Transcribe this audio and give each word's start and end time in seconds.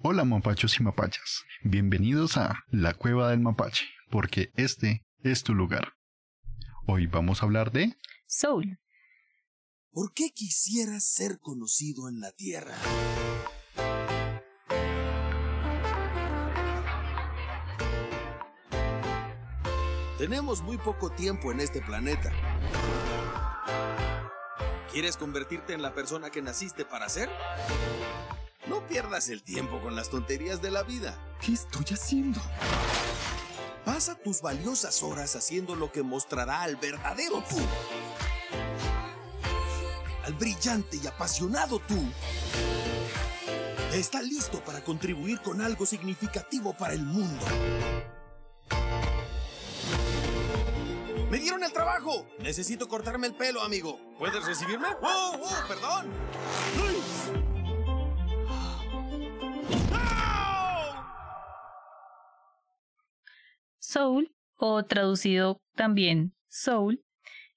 Hola 0.00 0.24
mapachos 0.24 0.78
y 0.78 0.84
mapachas, 0.84 1.42
bienvenidos 1.64 2.36
a 2.36 2.62
La 2.70 2.94
Cueva 2.94 3.30
del 3.30 3.40
Mapache, 3.40 3.84
porque 4.10 4.52
este 4.54 5.04
es 5.24 5.42
tu 5.42 5.54
lugar. 5.54 5.94
Hoy 6.86 7.08
vamos 7.08 7.42
a 7.42 7.46
hablar 7.46 7.72
de 7.72 7.96
Soul. 8.24 8.78
¿Por 9.90 10.12
qué 10.14 10.30
quisieras 10.30 11.02
ser 11.02 11.40
conocido 11.40 12.08
en 12.08 12.20
la 12.20 12.30
Tierra? 12.30 12.76
Tenemos 20.16 20.62
muy 20.62 20.78
poco 20.78 21.10
tiempo 21.10 21.50
en 21.50 21.58
este 21.58 21.82
planeta. 21.82 22.32
¿Quieres 24.92 25.16
convertirte 25.16 25.74
en 25.74 25.82
la 25.82 25.92
persona 25.92 26.30
que 26.30 26.40
naciste 26.40 26.84
para 26.84 27.08
ser? 27.08 27.28
No 28.68 28.86
pierdas 28.86 29.30
el 29.30 29.42
tiempo 29.42 29.80
con 29.80 29.96
las 29.96 30.10
tonterías 30.10 30.60
de 30.60 30.70
la 30.70 30.82
vida. 30.82 31.18
¿Qué 31.40 31.52
estoy 31.52 31.86
haciendo? 31.90 32.40
Pasa 33.84 34.14
tus 34.14 34.42
valiosas 34.42 35.02
horas 35.02 35.34
haciendo 35.36 35.74
lo 35.74 35.90
que 35.90 36.02
mostrará 36.02 36.60
al 36.60 36.76
verdadero 36.76 37.42
tú. 37.48 37.56
Al 40.24 40.34
brillante 40.34 40.98
y 41.02 41.06
apasionado 41.06 41.78
tú. 41.78 41.98
Está 43.94 44.20
listo 44.20 44.62
para 44.62 44.84
contribuir 44.84 45.40
con 45.40 45.62
algo 45.62 45.86
significativo 45.86 46.74
para 46.74 46.92
el 46.92 47.02
mundo. 47.02 47.46
¡Me 51.30 51.38
dieron 51.38 51.64
el 51.64 51.72
trabajo! 51.72 52.26
Necesito 52.40 52.86
cortarme 52.86 53.26
el 53.28 53.34
pelo, 53.34 53.62
amigo. 53.62 53.98
¿Puedes 54.18 54.44
recibirme? 54.44 54.88
¡Oh, 55.02 55.38
oh, 55.42 55.68
perdón! 55.68 56.06
¡Ay! 56.86 57.47
Soul, 63.88 64.34
o 64.56 64.84
traducido 64.84 65.62
también 65.74 66.34
Soul, 66.50 67.02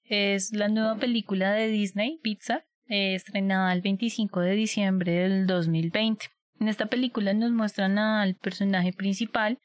es 0.04 0.54
la 0.54 0.68
nueva 0.68 0.96
película 0.96 1.52
de 1.52 1.66
Disney, 1.68 2.20
Pixar, 2.22 2.64
eh, 2.86 3.14
estrenada 3.14 3.70
el 3.74 3.82
25 3.82 4.40
de 4.40 4.52
diciembre 4.52 5.12
del 5.12 5.46
2020. 5.46 6.30
En 6.58 6.68
esta 6.68 6.86
película 6.86 7.34
nos 7.34 7.52
muestran 7.52 7.98
al 7.98 8.34
personaje 8.36 8.94
principal, 8.94 9.58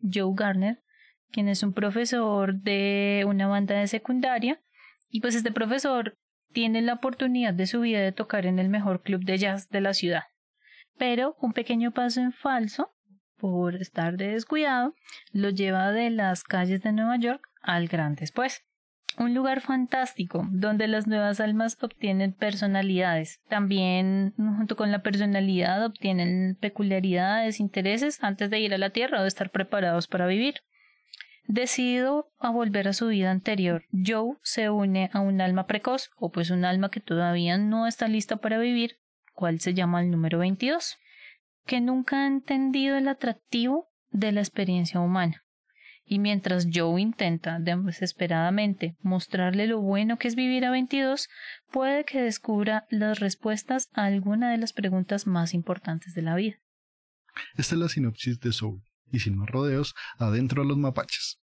Joe 0.00 0.32
Garner, 0.34 0.82
quien 1.30 1.50
es 1.50 1.62
un 1.62 1.74
profesor 1.74 2.54
de 2.54 3.24
una 3.28 3.46
banda 3.46 3.78
de 3.78 3.86
secundaria, 3.86 4.62
y 5.10 5.20
pues 5.20 5.34
este 5.34 5.52
profesor 5.52 6.16
tiene 6.54 6.80
la 6.80 6.94
oportunidad 6.94 7.52
de 7.52 7.66
su 7.66 7.82
vida 7.82 8.00
de 8.00 8.12
tocar 8.12 8.46
en 8.46 8.58
el 8.58 8.70
mejor 8.70 9.02
club 9.02 9.22
de 9.24 9.36
jazz 9.36 9.68
de 9.68 9.82
la 9.82 9.92
ciudad. 9.92 10.22
Pero 10.96 11.36
un 11.38 11.52
pequeño 11.52 11.90
paso 11.92 12.22
en 12.22 12.32
falso 12.32 12.93
por 13.36 13.76
estar 13.76 14.16
de 14.16 14.28
descuidado, 14.28 14.94
lo 15.32 15.50
lleva 15.50 15.92
de 15.92 16.10
las 16.10 16.42
calles 16.42 16.82
de 16.82 16.92
Nueva 16.92 17.16
York 17.16 17.48
al 17.62 17.88
gran 17.88 18.14
después. 18.14 18.64
Un 19.16 19.32
lugar 19.32 19.60
fantástico 19.60 20.44
donde 20.50 20.88
las 20.88 21.06
nuevas 21.06 21.38
almas 21.38 21.78
obtienen 21.80 22.32
personalidades. 22.32 23.40
También, 23.48 24.34
junto 24.36 24.74
con 24.74 24.90
la 24.90 25.02
personalidad, 25.02 25.84
obtienen 25.84 26.56
peculiaridades, 26.60 27.60
intereses 27.60 28.18
antes 28.22 28.50
de 28.50 28.58
ir 28.58 28.74
a 28.74 28.78
la 28.78 28.90
Tierra 28.90 29.20
o 29.20 29.22
de 29.22 29.28
estar 29.28 29.50
preparados 29.50 30.08
para 30.08 30.26
vivir. 30.26 30.62
Decidido 31.46 32.32
a 32.38 32.50
volver 32.50 32.88
a 32.88 32.92
su 32.92 33.06
vida 33.08 33.30
anterior, 33.30 33.84
Joe 33.92 34.36
se 34.42 34.70
une 34.70 35.10
a 35.12 35.20
un 35.20 35.40
alma 35.40 35.66
precoz, 35.66 36.10
o 36.16 36.32
pues 36.32 36.50
un 36.50 36.64
alma 36.64 36.90
que 36.90 37.00
todavía 37.00 37.58
no 37.58 37.86
está 37.86 38.08
lista 38.08 38.36
para 38.36 38.58
vivir, 38.58 38.96
cual 39.34 39.60
se 39.60 39.74
llama 39.74 40.00
el 40.00 40.10
número 40.10 40.38
22 40.38 40.98
que 41.66 41.80
nunca 41.80 42.22
ha 42.22 42.26
entendido 42.26 42.96
el 42.96 43.08
atractivo 43.08 43.88
de 44.10 44.32
la 44.32 44.40
experiencia 44.40 45.00
humana. 45.00 45.42
Y 46.06 46.18
mientras 46.18 46.68
Joe 46.72 47.00
intenta 47.00 47.58
desesperadamente 47.58 48.96
mostrarle 49.00 49.66
lo 49.66 49.80
bueno 49.80 50.18
que 50.18 50.28
es 50.28 50.34
vivir 50.34 50.66
a 50.66 50.70
22, 50.70 51.28
puede 51.72 52.04
que 52.04 52.20
descubra 52.20 52.86
las 52.90 53.20
respuestas 53.20 53.88
a 53.94 54.04
alguna 54.04 54.50
de 54.50 54.58
las 54.58 54.74
preguntas 54.74 55.26
más 55.26 55.54
importantes 55.54 56.14
de 56.14 56.22
la 56.22 56.36
vida. 56.36 56.56
Esta 57.56 57.74
es 57.74 57.80
la 57.80 57.88
sinopsis 57.88 58.38
de 58.40 58.52
Soul, 58.52 58.82
y 59.10 59.20
sin 59.20 59.38
más 59.38 59.48
rodeos, 59.48 59.94
adentro 60.18 60.62
a 60.62 60.66
los 60.66 60.76
mapaches. 60.76 61.40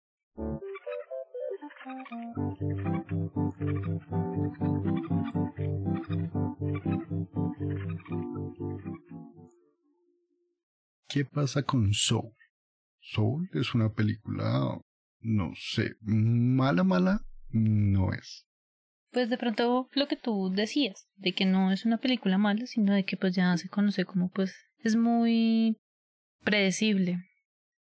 ¿Qué 11.09 11.25
pasa 11.25 11.63
con 11.63 11.91
Soul? 11.91 12.35
Soul 12.99 13.49
es 13.55 13.73
una 13.73 13.91
película, 13.91 14.79
no 15.21 15.53
sé, 15.55 15.95
mala, 16.01 16.83
mala, 16.83 17.25
no 17.49 18.13
es. 18.13 18.45
Pues 19.11 19.27
de 19.31 19.39
pronto 19.39 19.89
lo 19.91 20.07
que 20.07 20.17
tú 20.17 20.51
decías, 20.53 21.07
de 21.15 21.33
que 21.33 21.47
no 21.47 21.71
es 21.71 21.83
una 21.85 21.97
película 21.97 22.37
mala, 22.37 22.67
sino 22.67 22.93
de 22.93 23.05
que 23.05 23.17
pues 23.17 23.33
ya 23.33 23.57
se 23.57 23.69
conoce 23.69 24.05
como 24.05 24.29
pues 24.29 24.53
es 24.83 24.95
muy 24.95 25.77
predecible. 26.43 27.25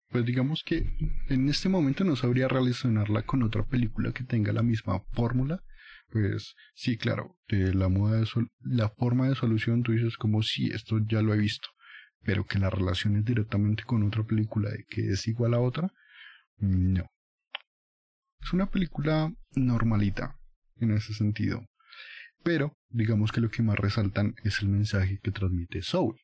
Pues 0.09 0.23
digamos 0.23 0.61
que 0.63 0.95
en 1.27 1.49
este 1.49 1.67
momento 1.67 2.03
no 2.03 2.15
sabría 2.15 2.47
relacionarla 2.47 3.23
con 3.23 3.41
otra 3.41 3.63
película 3.65 4.11
que 4.11 4.23
tenga 4.23 4.53
la 4.53 4.61
misma 4.61 5.01
fórmula. 5.13 5.63
Pues 6.11 6.53
sí, 6.75 6.95
claro, 6.95 7.39
de 7.47 7.73
la 7.73 7.89
moda 7.89 8.19
de 8.19 8.27
la 8.61 8.89
forma 8.89 9.27
de 9.27 9.33
solución 9.33 9.81
tú 9.81 9.93
dices 9.93 10.15
como 10.15 10.43
si 10.43 10.67
esto 10.67 10.99
ya 11.07 11.23
lo 11.23 11.33
he 11.33 11.39
visto 11.39 11.69
pero 12.25 12.45
que 12.45 12.59
la 12.59 12.69
relación 12.69 13.15
es 13.17 13.23
directamente 13.23 13.83
con 13.83 14.03
otra 14.03 14.23
película 14.23 14.69
de 14.71 14.83
que 14.89 15.11
es 15.11 15.27
igual 15.27 15.53
a 15.53 15.59
otra, 15.59 15.93
no. 16.57 17.05
Es 18.41 18.51
una 18.51 18.69
película 18.69 19.31
normalita 19.55 20.37
en 20.77 20.91
ese 20.91 21.13
sentido, 21.13 21.65
pero 22.43 22.77
digamos 22.89 23.31
que 23.31 23.41
lo 23.41 23.49
que 23.49 23.63
más 23.63 23.77
resaltan 23.77 24.35
es 24.43 24.59
el 24.61 24.69
mensaje 24.69 25.19
que 25.21 25.31
transmite 25.31 25.81
Soul. 25.81 26.19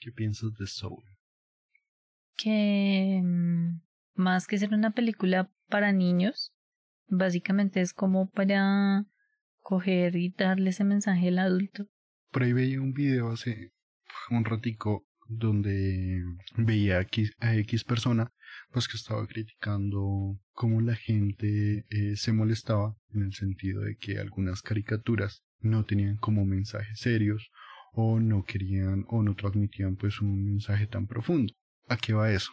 ¿Qué 0.00 0.12
piensas 0.12 0.54
de 0.58 0.66
Soul? 0.66 1.04
Que 2.36 3.20
mm, 3.22 3.80
más 4.14 4.46
que 4.46 4.58
ser 4.58 4.72
una 4.72 4.92
película 4.92 5.50
para 5.68 5.92
niños, 5.92 6.54
básicamente 7.06 7.80
es 7.80 7.92
como 7.92 8.30
para 8.30 9.04
coger 9.60 10.16
y 10.16 10.30
darle 10.30 10.70
ese 10.70 10.84
mensaje 10.84 11.28
al 11.28 11.38
adulto. 11.38 11.86
Por 12.30 12.42
ahí 12.44 12.52
veía 12.52 12.80
un 12.80 12.92
video 12.92 13.30
hace 13.30 13.72
un 14.30 14.44
ratico 14.44 15.07
donde 15.28 16.22
veía 16.56 16.98
a 16.98 17.56
X, 17.56 17.84
persona 17.84 18.32
pues 18.72 18.88
que 18.88 18.96
estaba 18.96 19.26
criticando 19.26 20.40
cómo 20.52 20.80
la 20.80 20.96
gente 20.96 21.84
eh, 21.90 22.16
se 22.16 22.32
molestaba 22.32 22.96
en 23.12 23.22
el 23.22 23.34
sentido 23.34 23.82
de 23.82 23.96
que 23.96 24.18
algunas 24.18 24.62
caricaturas 24.62 25.44
no 25.60 25.84
tenían 25.84 26.16
como 26.16 26.44
mensajes 26.44 26.98
serios 26.98 27.50
o 27.92 28.20
no 28.20 28.44
querían 28.44 29.04
o 29.08 29.22
no 29.22 29.34
transmitían 29.34 29.96
pues 29.96 30.20
un 30.20 30.44
mensaje 30.44 30.86
tan 30.86 31.06
profundo. 31.06 31.52
¿A 31.88 31.96
qué 31.96 32.12
va 32.14 32.32
eso? 32.32 32.52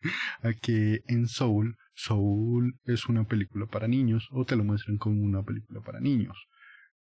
a 0.42 0.52
que 0.52 1.02
en 1.08 1.26
Soul, 1.26 1.76
Soul 1.94 2.78
es 2.84 3.06
una 3.06 3.24
película 3.24 3.66
para 3.66 3.88
niños 3.88 4.28
o 4.30 4.44
te 4.44 4.56
lo 4.56 4.64
muestran 4.64 4.98
como 4.98 5.22
una 5.22 5.42
película 5.42 5.80
para 5.80 6.00
niños. 6.00 6.36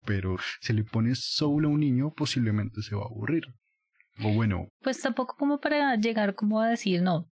Pero 0.05 0.37
si 0.61 0.75
le 0.75 0.85
pones 0.85 1.21
Soul 1.21 1.65
a 1.65 1.69
un 1.69 1.81
niño 1.81 2.13
posiblemente 2.13 2.83
se 2.83 2.95
va 2.95 3.03
a 3.03 3.07
aburrir. 3.07 3.45
O 4.23 4.33
bueno. 4.33 4.69
Pues 4.83 5.01
tampoco 5.01 5.37
como 5.37 5.59
para 5.59 5.97
llegar 5.97 6.35
como 6.35 6.61
a 6.61 6.69
decir, 6.69 7.03
no, 7.03 7.29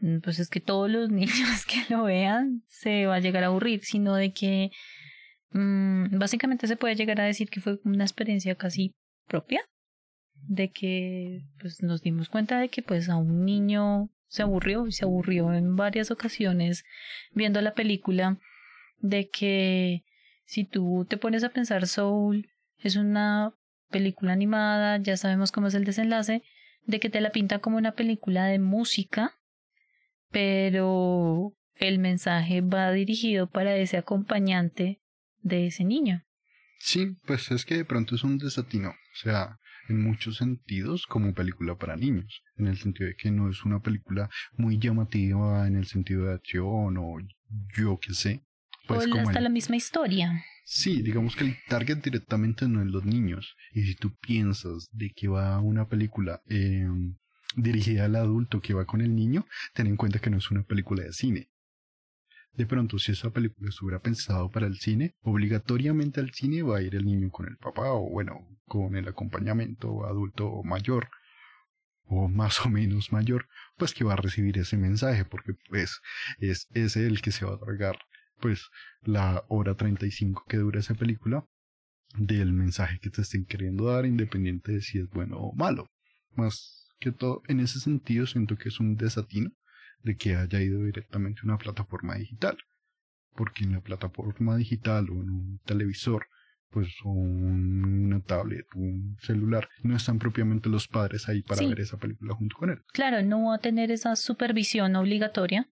mm, 0.00 0.18
pues 0.20 0.38
es 0.38 0.48
que 0.48 0.60
todos 0.60 0.90
los 0.90 1.10
niños 1.10 1.66
que 1.66 1.84
lo 1.88 2.04
vean 2.04 2.62
se 2.68 3.06
va 3.06 3.16
a 3.16 3.20
llegar 3.20 3.44
a 3.44 3.48
aburrir, 3.48 3.84
sino 3.84 4.14
de 4.14 4.32
que 4.32 4.70
mmm, 5.50 6.18
básicamente 6.18 6.66
se 6.66 6.76
puede 6.76 6.94
llegar 6.94 7.20
a 7.20 7.24
decir 7.24 7.48
que 7.50 7.60
fue 7.60 7.80
una 7.84 8.04
experiencia 8.04 8.54
casi 8.54 8.92
propia, 9.26 9.62
de 10.34 10.70
que 10.70 11.42
pues 11.60 11.82
nos 11.82 12.02
dimos 12.02 12.28
cuenta 12.28 12.60
de 12.60 12.68
que 12.68 12.82
pues 12.82 13.08
a 13.08 13.16
un 13.16 13.44
niño 13.44 14.10
se 14.28 14.42
aburrió 14.42 14.86
y 14.86 14.92
se 14.92 15.04
aburrió 15.04 15.52
en 15.52 15.76
varias 15.76 16.10
ocasiones 16.10 16.84
viendo 17.32 17.60
la 17.60 17.74
película, 17.74 18.38
de 18.98 19.28
que 19.28 20.04
si 20.44 20.64
tú 20.64 21.06
te 21.08 21.16
pones 21.16 21.44
a 21.44 21.50
pensar 21.50 21.86
Soul 21.86 22.48
es 22.78 22.96
una 22.96 23.54
película 23.90 24.32
animada, 24.32 24.98
ya 24.98 25.16
sabemos 25.16 25.52
cómo 25.52 25.68
es 25.68 25.74
el 25.74 25.84
desenlace, 25.84 26.42
de 26.84 27.00
que 27.00 27.10
te 27.10 27.20
la 27.20 27.30
pinta 27.30 27.58
como 27.58 27.76
una 27.76 27.92
película 27.92 28.46
de 28.46 28.58
música, 28.58 29.38
pero 30.30 31.54
el 31.74 31.98
mensaje 31.98 32.60
va 32.60 32.90
dirigido 32.92 33.48
para 33.48 33.76
ese 33.76 33.96
acompañante 33.96 35.00
de 35.42 35.66
ese 35.66 35.84
niño. 35.84 36.22
Sí, 36.78 37.16
pues 37.26 37.50
es 37.50 37.64
que 37.64 37.76
de 37.76 37.84
pronto 37.84 38.14
es 38.14 38.24
un 38.24 38.38
desatino, 38.38 38.90
o 38.90 39.16
sea, 39.16 39.58
en 39.88 40.02
muchos 40.02 40.36
sentidos 40.36 41.06
como 41.06 41.34
película 41.34 41.76
para 41.76 41.96
niños, 41.96 42.42
en 42.56 42.66
el 42.66 42.78
sentido 42.78 43.08
de 43.08 43.16
que 43.16 43.30
no 43.30 43.48
es 43.48 43.64
una 43.64 43.80
película 43.80 44.28
muy 44.56 44.78
llamativa 44.78 45.66
en 45.66 45.76
el 45.76 45.86
sentido 45.86 46.26
de 46.26 46.34
acción 46.34 46.96
o 46.98 47.16
yo 47.76 47.98
qué 48.00 48.14
sé. 48.14 48.42
Pues 48.86 49.06
o 49.06 49.18
hasta 49.18 49.40
la 49.40 49.48
misma 49.48 49.76
historia. 49.76 50.44
Sí, 50.68 51.00
digamos 51.00 51.36
que 51.36 51.44
el 51.44 51.56
target 51.68 51.98
directamente 51.98 52.66
no 52.66 52.82
es 52.82 52.88
los 52.88 53.04
niños. 53.04 53.54
Y 53.72 53.84
si 53.84 53.94
tú 53.94 54.16
piensas 54.16 54.88
de 54.90 55.12
que 55.14 55.28
va 55.28 55.60
una 55.60 55.86
película 55.86 56.42
em, 56.46 57.16
dirigida 57.54 58.06
al 58.06 58.16
adulto 58.16 58.60
que 58.60 58.74
va 58.74 58.84
con 58.84 59.00
el 59.00 59.14
niño, 59.14 59.46
ten 59.74 59.86
en 59.86 59.96
cuenta 59.96 60.18
que 60.18 60.28
no 60.28 60.38
es 60.38 60.50
una 60.50 60.64
película 60.64 61.04
de 61.04 61.12
cine. 61.12 61.50
De 62.52 62.66
pronto, 62.66 62.98
si 62.98 63.12
esa 63.12 63.30
película 63.30 63.68
estuviera 63.68 64.00
pensado 64.00 64.50
para 64.50 64.66
el 64.66 64.78
cine, 64.78 65.14
obligatoriamente 65.20 66.18
al 66.18 66.32
cine 66.32 66.64
va 66.64 66.78
a 66.78 66.82
ir 66.82 66.96
el 66.96 67.04
niño 67.04 67.30
con 67.30 67.46
el 67.46 67.56
papá 67.58 67.92
o 67.92 68.10
bueno, 68.10 68.48
con 68.64 68.96
el 68.96 69.06
acompañamiento 69.06 70.04
adulto 70.04 70.64
mayor 70.64 71.10
o 72.06 72.28
más 72.28 72.66
o 72.66 72.70
menos 72.70 73.12
mayor, 73.12 73.46
pues 73.76 73.94
que 73.94 74.02
va 74.02 74.14
a 74.14 74.16
recibir 74.16 74.58
ese 74.58 74.76
mensaje 74.76 75.24
porque 75.24 75.52
pues 75.68 76.00
es 76.38 76.66
ese 76.74 77.06
el 77.06 77.22
que 77.22 77.30
se 77.30 77.44
va 77.44 77.54
a 77.54 77.60
tragar 77.60 77.98
pues 78.40 78.68
la 79.02 79.44
hora 79.48 79.74
35 79.74 80.44
que 80.48 80.58
dura 80.58 80.80
esa 80.80 80.94
película 80.94 81.44
del 82.16 82.52
mensaje 82.52 82.98
que 83.00 83.10
te 83.10 83.22
estén 83.22 83.44
queriendo 83.44 83.86
dar 83.86 84.06
independiente 84.06 84.72
de 84.72 84.80
si 84.80 84.98
es 84.98 85.08
bueno 85.08 85.38
o 85.38 85.54
malo. 85.54 85.90
Más 86.34 86.88
que 86.98 87.12
todo, 87.12 87.42
en 87.48 87.60
ese 87.60 87.80
sentido 87.80 88.26
siento 88.26 88.56
que 88.56 88.68
es 88.68 88.80
un 88.80 88.96
desatino 88.96 89.50
de 90.02 90.16
que 90.16 90.36
haya 90.36 90.60
ido 90.60 90.82
directamente 90.84 91.40
a 91.42 91.46
una 91.46 91.58
plataforma 91.58 92.16
digital. 92.16 92.56
Porque 93.34 93.64
en 93.64 93.72
la 93.72 93.80
plataforma 93.80 94.56
digital 94.56 95.10
o 95.10 95.14
en 95.14 95.30
un 95.30 95.60
televisor, 95.66 96.26
pues 96.70 96.88
o 97.04 97.10
una 97.10 98.20
tablet 98.20 98.64
o 98.74 98.78
un 98.78 99.16
celular, 99.20 99.68
no 99.82 99.94
están 99.94 100.18
propiamente 100.18 100.70
los 100.70 100.88
padres 100.88 101.28
ahí 101.28 101.42
para 101.42 101.66
ver 101.66 101.80
esa 101.80 101.98
película 101.98 102.34
junto 102.34 102.56
con 102.56 102.70
él. 102.70 102.82
Claro, 102.92 103.22
no 103.22 103.48
va 103.48 103.56
a 103.56 103.58
tener 103.58 103.90
esa 103.90 104.16
supervisión 104.16 104.96
obligatoria 104.96 105.68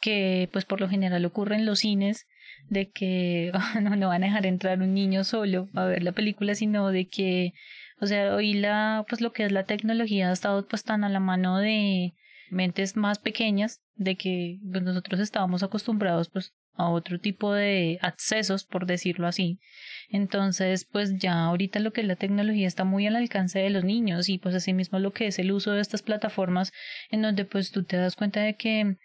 que 0.00 0.48
pues 0.52 0.64
por 0.64 0.80
lo 0.80 0.88
general 0.88 1.24
ocurre 1.24 1.56
en 1.56 1.66
los 1.66 1.80
cines 1.80 2.26
de 2.68 2.90
que 2.90 3.52
no, 3.80 3.96
no 3.96 4.08
van 4.08 4.24
a 4.24 4.26
dejar 4.26 4.46
entrar 4.46 4.80
un 4.80 4.94
niño 4.94 5.24
solo 5.24 5.68
a 5.74 5.84
ver 5.86 6.02
la 6.02 6.12
película, 6.12 6.54
sino 6.54 6.88
de 6.88 7.06
que, 7.08 7.52
o 8.00 8.06
sea, 8.06 8.34
hoy 8.34 8.54
la, 8.54 9.04
pues 9.08 9.20
lo 9.20 9.32
que 9.32 9.44
es 9.44 9.52
la 9.52 9.64
tecnología 9.64 10.30
ha 10.30 10.32
estado 10.32 10.66
pues 10.66 10.84
tan 10.84 11.04
a 11.04 11.08
la 11.08 11.20
mano 11.20 11.58
de 11.58 12.14
mentes 12.50 12.96
más 12.96 13.18
pequeñas, 13.18 13.80
de 13.94 14.16
que 14.16 14.58
pues, 14.70 14.82
nosotros 14.82 15.20
estábamos 15.20 15.62
acostumbrados 15.62 16.28
pues 16.28 16.52
a 16.74 16.88
otro 16.88 17.18
tipo 17.20 17.52
de 17.52 17.98
accesos, 18.02 18.64
por 18.64 18.86
decirlo 18.86 19.26
así. 19.26 19.60
Entonces, 20.08 20.86
pues 20.90 21.18
ya 21.18 21.44
ahorita 21.44 21.80
lo 21.80 21.92
que 21.92 22.00
es 22.00 22.06
la 22.06 22.16
tecnología 22.16 22.66
está 22.66 22.84
muy 22.84 23.06
al 23.06 23.16
alcance 23.16 23.58
de 23.58 23.70
los 23.70 23.84
niños 23.84 24.28
y 24.28 24.38
pues 24.38 24.54
asimismo 24.54 24.98
lo 24.98 25.12
que 25.12 25.26
es 25.26 25.38
el 25.38 25.52
uso 25.52 25.72
de 25.72 25.80
estas 25.80 26.02
plataformas 26.02 26.72
en 27.10 27.22
donde 27.22 27.44
pues 27.44 27.70
tú 27.72 27.84
te 27.84 27.96
das 27.96 28.16
cuenta 28.16 28.40
de 28.40 28.54
que 28.54 28.96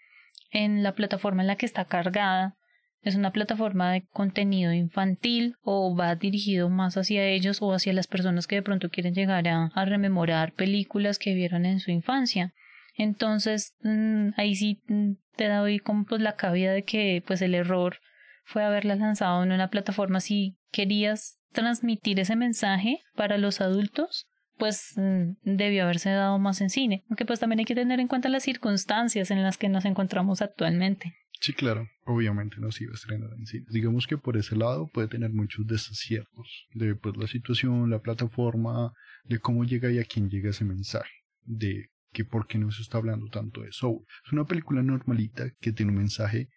en 0.50 0.82
la 0.82 0.94
plataforma 0.94 1.42
en 1.42 1.48
la 1.48 1.56
que 1.56 1.66
está 1.66 1.84
cargada 1.84 2.56
es 3.02 3.14
una 3.14 3.32
plataforma 3.32 3.92
de 3.92 4.06
contenido 4.08 4.72
infantil 4.72 5.56
o 5.62 5.94
va 5.96 6.16
dirigido 6.16 6.68
más 6.68 6.96
hacia 6.96 7.24
ellos 7.26 7.62
o 7.62 7.72
hacia 7.72 7.92
las 7.92 8.06
personas 8.06 8.46
que 8.46 8.56
de 8.56 8.62
pronto 8.62 8.90
quieren 8.90 9.14
llegar 9.14 9.46
a, 9.48 9.70
rememorar 9.84 10.52
películas 10.52 11.18
que 11.18 11.34
vieron 11.34 11.64
en 11.64 11.80
su 11.80 11.90
infancia. 11.90 12.54
Entonces, 12.96 13.74
mm, 13.82 14.30
ahí 14.36 14.56
sí 14.56 14.82
mm, 14.88 15.12
te 15.36 15.48
doy 15.48 15.78
como 15.78 16.04
pues 16.04 16.20
la 16.20 16.36
cabida 16.36 16.72
de 16.72 16.82
que 16.82 17.22
pues 17.26 17.40
el 17.42 17.54
error 17.54 17.98
fue 18.44 18.64
haberla 18.64 18.96
lanzado 18.96 19.42
en 19.44 19.52
una 19.52 19.68
plataforma 19.68 20.20
si 20.20 20.58
querías 20.72 21.38
transmitir 21.52 22.18
ese 22.18 22.34
mensaje 22.34 23.00
para 23.14 23.38
los 23.38 23.60
adultos 23.60 24.26
pues 24.58 24.92
mm, 24.96 25.32
debió 25.42 25.84
haberse 25.84 26.10
dado 26.10 26.38
más 26.38 26.60
en 26.60 26.70
cine, 26.70 27.04
aunque 27.08 27.24
pues 27.24 27.40
también 27.40 27.60
hay 27.60 27.64
que 27.64 27.74
tener 27.74 28.00
en 28.00 28.08
cuenta 28.08 28.28
las 28.28 28.42
circunstancias 28.42 29.30
en 29.30 29.42
las 29.42 29.56
que 29.56 29.68
nos 29.68 29.84
encontramos 29.84 30.42
actualmente. 30.42 31.14
Sí, 31.40 31.52
claro, 31.52 31.88
obviamente 32.04 32.56
no 32.58 32.72
se 32.72 32.84
iba 32.84 32.92
a 32.92 32.96
estrenar 32.96 33.30
en 33.38 33.46
cine. 33.46 33.64
Digamos 33.70 34.06
que 34.06 34.18
por 34.18 34.36
ese 34.36 34.56
lado 34.56 34.88
puede 34.92 35.06
tener 35.06 35.30
muchos 35.32 35.66
desaciertos 35.66 36.66
de 36.74 36.96
pues, 36.96 37.16
la 37.16 37.28
situación, 37.28 37.90
la 37.90 38.00
plataforma, 38.00 38.92
de 39.24 39.38
cómo 39.38 39.64
llega 39.64 39.90
y 39.90 40.00
a 40.00 40.04
quién 40.04 40.28
llega 40.28 40.50
ese 40.50 40.64
mensaje, 40.64 41.12
de 41.44 41.90
que 42.12 42.24
por 42.24 42.48
qué 42.48 42.58
no 42.58 42.72
se 42.72 42.82
está 42.82 42.98
hablando 42.98 43.28
tanto 43.28 43.60
de 43.60 43.70
Soul. 43.70 44.04
Es 44.26 44.32
una 44.32 44.46
película 44.46 44.82
normalita 44.82 45.50
que 45.60 45.72
tiene 45.72 45.92
un 45.92 45.98
mensaje 45.98 46.48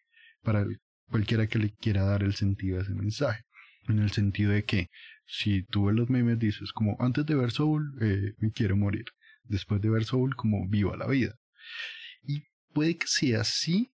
para 0.41 0.65
cualquiera 1.09 1.45
que 1.45 1.59
le 1.59 1.71
quiera 1.75 2.03
dar 2.03 2.23
el 2.23 2.33
sentido 2.33 2.79
a 2.79 2.81
ese 2.81 2.95
mensaje 2.95 3.43
en 3.87 3.99
el 3.99 4.11
sentido 4.11 4.51
de 4.51 4.63
que 4.63 4.89
si 5.31 5.63
tú 5.63 5.85
ves 5.85 5.95
los 5.95 6.09
memes 6.09 6.37
dices 6.37 6.73
como 6.73 6.97
antes 6.99 7.25
de 7.25 7.35
ver 7.35 7.51
Soul 7.51 7.97
eh, 8.01 8.33
me 8.39 8.51
quiero 8.51 8.75
morir, 8.75 9.05
después 9.45 9.81
de 9.81 9.89
ver 9.89 10.03
Soul 10.03 10.35
como 10.35 10.67
viva 10.67 10.97
la 10.97 11.07
vida. 11.07 11.35
Y 12.21 12.43
puede 12.73 12.97
que 12.97 13.07
sea 13.07 13.41
así, 13.41 13.93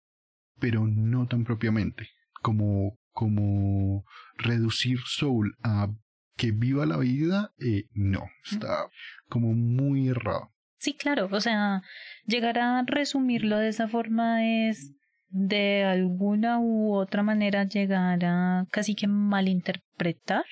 pero 0.60 0.88
no 0.88 1.28
tan 1.28 1.44
propiamente, 1.44 2.10
como, 2.42 2.98
como 3.12 4.04
reducir 4.38 4.98
Soul 5.06 5.56
a 5.64 5.90
que 6.38 6.52
viva 6.52 6.88
la 6.88 6.98
vida, 6.98 7.52
eh, 7.60 7.86
no, 7.94 8.24
está 8.44 8.88
como 9.30 9.54
muy 9.54 10.10
errado. 10.10 10.52
Sí, 10.80 10.96
claro, 10.96 11.30
o 11.32 11.40
sea, 11.40 11.84
llegar 12.26 12.58
a 12.58 12.84
resumirlo 12.84 13.58
de 13.58 13.70
esa 13.70 13.88
forma 13.88 14.44
es 14.44 14.96
de 15.30 15.84
alguna 15.84 16.60
u 16.60 16.96
otra 16.96 17.22
manera 17.22 17.64
llegar 17.66 18.26
a 18.26 18.66
casi 18.72 18.96
que 18.96 19.08
malinterpretar 19.08 20.46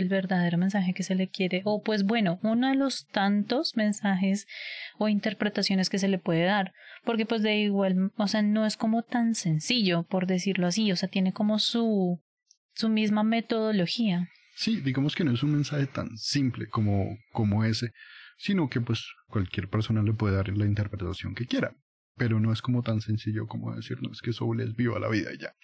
el 0.00 0.08
verdadero 0.08 0.58
mensaje 0.58 0.94
que 0.94 1.02
se 1.02 1.14
le 1.14 1.28
quiere, 1.28 1.62
o 1.64 1.82
pues 1.82 2.04
bueno, 2.04 2.38
uno 2.42 2.68
de 2.68 2.76
los 2.76 3.06
tantos 3.08 3.76
mensajes 3.76 4.46
o 4.98 5.08
interpretaciones 5.08 5.90
que 5.90 5.98
se 5.98 6.08
le 6.08 6.18
puede 6.18 6.44
dar, 6.44 6.72
porque 7.04 7.26
pues 7.26 7.42
de 7.42 7.56
igual, 7.56 8.12
o 8.16 8.28
sea, 8.28 8.42
no 8.42 8.66
es 8.66 8.76
como 8.76 9.02
tan 9.02 9.34
sencillo, 9.34 10.04
por 10.04 10.26
decirlo 10.26 10.66
así, 10.66 10.90
o 10.92 10.96
sea, 10.96 11.08
tiene 11.08 11.32
como 11.32 11.58
su, 11.58 12.20
su 12.74 12.88
misma 12.88 13.22
metodología. 13.22 14.28
Sí, 14.56 14.80
digamos 14.80 15.14
que 15.14 15.24
no 15.24 15.32
es 15.32 15.42
un 15.42 15.52
mensaje 15.52 15.86
tan 15.86 16.16
simple 16.16 16.68
como, 16.68 17.16
como 17.32 17.64
ese, 17.64 17.90
sino 18.36 18.68
que 18.68 18.80
pues 18.80 19.04
cualquier 19.26 19.68
persona 19.68 20.02
le 20.02 20.12
puede 20.12 20.36
dar 20.36 20.48
la 20.48 20.66
interpretación 20.66 21.34
que 21.34 21.46
quiera 21.46 21.74
pero 22.16 22.40
no 22.40 22.52
es 22.52 22.62
como 22.62 22.82
tan 22.82 23.00
sencillo 23.00 23.46
como 23.46 23.74
decirnos 23.74 24.20
que 24.22 24.32
Soul 24.32 24.60
es 24.60 24.74
viva 24.74 24.98
la 24.98 25.08
vida 25.08 25.32
y 25.32 25.38
ya. 25.38 25.54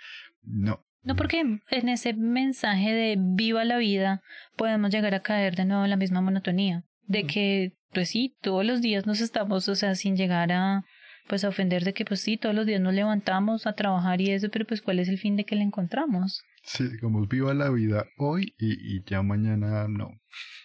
No. 0.42 0.84
No, 1.02 1.16
porque 1.16 1.40
en 1.40 1.88
ese 1.88 2.12
mensaje 2.14 2.92
de 2.92 3.16
viva 3.18 3.64
la 3.64 3.78
vida 3.78 4.22
podemos 4.56 4.90
llegar 4.90 5.14
a 5.14 5.22
caer 5.22 5.56
de 5.56 5.64
nuevo 5.64 5.84
en 5.84 5.90
la 5.90 5.96
misma 5.96 6.20
monotonía, 6.20 6.84
de 7.06 7.24
que, 7.24 7.72
pues 7.92 8.10
sí, 8.10 8.36
todos 8.42 8.64
los 8.66 8.82
días 8.82 9.06
nos 9.06 9.20
estamos, 9.20 9.68
o 9.68 9.74
sea, 9.74 9.94
sin 9.94 10.16
llegar 10.16 10.52
a, 10.52 10.84
pues 11.26 11.44
a 11.44 11.48
ofender 11.48 11.84
de 11.84 11.94
que, 11.94 12.04
pues 12.04 12.20
sí, 12.20 12.36
todos 12.36 12.54
los 12.54 12.66
días 12.66 12.80
nos 12.80 12.92
levantamos 12.92 13.66
a 13.66 13.72
trabajar 13.72 14.20
y 14.20 14.30
eso, 14.30 14.50
pero 14.50 14.66
pues 14.66 14.82
cuál 14.82 14.98
es 14.98 15.08
el 15.08 15.18
fin 15.18 15.36
de 15.36 15.44
que 15.44 15.56
le 15.56 15.62
encontramos. 15.62 16.42
Sí, 16.64 16.84
como 17.00 17.26
viva 17.26 17.54
la 17.54 17.70
vida 17.70 18.04
hoy 18.18 18.54
y, 18.58 18.96
y 18.96 19.02
ya 19.04 19.22
mañana 19.22 19.88
no. 19.88 20.20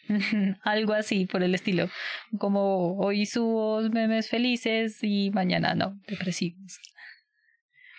Algo 0.64 0.94
así 0.94 1.26
por 1.26 1.44
el 1.44 1.56
estilo. 1.56 1.90
Como 2.38 2.98
hoy 2.98 3.26
subo 3.26 3.82
memes 3.90 4.30
felices 4.30 5.00
y 5.02 5.32
mañana 5.32 5.76
no, 5.76 5.98
depresivos. 6.08 6.80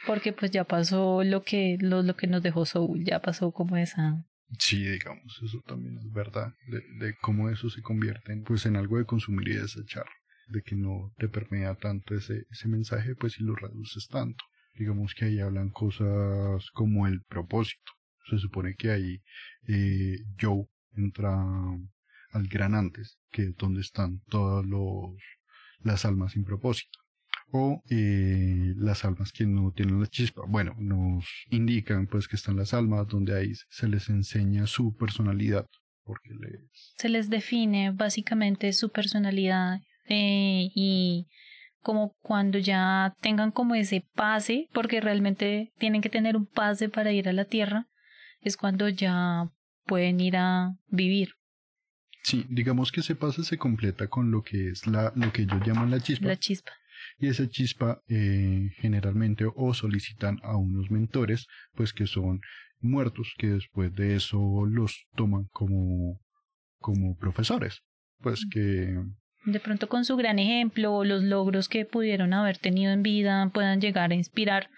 Porque 0.07 0.33
pues 0.33 0.51
ya 0.51 0.65
pasó 0.65 1.25
lo 1.25 1.43
que, 1.43 1.77
lo, 1.81 2.03
lo 2.03 2.17
que 2.17 2.27
nos 2.27 2.43
dejó 2.43 2.65
Soul, 2.65 3.05
ya 3.05 3.21
pasó 3.21 3.51
como 3.53 3.77
esa... 3.77 4.25
Sí, 4.59 4.85
digamos, 4.85 5.41
eso 5.43 5.61
también 5.67 5.99
es 5.99 6.13
verdad, 6.13 6.53
de, 6.69 6.81
de 7.05 7.17
cómo 7.21 7.51
eso 7.51 7.69
se 7.69 7.83
convierte 7.83 8.33
en, 8.33 8.45
pues, 8.45 8.65
en 8.65 8.77
algo 8.77 8.97
de 8.97 9.05
consumir 9.05 9.49
y 9.49 9.57
desechar, 9.57 10.07
de 10.47 10.63
que 10.63 10.77
no 10.77 11.13
te 11.19 11.29
permea 11.29 11.75
tanto 11.75 12.15
ese, 12.15 12.45
ese 12.51 12.69
mensaje, 12.69 13.17
pues 13.17 13.33
si 13.33 13.43
lo 13.43 13.57
reduces 13.57 14.07
tanto. 14.07 14.45
Digamos 14.75 15.15
que 15.15 15.25
ahí 15.25 15.41
hablan 15.41 15.71
cosas 15.71 16.71
como 16.75 17.09
el 17.09 17.23
propósito. 17.23 17.93
Se 18.31 18.39
supone 18.39 18.75
que 18.77 18.91
ahí 18.91 19.23
eh, 19.67 20.19
Joe 20.41 20.67
entra 20.97 21.35
al 22.31 22.47
gran 22.49 22.75
antes, 22.75 23.19
que 23.31 23.43
es 23.43 23.57
donde 23.57 23.81
están 23.81 24.21
todas 24.29 24.65
los, 24.65 25.15
las 25.81 26.05
almas 26.05 26.33
sin 26.33 26.45
propósito. 26.45 26.99
O 27.53 27.83
eh, 27.91 28.75
las 28.77 29.05
almas 29.05 29.33
que 29.33 29.47
no 29.47 29.73
tienen 29.73 30.01
la 30.01 30.07
chispa. 30.07 30.43
Bueno, 30.49 30.75
nos 30.79 31.27
indican 31.51 32.07
pues 32.07 32.29
que 32.29 32.37
están 32.37 32.57
las 32.57 32.75
almas 32.75 33.07
donde 33.07 33.37
ahí 33.37 33.53
se 33.71 33.89
les 33.89 34.09
enseña 34.09 34.67
su 34.67 34.95
personalidad. 34.97 35.67
Porque 36.05 36.31
les... 36.31 36.95
Se 36.99 37.09
les 37.09 37.31
define 37.31 37.93
básicamente 37.93 38.73
su 38.73 38.91
personalidad 38.91 39.81
eh, 40.09 40.71
y 40.75 41.27
como 41.81 42.17
cuando 42.21 42.59
ya 42.59 43.15
tengan 43.21 43.53
como 43.53 43.77
ese 43.77 44.05
pase, 44.15 44.69
porque 44.73 45.01
realmente 45.01 45.73
tienen 45.79 46.01
que 46.01 46.09
tener 46.09 46.37
un 46.37 46.47
pase 46.47 46.89
para 46.89 47.13
ir 47.13 47.29
a 47.29 47.33
la 47.33 47.45
Tierra, 47.45 47.87
es 48.41 48.57
cuando 48.57 48.89
ya 48.89 49.51
pueden 49.85 50.21
ir 50.21 50.37
a 50.37 50.75
vivir. 50.89 51.31
Sí, 52.25 52.45
digamos 52.49 52.91
que 52.91 53.01
ese 53.01 53.15
pase 53.15 53.45
se 53.45 53.57
completa 53.57 54.09
con 54.09 54.33
lo 54.33 54.43
que 54.43 54.71
es 54.71 54.85
la, 54.89 55.13
lo 55.15 55.33
que 55.33 55.43
ellos 55.43 55.61
llaman 55.65 55.93
la 55.93 56.01
chispa. 56.01 56.27
La 56.27 56.37
chispa. 56.37 56.73
Y 57.19 57.29
esa 57.29 57.49
chispa 57.49 58.01
eh, 58.09 58.71
generalmente 58.77 59.45
o 59.55 59.75
solicitan 59.75 60.39
a 60.43 60.57
unos 60.57 60.91
mentores, 60.91 61.47
pues 61.75 61.93
que 61.93 62.07
son 62.07 62.41
muertos, 62.81 63.33
que 63.39 63.49
después 63.49 63.95
de 63.95 64.17
eso 64.17 64.67
los 64.67 65.07
toman 65.15 65.45
como, 65.53 66.21
como 66.79 67.17
profesores. 67.17 67.81
Pues 68.21 68.47
que 68.51 68.95
de 69.47 69.61
pronto 69.61 69.89
con 69.89 70.05
su 70.05 70.17
gran 70.17 70.39
ejemplo 70.39 70.93
o 70.93 71.05
los 71.05 71.23
logros 71.23 71.69
que 71.69 71.85
pudieron 71.85 72.33
haber 72.35 72.59
tenido 72.59 72.93
en 72.93 73.03
vida 73.03 73.49
puedan 73.55 73.81
llegar 73.81 74.11
a 74.11 74.17
inspirar 74.17 74.69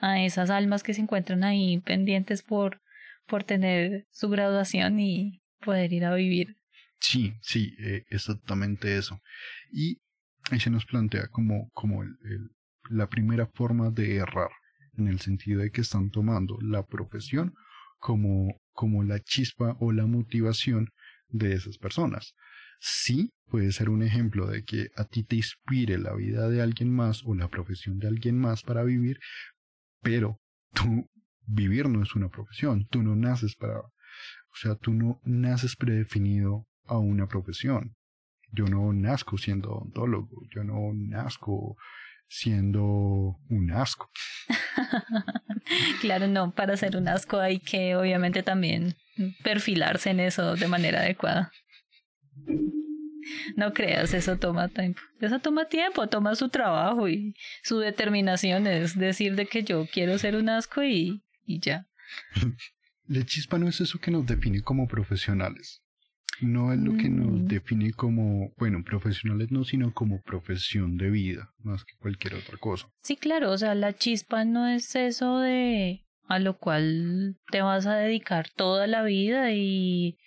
a 0.00 0.22
esas 0.22 0.50
almas 0.50 0.82
que 0.82 0.92
se 0.92 1.00
encuentran 1.00 1.44
ahí 1.44 1.78
pendientes 1.78 2.42
por, 2.42 2.80
por 3.26 3.44
tener 3.44 4.06
su 4.10 4.28
graduación 4.28 4.98
y 4.98 5.40
poder 5.64 5.92
ir 5.92 6.04
a 6.04 6.14
vivir. 6.14 6.56
Sí, 7.00 7.34
sí, 7.42 7.74
eh, 7.78 8.04
exactamente 8.10 8.96
eso. 8.96 9.20
Y 9.72 9.98
ahí 10.50 10.60
se 10.60 10.70
nos 10.70 10.86
plantea 10.86 11.28
como, 11.28 11.70
como 11.72 12.04
la 12.88 13.08
primera 13.08 13.46
forma 13.46 13.90
de 13.90 14.16
errar, 14.16 14.50
en 14.96 15.08
el 15.08 15.20
sentido 15.20 15.60
de 15.60 15.70
que 15.70 15.82
están 15.82 16.10
tomando 16.10 16.58
la 16.60 16.84
profesión 16.84 17.54
como, 17.98 18.60
como 18.72 19.02
la 19.04 19.20
chispa 19.20 19.76
o 19.80 19.92
la 19.92 20.06
motivación 20.06 20.88
de 21.28 21.54
esas 21.54 21.78
personas. 21.78 22.34
Sí, 22.80 23.32
puede 23.46 23.72
ser 23.72 23.90
un 23.90 24.02
ejemplo 24.02 24.46
de 24.46 24.64
que 24.64 24.88
a 24.96 25.04
ti 25.04 25.24
te 25.24 25.36
inspire 25.36 25.98
la 25.98 26.14
vida 26.14 26.48
de 26.48 26.62
alguien 26.62 26.94
más 26.94 27.22
o 27.24 27.34
la 27.34 27.48
profesión 27.48 27.98
de 27.98 28.08
alguien 28.08 28.38
más 28.38 28.62
para 28.62 28.84
vivir, 28.84 29.18
pero 30.00 30.40
tú 30.74 31.08
vivir 31.46 31.88
no 31.88 32.02
es 32.02 32.14
una 32.14 32.28
profesión, 32.28 32.86
tú 32.88 33.02
no 33.02 33.16
naces 33.16 33.56
para, 33.56 33.80
o 33.80 34.54
sea, 34.54 34.76
tú 34.76 34.92
no 34.92 35.20
naces 35.24 35.76
predefinido 35.76 36.66
a 36.86 36.98
una 36.98 37.26
profesión. 37.26 37.96
Yo 38.52 38.64
no 38.66 38.92
nazco 38.92 39.36
siendo 39.36 39.70
odontólogo, 39.70 40.42
yo 40.54 40.64
no 40.64 40.92
nazco 40.94 41.76
siendo 42.28 43.38
un 43.48 43.70
asco. 43.72 44.10
claro, 46.00 46.28
no, 46.28 46.52
para 46.52 46.76
ser 46.76 46.96
un 46.96 47.08
asco 47.08 47.38
hay 47.38 47.58
que 47.58 47.96
obviamente 47.96 48.42
también 48.42 48.96
perfilarse 49.42 50.10
en 50.10 50.20
eso 50.20 50.54
de 50.54 50.68
manera 50.68 51.00
adecuada. 51.00 51.50
No 53.56 53.72
creas, 53.72 54.14
eso 54.14 54.38
toma 54.38 54.68
tiempo. 54.68 55.00
Eso 55.20 55.38
toma 55.40 55.66
tiempo, 55.66 56.06
toma 56.08 56.34
su 56.34 56.48
trabajo 56.48 57.08
y 57.08 57.34
su 57.62 57.78
determinación 57.78 58.66
es 58.66 58.96
decir 58.96 59.34
de 59.34 59.46
que 59.46 59.62
yo 59.62 59.86
quiero 59.92 60.18
ser 60.18 60.36
un 60.36 60.48
asco 60.48 60.82
y, 60.82 61.22
y 61.44 61.60
ya. 61.60 61.86
La 63.06 63.24
chispa 63.24 63.58
no 63.58 63.68
es 63.68 63.80
eso 63.80 63.98
que 63.98 64.10
nos 64.10 64.26
define 64.26 64.60
como 64.60 64.86
profesionales 64.86 65.82
no 66.40 66.72
es 66.72 66.78
lo 66.78 66.96
que 66.96 67.08
nos 67.08 67.46
define 67.46 67.92
como, 67.92 68.52
bueno, 68.56 68.82
profesionales 68.84 69.50
no, 69.50 69.64
sino 69.64 69.92
como 69.92 70.20
profesión 70.22 70.96
de 70.96 71.10
vida, 71.10 71.50
más 71.58 71.84
que 71.84 71.96
cualquier 71.98 72.34
otra 72.34 72.58
cosa. 72.58 72.88
Sí, 73.02 73.16
claro, 73.16 73.50
o 73.50 73.58
sea, 73.58 73.74
la 73.74 73.94
chispa 73.94 74.44
no 74.44 74.66
es 74.68 74.94
eso 74.94 75.38
de 75.38 76.04
a 76.28 76.38
lo 76.38 76.58
cual 76.58 77.36
te 77.50 77.62
vas 77.62 77.86
a 77.86 77.96
dedicar 77.96 78.48
toda 78.54 78.86
la 78.86 79.02
vida 79.02 79.52
y 79.52 80.18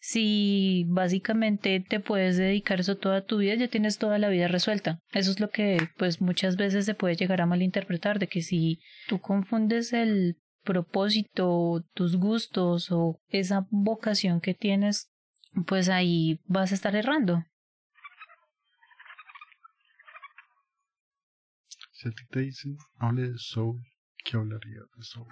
si 0.00 0.86
básicamente 0.88 1.84
te 1.86 2.00
puedes 2.00 2.38
dedicar 2.38 2.80
eso 2.80 2.96
toda 2.96 3.26
tu 3.26 3.38
vida, 3.38 3.54
ya 3.54 3.68
tienes 3.68 3.98
toda 3.98 4.18
la 4.18 4.30
vida 4.30 4.48
resuelta. 4.48 5.00
Eso 5.12 5.30
es 5.30 5.40
lo 5.40 5.50
que 5.50 5.78
pues 5.98 6.22
muchas 6.22 6.56
veces 6.56 6.86
se 6.86 6.94
puede 6.94 7.16
llegar 7.16 7.42
a 7.42 7.46
malinterpretar, 7.46 8.18
de 8.18 8.26
que 8.26 8.40
si 8.40 8.80
tú 9.08 9.20
confundes 9.20 9.92
el 9.92 10.36
propósito, 10.64 11.84
tus 11.94 12.16
gustos 12.16 12.90
o 12.90 13.20
esa 13.28 13.66
vocación 13.70 14.40
que 14.40 14.54
tienes 14.54 15.10
pues 15.66 15.88
ahí 15.88 16.40
vas 16.46 16.72
a 16.72 16.74
estar 16.74 16.94
errando. 16.96 17.44
Si 21.92 22.08
a 22.08 22.12
ti 22.12 22.24
te 22.30 22.40
dicen, 22.40 22.76
hable 22.98 23.30
de 23.30 23.38
soul, 23.38 23.82
¿qué 24.24 24.36
hablaría 24.36 24.80
de 24.96 25.02
soul? 25.02 25.26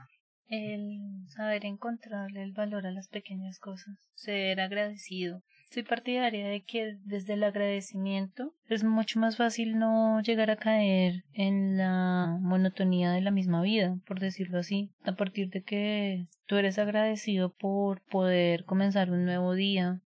El 0.48 1.26
saber 1.28 1.64
encontrarle 1.64 2.42
el 2.42 2.52
valor 2.52 2.86
a 2.86 2.90
las 2.90 3.08
pequeñas 3.08 3.58
cosas, 3.58 3.96
ser 4.14 4.60
agradecido. 4.60 5.42
Soy 5.70 5.82
partidaria 5.82 6.48
de 6.48 6.62
que 6.62 6.96
desde 7.04 7.34
el 7.34 7.44
agradecimiento 7.44 8.54
es 8.68 8.84
mucho 8.84 9.20
más 9.20 9.36
fácil 9.36 9.78
no 9.78 10.22
llegar 10.22 10.50
a 10.50 10.56
caer 10.56 11.24
en 11.34 11.76
la 11.76 12.38
monotonía 12.40 13.12
de 13.12 13.20
la 13.20 13.30
misma 13.30 13.60
vida, 13.60 13.98
por 14.06 14.20
decirlo 14.20 14.58
así. 14.58 14.90
A 15.04 15.12
partir 15.12 15.50
de 15.50 15.62
que 15.62 16.26
tú 16.46 16.56
eres 16.56 16.78
agradecido 16.78 17.52
por 17.52 18.00
poder 18.00 18.64
comenzar 18.64 19.10
un 19.10 19.26
nuevo 19.26 19.52
día, 19.52 20.00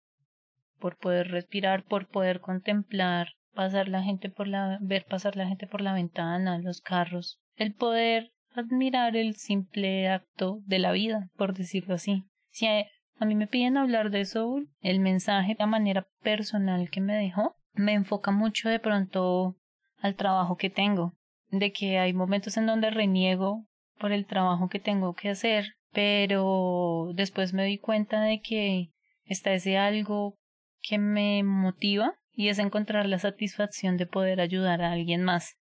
por 0.83 0.99
poder 0.99 1.29
respirar, 1.29 1.85
por 1.85 2.09
poder 2.09 2.41
contemplar, 2.41 3.29
pasar 3.55 3.89
la 3.89 4.03
gente 4.03 4.29
por 4.29 4.49
la, 4.49 4.79
ver 4.81 5.07
pasar 5.09 5.37
la 5.37 5.47
gente 5.47 5.69
por 5.69 5.81
la 5.81 5.95
ventana, 5.95 6.59
los 6.59 6.81
carros, 6.81 7.39
el 7.55 7.73
poder 7.73 8.33
admirar 8.53 9.17
el 9.17 9.37
simple 9.37 10.09
acto 10.09 10.59
de 10.67 10.81
la 10.81 10.91
vida, 10.91 11.31
por 11.37 11.55
decirlo 11.55 11.95
así. 11.95 12.25
Si 12.51 12.67
a, 12.67 12.85
mí 13.25 13.37
me 13.37 13.47
piden 13.47 13.77
hablar 13.77 14.11
de 14.11 14.25
Soul, 14.25 14.71
el 14.81 14.99
mensaje, 14.99 15.55
la 15.57 15.67
manera 15.67 16.09
personal 16.21 16.91
que 16.91 17.01
me 17.01 17.15
dejó, 17.15 17.55
me 17.75 17.93
enfoca 17.93 18.33
mucho 18.33 18.69
de 18.69 18.81
pronto 18.81 19.57
al 19.99 20.17
trabajo 20.17 20.57
que 20.57 20.69
tengo, 20.69 21.15
de 21.51 21.71
que 21.71 22.01
hay 22.01 22.13
momentos 22.13 22.57
en 22.57 22.67
donde 22.67 22.91
reniego 22.91 23.67
por 24.01 24.11
el 24.11 24.27
trabajo 24.27 24.69
que 24.69 24.81
tengo 24.81 25.15
que 25.15 25.29
hacer, 25.29 25.77
pero 25.93 27.13
después 27.15 27.53
me 27.53 27.63
doy 27.63 27.79
cuenta 27.79 28.21
de 28.23 28.41
que 28.41 28.91
está 29.27 29.53
ese 29.53 29.79
algo 29.79 30.35
que 30.83 30.99
me 30.99 31.43
motiva 31.43 32.15
y 32.33 32.49
es 32.49 32.59
encontrar 32.59 33.07
la 33.07 33.19
satisfacción 33.19 33.97
de 33.97 34.07
poder 34.07 34.41
ayudar 34.41 34.83
a 34.83 34.93
alguien 34.93 35.23
más, 35.23 35.57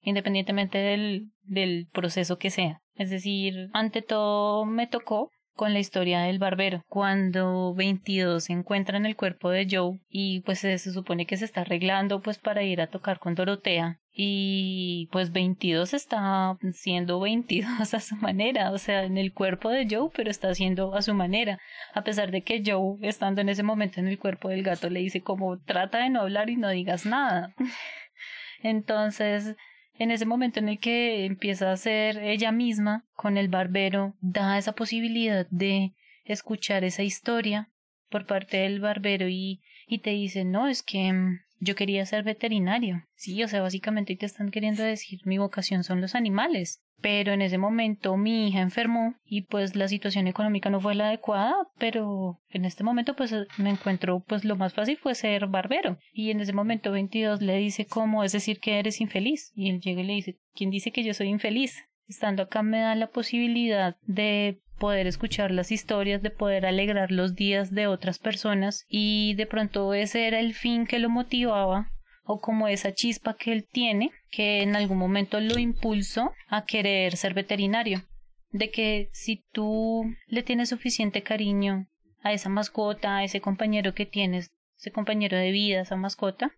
independientemente 0.00 0.78
del, 0.78 1.30
del 1.42 1.88
proceso 1.92 2.38
que 2.38 2.50
sea. 2.50 2.80
Es 2.94 3.10
decir, 3.10 3.68
ante 3.72 4.02
todo 4.02 4.64
me 4.64 4.86
tocó 4.86 5.30
con 5.56 5.72
la 5.72 5.78
historia 5.78 6.20
del 6.20 6.38
barbero, 6.38 6.84
cuando 6.86 7.74
22 7.74 8.44
se 8.44 8.52
encuentra 8.52 8.98
en 8.98 9.06
el 9.06 9.16
cuerpo 9.16 9.50
de 9.50 9.66
Joe 9.68 9.98
y 10.08 10.40
pues 10.40 10.60
se, 10.60 10.78
supone 10.78 11.26
que 11.26 11.38
se 11.38 11.46
está 11.46 11.62
arreglando 11.62 12.20
pues 12.20 12.38
para 12.38 12.62
ir 12.62 12.80
a 12.80 12.88
tocar 12.88 13.18
con 13.18 13.34
Dorotea 13.34 13.98
y 14.18 15.10
pues 15.12 15.30
22 15.30 15.92
está 15.92 16.56
siendo 16.72 17.20
22 17.20 17.92
a 17.92 18.00
su 18.00 18.16
manera, 18.16 18.70
o 18.70 18.78
sea, 18.78 19.04
en 19.04 19.18
el 19.18 19.34
cuerpo 19.34 19.68
de 19.68 19.86
Joe, 19.90 20.08
pero 20.14 20.30
está 20.30 20.48
haciendo 20.48 20.94
a 20.94 21.02
su 21.02 21.12
manera, 21.12 21.60
a 21.92 22.02
pesar 22.02 22.30
de 22.30 22.40
que 22.40 22.62
Joe, 22.64 22.96
estando 23.02 23.42
en 23.42 23.50
ese 23.50 23.62
momento 23.62 24.00
en 24.00 24.08
el 24.08 24.18
cuerpo 24.18 24.48
del 24.48 24.62
gato, 24.62 24.88
le 24.88 25.00
dice 25.00 25.20
como 25.20 25.58
trata 25.58 25.98
de 25.98 26.08
no 26.08 26.22
hablar 26.22 26.48
y 26.48 26.56
no 26.56 26.70
digas 26.70 27.04
nada. 27.04 27.54
Entonces, 28.62 29.54
en 29.98 30.10
ese 30.10 30.24
momento 30.24 30.60
en 30.60 30.70
el 30.70 30.78
que 30.78 31.26
empieza 31.26 31.70
a 31.70 31.76
ser 31.76 32.16
ella 32.16 32.52
misma 32.52 33.04
con 33.12 33.36
el 33.36 33.48
barbero, 33.48 34.14
da 34.22 34.56
esa 34.56 34.72
posibilidad 34.72 35.46
de 35.50 35.92
escuchar 36.24 36.84
esa 36.84 37.02
historia 37.02 37.70
por 38.08 38.24
parte 38.24 38.56
del 38.56 38.80
barbero 38.80 39.28
y, 39.28 39.60
y 39.86 39.98
te 39.98 40.10
dice, 40.10 40.46
no, 40.46 40.68
es 40.68 40.82
que 40.82 41.12
mm, 41.12 41.40
yo 41.58 41.74
quería 41.74 42.04
ser 42.06 42.22
veterinario. 42.24 43.04
Sí, 43.14 43.42
o 43.42 43.48
sea, 43.48 43.62
básicamente 43.62 44.16
te 44.16 44.26
están 44.26 44.50
queriendo 44.50 44.82
decir 44.82 45.20
mi 45.24 45.38
vocación 45.38 45.84
son 45.84 46.00
los 46.00 46.14
animales. 46.14 46.82
Pero 47.02 47.32
en 47.32 47.42
ese 47.42 47.58
momento 47.58 48.16
mi 48.16 48.48
hija 48.48 48.60
enfermó 48.60 49.14
y 49.24 49.42
pues 49.42 49.76
la 49.76 49.86
situación 49.86 50.26
económica 50.26 50.70
no 50.70 50.80
fue 50.80 50.94
la 50.94 51.08
adecuada, 51.08 51.54
pero 51.78 52.40
en 52.48 52.64
este 52.64 52.84
momento 52.84 53.14
pues 53.14 53.34
me 53.58 53.70
encuentro 53.70 54.24
pues 54.26 54.44
lo 54.44 54.56
más 54.56 54.72
fácil 54.72 54.96
fue 54.96 55.14
ser 55.14 55.46
barbero. 55.46 55.98
Y 56.12 56.30
en 56.30 56.40
ese 56.40 56.54
momento 56.54 56.92
22 56.92 57.42
le 57.42 57.56
dice 57.58 57.86
cómo 57.86 58.24
es 58.24 58.32
decir 58.32 58.60
que 58.60 58.78
eres 58.78 59.00
infeliz. 59.00 59.52
Y 59.54 59.70
él 59.70 59.80
llega 59.80 60.00
y 60.00 60.06
le 60.06 60.14
dice, 60.14 60.38
¿quién 60.54 60.70
dice 60.70 60.90
que 60.90 61.04
yo 61.04 61.12
soy 61.12 61.28
infeliz? 61.28 61.84
Estando 62.08 62.44
acá 62.44 62.62
me 62.62 62.80
da 62.80 62.94
la 62.94 63.08
posibilidad 63.08 63.96
de 64.06 64.60
poder 64.78 65.06
escuchar 65.06 65.50
las 65.50 65.72
historias, 65.72 66.22
de 66.22 66.30
poder 66.30 66.66
alegrar 66.66 67.10
los 67.10 67.34
días 67.34 67.72
de 67.72 67.86
otras 67.86 68.18
personas 68.18 68.84
y 68.88 69.34
de 69.34 69.46
pronto 69.46 69.94
ese 69.94 70.26
era 70.26 70.40
el 70.40 70.54
fin 70.54 70.86
que 70.86 70.98
lo 70.98 71.08
motivaba 71.08 71.90
o 72.24 72.40
como 72.40 72.68
esa 72.68 72.92
chispa 72.92 73.36
que 73.36 73.52
él 73.52 73.66
tiene 73.70 74.10
que 74.30 74.62
en 74.62 74.76
algún 74.76 74.98
momento 74.98 75.40
lo 75.40 75.58
impulsó 75.58 76.32
a 76.48 76.64
querer 76.66 77.16
ser 77.16 77.34
veterinario. 77.34 78.02
De 78.50 78.70
que 78.70 79.10
si 79.12 79.44
tú 79.52 80.04
le 80.26 80.42
tienes 80.42 80.68
suficiente 80.70 81.22
cariño 81.22 81.86
a 82.22 82.32
esa 82.32 82.48
mascota, 82.48 83.18
a 83.18 83.24
ese 83.24 83.40
compañero 83.40 83.94
que 83.94 84.06
tienes, 84.06 84.50
ese 84.78 84.90
compañero 84.90 85.36
de 85.36 85.52
vida, 85.52 85.80
esa 85.80 85.96
mascota, 85.96 86.52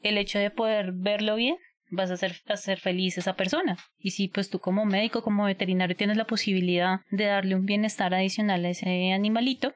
el 0.00 0.18
hecho 0.18 0.38
de 0.38 0.50
poder 0.50 0.92
verlo 0.92 1.36
bien 1.36 1.56
vas 1.92 2.10
a 2.10 2.14
hacer, 2.14 2.40
hacer 2.48 2.80
feliz 2.80 3.16
a 3.16 3.20
esa 3.20 3.36
persona. 3.36 3.76
Y 3.98 4.10
si 4.10 4.28
pues 4.28 4.50
tú 4.50 4.58
como 4.58 4.84
médico, 4.84 5.22
como 5.22 5.44
veterinario 5.44 5.96
tienes 5.96 6.16
la 6.16 6.26
posibilidad 6.26 7.00
de 7.10 7.26
darle 7.26 7.54
un 7.54 7.66
bienestar 7.66 8.14
adicional 8.14 8.64
a 8.64 8.70
ese 8.70 9.12
animalito, 9.12 9.74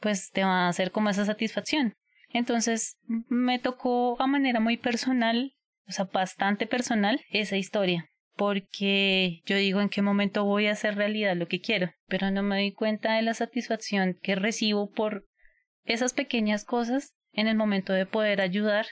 pues 0.00 0.30
te 0.30 0.44
va 0.44 0.66
a 0.66 0.68
hacer 0.68 0.92
como 0.92 1.10
esa 1.10 1.24
satisfacción. 1.24 1.94
Entonces 2.30 2.96
me 3.28 3.58
tocó 3.58 4.20
a 4.20 4.26
manera 4.26 4.60
muy 4.60 4.76
personal, 4.76 5.52
o 5.86 5.92
sea, 5.92 6.06
bastante 6.06 6.66
personal, 6.66 7.20
esa 7.30 7.56
historia. 7.56 8.06
Porque 8.36 9.40
yo 9.46 9.56
digo 9.56 9.80
en 9.80 9.88
qué 9.88 10.00
momento 10.00 10.44
voy 10.44 10.68
a 10.68 10.72
hacer 10.72 10.94
realidad 10.94 11.36
lo 11.36 11.48
que 11.48 11.60
quiero, 11.60 11.90
pero 12.06 12.30
no 12.30 12.44
me 12.44 12.56
doy 12.56 12.72
cuenta 12.72 13.16
de 13.16 13.22
la 13.22 13.34
satisfacción 13.34 14.16
que 14.22 14.36
recibo 14.36 14.90
por 14.90 15.24
esas 15.84 16.12
pequeñas 16.12 16.64
cosas 16.64 17.14
en 17.32 17.48
el 17.48 17.56
momento 17.56 17.92
de 17.92 18.06
poder 18.06 18.40
ayudar 18.40 18.86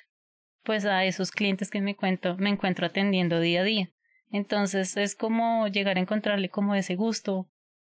pues 0.67 0.85
a 0.85 1.05
esos 1.05 1.31
clientes 1.31 1.71
que 1.71 1.81
me, 1.81 1.95
cuento, 1.95 2.37
me 2.37 2.51
encuentro 2.51 2.87
atendiendo 2.87 3.41
día 3.41 3.61
a 3.63 3.65
día. 3.65 3.91
Entonces 4.31 4.97
es 4.97 5.15
como 5.15 5.69
llegar 5.69 5.97
a 5.97 6.01
encontrarle 6.01 6.51
como 6.51 6.75
ese 6.75 6.97
gusto 6.97 7.49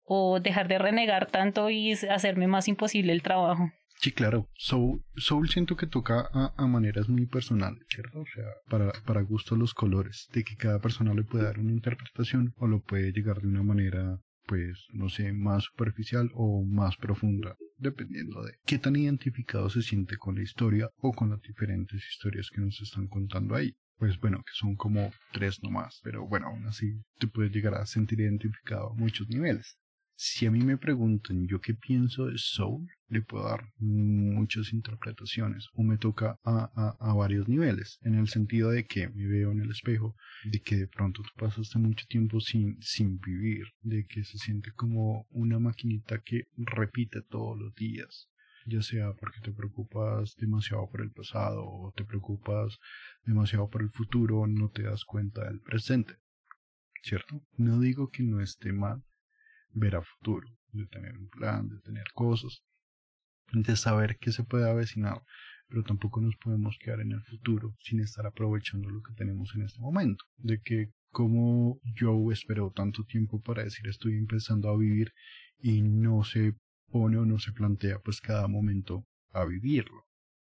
o 0.04 0.40
dejar 0.40 0.68
de 0.70 0.80
renegar 0.80 1.28
tanto 1.28 1.70
y 1.70 1.92
hacerme 1.92 2.48
más 2.48 2.68
imposible 2.68 3.12
el 3.12 3.22
trabajo. 3.22 3.72
Sí, 3.98 4.12
claro. 4.12 4.48
Soul, 4.56 5.04
Soul 5.16 5.50
siento 5.50 5.76
que 5.76 5.86
toca 5.86 6.28
a, 6.34 6.54
a, 6.58 6.66
maneras 6.66 7.08
muy 7.08 7.28
personales, 7.28 7.84
¿cierto? 7.88 8.22
O 8.22 8.26
sea, 8.34 8.46
para, 8.68 8.92
para 9.06 9.22
gusto 9.22 9.56
los 9.56 9.76
colores, 9.76 10.28
de 10.34 10.44
que 10.44 10.56
cada 10.56 10.80
persona 10.80 11.14
le 11.14 11.24
puede 11.24 11.44
dar 11.44 11.60
una 11.60 11.72
interpretación 11.72 12.54
o 12.58 12.66
lo 12.66 12.82
puede 12.82 13.12
llegar 13.12 13.42
de 13.42 13.48
una 13.48 13.62
manera, 13.62 14.18
pues, 14.48 14.88
no 14.92 15.10
sé, 15.10 15.34
más 15.34 15.66
superficial 15.66 16.32
o 16.34 16.64
más 16.64 16.98
profunda 16.98 17.56
dependiendo 17.82 18.44
de 18.44 18.54
qué 18.66 18.78
tan 18.78 18.96
identificado 18.96 19.70
se 19.70 19.82
siente 19.82 20.18
con 20.18 20.36
la 20.36 20.44
historia 20.44 20.90
o 20.98 21.12
con 21.12 21.32
las 21.32 21.42
diferentes 21.42 22.02
historias 22.08 22.50
que 22.50 22.62
nos 22.62 22.80
están 22.82 23.08
contando 23.08 23.56
ahí. 23.56 23.76
Pues 23.98 24.20
bueno, 24.20 24.38
que 24.40 24.54
son 24.54 24.76
como 24.76 25.12
tres 25.32 25.62
nomás, 25.62 26.00
pero 26.04 26.26
bueno, 26.26 26.48
aún 26.48 26.66
así 26.66 27.02
te 27.20 27.28
puedes 27.28 27.52
llegar 27.52 27.76
a 27.76 27.86
sentir 27.86 28.20
identificado 28.22 28.92
a 28.92 28.96
muchos 28.96 29.28
niveles. 29.28 29.78
Si 30.24 30.46
a 30.46 30.52
mí 30.52 30.60
me 30.60 30.78
preguntan 30.78 31.48
yo 31.48 31.62
qué 31.62 31.74
pienso 31.74 32.28
de 32.28 32.38
Soul, 32.38 32.88
le 33.08 33.24
puedo 33.24 33.46
dar 33.46 33.74
muchas 33.80 34.72
interpretaciones 34.72 35.68
o 35.74 35.82
me 35.82 35.98
toca 35.98 36.38
a, 36.44 36.96
a, 37.00 37.14
varios 37.16 37.48
niveles, 37.48 37.98
en 38.04 38.14
el 38.14 38.28
sentido 38.28 38.70
de 38.70 38.86
que 38.86 39.10
me 39.10 39.26
veo 39.26 39.52
en 39.52 39.62
el 39.62 39.72
espejo, 39.72 40.16
de 40.44 40.62
que 40.62 40.76
de 40.76 40.88
pronto 40.88 41.24
tú 41.24 41.30
pasaste 41.38 41.80
mucho 41.80 42.06
tiempo 42.08 42.40
sin, 42.40 42.80
sin 42.84 43.18
vivir, 43.18 43.66
de 43.82 44.06
que 44.06 44.24
se 44.24 44.38
siente 44.38 44.72
como 44.74 45.26
una 45.32 45.58
maquinita 45.58 46.22
que 46.22 46.44
repite 46.56 47.24
todos 47.24 47.58
los 47.58 47.74
días, 47.74 48.30
ya 48.68 48.84
sea 48.84 49.14
porque 49.14 49.40
te 49.42 49.52
preocupas 49.52 50.36
demasiado 50.36 50.88
por 50.88 51.02
el 51.02 51.10
pasado 51.10 51.66
o 51.66 51.92
te 51.98 52.06
preocupas 52.06 52.78
demasiado 53.26 53.72
por 53.72 53.82
el 53.82 53.90
futuro, 53.90 54.46
no 54.46 54.70
te 54.70 54.84
das 54.84 55.04
cuenta 55.04 55.46
del 55.46 55.62
presente. 55.62 56.14
¿Cierto? 57.02 57.42
No 57.58 57.80
digo 57.80 58.12
que 58.12 58.22
no 58.22 58.40
esté 58.40 58.72
mal 58.72 59.04
ver 59.74 59.96
a 59.96 60.02
futuro, 60.02 60.48
de 60.72 60.86
tener 60.88 61.18
un 61.18 61.30
plan, 61.30 61.68
de 61.70 61.80
tener 61.82 62.06
cosas, 62.14 62.64
de 63.52 63.76
saber 63.76 64.18
qué 64.20 64.32
se 64.32 64.44
puede 64.44 64.70
avecinar, 64.70 65.22
pero 65.68 65.84
tampoco 65.84 66.22
nos 66.22 66.36
podemos 66.38 66.78
quedar 66.80 67.02
en 67.02 67.14
el 67.14 67.24
futuro 67.24 67.76
sin 67.80 68.00
estar 68.00 68.26
aprovechando 68.26 68.90
lo 68.90 69.02
que 69.02 69.14
tenemos 69.14 69.54
en 69.56 69.64
este 69.64 69.80
momento, 69.80 70.26
de 70.38 70.60
que 70.62 70.92
como 71.12 71.80
yo 71.96 72.32
espero 72.32 72.72
tanto 72.72 73.04
tiempo 73.04 73.42
para 73.42 73.64
decir 73.64 73.88
estoy 73.88 74.14
empezando 74.14 74.70
a 74.70 74.78
vivir 74.78 75.12
y 75.60 75.82
no 75.82 76.24
se 76.24 76.56
pone 76.90 77.18
o 77.18 77.26
no 77.26 77.40
se 77.40 77.52
plantea 77.52 78.00
pues 78.00 78.22
cada 78.22 78.48
momento 78.48 79.06
a 79.32 79.46
vivirlo, 79.46 80.06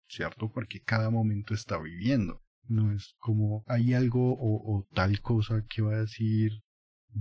¿cierto? 0.08 0.50
Porque 0.52 0.80
cada 0.80 1.10
momento 1.10 1.54
está 1.54 1.78
viviendo. 1.78 2.42
No 2.66 2.92
es 2.92 3.14
como 3.18 3.62
hay 3.66 3.92
algo 3.92 4.32
o, 4.32 4.76
o 4.76 4.86
tal 4.94 5.20
cosa 5.20 5.64
que 5.68 5.82
va 5.82 5.92
a 5.94 6.00
decir 6.00 6.62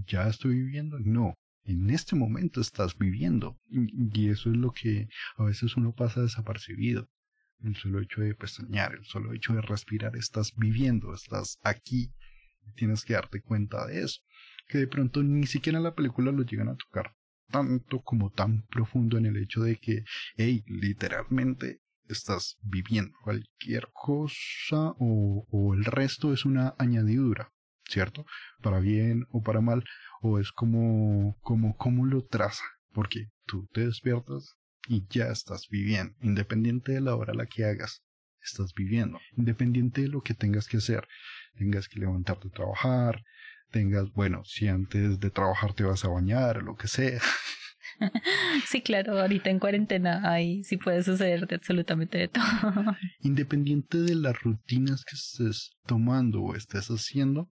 ya 0.08 0.28
estoy 0.28 0.56
viviendo. 0.56 1.00
No, 1.00 1.36
en 1.66 1.90
este 1.90 2.16
momento 2.16 2.62
estás 2.62 2.98
viviendo. 2.98 3.60
Y, 3.70 4.30
eso 4.30 4.50
es 4.50 4.58
lo 4.58 4.72
que 4.72 5.08
a 5.38 5.44
veces 5.44 5.76
uno 5.78 5.94
pasa 5.94 6.22
desapercibido. 6.22 7.10
El 7.64 7.76
solo 7.76 8.02
hecho 8.02 8.22
de 8.22 8.36
pestañear, 8.36 8.94
el 8.96 9.06
solo 9.06 9.34
hecho 9.34 9.54
de 9.54 9.62
respirar, 9.62 10.16
estás 10.16 10.54
viviendo, 10.58 11.14
estás 11.14 11.60
aquí. 11.64 12.14
Tienes 12.76 13.06
que 13.06 13.14
darte 13.14 13.42
cuenta 13.42 13.86
de 13.88 14.04
eso. 14.04 14.22
Que 14.68 14.80
de 14.80 14.88
pronto 14.88 15.24
ni 15.24 15.48
siquiera 15.48 15.78
en 15.78 15.84
la 15.84 15.96
película 15.96 16.32
lo 16.32 16.44
llegan 16.44 16.70
a 16.70 16.76
tocar 16.76 17.16
tanto 17.54 18.02
como 18.02 18.32
tan 18.32 18.66
profundo 18.68 19.18
en 19.20 19.28
el 19.28 19.38
hecho 19.38 19.62
de 19.62 19.78
que, 19.78 20.04
hey, 20.38 20.64
literalmente 20.66 21.82
estás 22.08 22.58
viviendo 22.64 23.16
cualquier 23.24 23.90
cosa 23.94 24.96
o, 24.98 25.46
o 25.52 25.74
el 25.76 25.86
resto 25.86 26.34
es 26.34 26.46
una 26.46 26.74
añadidura, 26.80 27.53
¿cierto? 27.94 28.26
Para 28.62 28.80
bien 28.80 29.26
o 29.30 29.42
para 29.42 29.62
mal, 29.62 29.84
o 30.22 30.40
es 30.40 30.52
como, 30.52 31.38
como, 31.42 31.78
cómo 31.78 32.06
lo 32.06 32.26
traza, 32.26 32.64
porque 32.92 33.28
tú 33.46 33.68
te 33.72 33.86
despiertas 33.86 34.56
y 34.88 35.06
ya 35.10 35.28
estás 35.28 35.68
viviendo, 35.70 36.16
independiente 36.22 36.94
de 36.94 37.02
la 37.02 37.16
hora 37.16 37.34
a 37.34 37.36
la 37.36 37.46
que 37.46 37.66
hagas, 37.66 38.04
estás 38.42 38.74
viviendo, 38.74 39.20
independiente 39.38 40.02
de 40.02 40.08
lo 40.08 40.22
que 40.22 40.34
tengas 40.34 40.68
que 40.68 40.78
hacer, 40.78 41.08
tengas 41.56 41.88
que 41.88 42.00
levantarte 42.00 42.48
a 42.48 42.52
trabajar, 42.52 43.24
tengas, 43.72 44.12
bueno, 44.14 44.44
si 44.44 44.68
antes 44.68 45.20
de 45.20 45.30
trabajar 45.30 45.74
te 45.74 45.84
vas 45.84 46.04
a 46.04 46.10
bañar 46.10 46.58
o 46.58 46.62
lo 46.62 46.76
que 46.76 46.88
sea. 46.88 47.22
Sí, 48.68 48.82
claro, 48.82 49.20
ahorita 49.20 49.50
en 49.50 49.60
cuarentena 49.60 50.32
ahí 50.32 50.64
sí 50.64 50.78
puede 50.78 51.04
suceder 51.04 51.48
de 51.48 51.56
absolutamente 51.56 52.18
de 52.18 52.28
todo. 52.28 52.96
Independiente 53.20 53.98
de 54.00 54.16
las 54.16 54.42
rutinas 54.42 55.04
que 55.06 55.16
estés 55.16 55.72
tomando 55.86 56.42
o 56.42 56.56
estés 56.56 56.88
haciendo, 56.88 57.52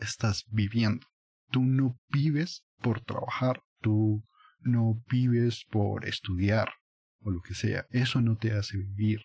estás 0.00 0.44
viviendo. 0.50 1.06
Tú 1.50 1.62
no 1.62 1.98
vives 2.08 2.64
por 2.82 3.00
trabajar, 3.00 3.62
tú 3.80 4.24
no 4.60 5.02
vives 5.10 5.64
por 5.70 6.06
estudiar 6.06 6.70
o 7.20 7.30
lo 7.30 7.40
que 7.40 7.54
sea. 7.54 7.86
Eso 7.90 8.20
no 8.20 8.36
te 8.36 8.52
hace 8.52 8.78
vivir. 8.78 9.22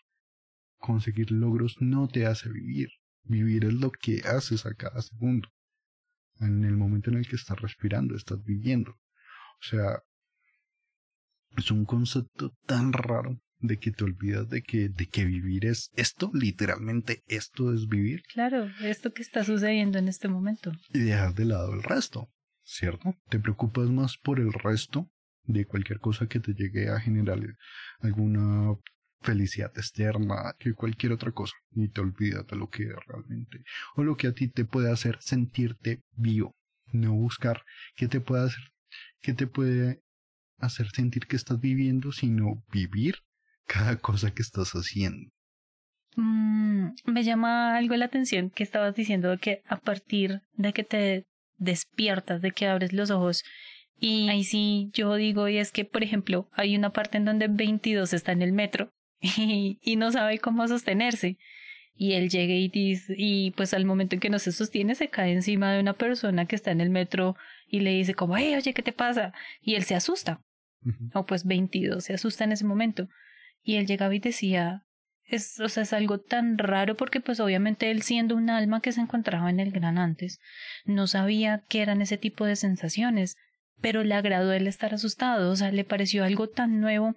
Conseguir 0.78 1.32
logros 1.32 1.78
no 1.80 2.08
te 2.08 2.26
hace 2.26 2.50
vivir. 2.50 2.90
Vivir 3.24 3.66
es 3.66 3.74
lo 3.74 3.92
que 3.92 4.22
haces 4.22 4.66
a 4.66 4.74
cada 4.74 5.02
segundo. 5.02 5.50
En 6.40 6.64
el 6.66 6.76
momento 6.76 7.12
en 7.12 7.18
el 7.18 7.28
que 7.28 7.36
estás 7.36 7.60
respirando, 7.60 8.16
estás 8.16 8.44
viviendo. 8.44 8.92
O 8.92 9.64
sea, 9.64 10.00
es 11.56 11.70
un 11.70 11.86
concepto 11.86 12.56
tan 12.66 12.94
raro 12.94 13.40
de 13.62 13.78
que 13.78 13.92
te 13.92 14.04
olvidas 14.04 14.50
de 14.50 14.64
que, 14.64 14.90
de 14.90 15.08
que 15.08 15.26
vivir 15.26 15.66
es 15.66 15.92
esto, 15.96 16.32
literalmente 16.34 17.24
esto 17.28 17.74
es 17.74 17.88
vivir. 17.88 18.24
Claro, 18.34 18.70
esto 18.82 19.14
que 19.14 19.22
está 19.22 19.44
sucediendo 19.44 20.00
en 20.00 20.08
este 20.08 20.28
momento. 20.28 20.72
Y 20.94 21.00
dejas 21.00 21.36
de 21.36 21.46
lado 21.46 21.74
el 21.74 21.84
resto, 21.84 22.30
¿cierto? 22.64 23.16
Te 23.30 23.40
preocupas 23.40 23.90
más 23.90 24.18
por 24.18 24.40
el 24.40 24.52
resto 24.52 25.10
de 25.44 25.66
cualquier 25.66 26.00
cosa 26.00 26.28
que 26.28 26.40
te 26.40 26.54
llegue 26.54 26.90
a 26.90 27.00
generar 27.00 27.40
alguna 28.00 28.76
felicidad 29.22 29.72
externa 29.76 30.56
que 30.58 30.74
cualquier 30.74 31.12
otra 31.12 31.32
cosa 31.32 31.54
y 31.72 31.90
te 31.90 32.02
olvidas 32.02 32.46
de 32.48 32.56
lo 32.56 32.70
que 32.70 32.92
realmente 33.08 33.64
o 33.96 34.04
lo 34.04 34.18
que 34.18 34.28
a 34.28 34.34
ti 34.34 34.48
te 34.48 34.66
puede 34.66 34.92
hacer 34.92 35.18
sentirte 35.22 36.02
vivo 36.16 36.56
no 36.92 37.14
buscar 37.14 37.64
qué 37.96 38.08
te 38.08 38.20
puede 38.20 38.46
hacer 38.46 38.64
qué 39.22 39.34
te 39.34 39.46
puede 39.46 40.02
hacer 40.58 40.90
sentir 40.90 41.28
que 41.28 41.36
estás 41.36 41.60
viviendo 41.60 42.12
sino 42.12 42.64
vivir 42.72 43.18
cada 43.66 43.98
cosa 43.98 44.34
que 44.34 44.42
estás 44.42 44.72
haciendo. 44.72 45.30
Mm, 46.16 46.90
me 47.06 47.24
llama 47.24 47.78
algo 47.78 47.96
la 47.96 48.06
atención 48.06 48.50
que 48.50 48.64
estabas 48.64 48.96
diciendo 48.96 49.38
que 49.40 49.62
a 49.68 49.78
partir 49.78 50.42
de 50.54 50.74
que 50.74 50.84
te 50.84 51.26
despiertas, 51.58 52.42
de 52.42 52.52
que 52.52 52.68
abres 52.68 52.92
los 52.94 53.12
ojos, 53.12 53.44
y 54.00 54.30
ahí 54.30 54.44
sí 54.44 54.90
yo 54.94 55.14
digo, 55.16 55.48
y 55.48 55.58
es 55.58 55.72
que, 55.72 55.86
por 55.86 56.04
ejemplo, 56.04 56.50
hay 56.54 56.76
una 56.76 56.92
parte 56.92 57.18
en 57.18 57.26
donde 57.26 57.48
22 57.48 58.14
está 58.14 58.32
en 58.32 58.42
el 58.42 58.52
metro 58.52 58.92
y, 59.20 59.80
y 59.82 59.96
no 59.96 60.12
sabe 60.12 60.40
cómo 60.40 60.68
sostenerse. 60.68 61.38
Y 61.94 62.14
él 62.14 62.30
llega 62.30 62.54
y 62.56 62.68
dice, 62.68 63.14
y 63.16 63.52
pues 63.52 63.76
al 63.76 63.86
momento 63.86 64.16
en 64.16 64.22
que 64.22 64.32
no 64.32 64.40
se 64.40 64.52
sostiene, 64.52 64.96
se 64.96 65.10
cae 65.10 65.34
encima 65.34 65.72
de 65.72 65.80
una 65.80 65.94
persona 65.94 66.48
que 66.48 66.56
está 66.56 66.72
en 66.72 66.82
el 66.82 66.90
metro 66.90 67.36
y 67.68 67.82
le 67.82 67.92
dice 67.92 68.16
como, 68.16 68.36
hey, 68.38 68.56
oye, 68.56 68.74
¿qué 68.74 68.82
te 68.82 68.92
pasa? 68.92 69.34
Y 69.62 69.76
él 69.76 69.84
se 69.84 69.94
asusta. 69.94 70.42
O 71.14 71.28
pues 71.28 71.46
22 71.46 72.04
se 72.04 72.16
asusta 72.16 72.44
en 72.44 72.54
ese 72.54 72.66
momento. 72.66 73.08
Y 73.64 73.76
él 73.76 73.86
llegaba 73.86 74.16
y 74.16 74.20
decía, 74.20 74.86
es, 75.32 75.60
es 75.60 75.94
algo 75.94 76.20
tan 76.20 76.58
raro 76.58 76.96
porque 76.96 77.22
pues 77.22 77.40
obviamente 77.40 77.90
él 77.90 78.02
siendo 78.02 78.36
un 78.36 78.50
alma 78.50 78.82
que 78.82 78.92
se 78.92 79.02
encontraba 79.02 79.50
en 79.50 79.60
el 79.60 79.72
gran 79.72 79.98
antes, 79.98 80.40
no 80.86 81.08
sabía 81.08 81.64
qué 81.70 81.82
eran 81.82 82.02
ese 82.02 82.18
tipo 82.18 82.46
de 82.46 82.56
sensaciones, 82.56 83.38
pero 83.80 84.04
le 84.04 84.14
agradó 84.14 84.52
el 84.54 84.68
estar 84.68 84.94
asustado, 84.94 85.52
o 85.52 85.56
sea, 85.56 85.72
le 85.72 85.84
pareció 85.84 86.24
algo 86.24 86.48
tan 86.50 86.80
nuevo 86.80 87.16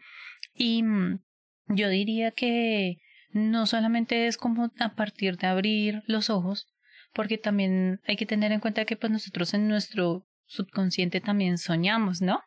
y 0.55 0.83
mm, 0.83 1.21
yo 1.69 1.89
diría 1.89 2.31
que 2.31 2.99
no 3.33 3.67
solamente 3.67 4.27
es 4.27 4.37
como 4.37 4.71
a 4.79 4.95
partir 4.95 5.37
de 5.37 5.49
abrir 5.49 6.03
los 6.07 6.31
ojos, 6.31 6.69
porque 7.13 7.37
también 7.37 8.01
hay 8.07 8.17
que 8.17 8.27
tener 8.27 8.53
en 8.53 8.61
cuenta 8.61 8.85
que 8.85 8.97
pues 8.97 9.11
nosotros 9.11 9.55
en 9.55 9.69
nuestro 9.69 10.27
subconsciente 10.47 11.21
también 11.21 11.59
soñamos, 11.59 12.23
¿no? 12.23 12.41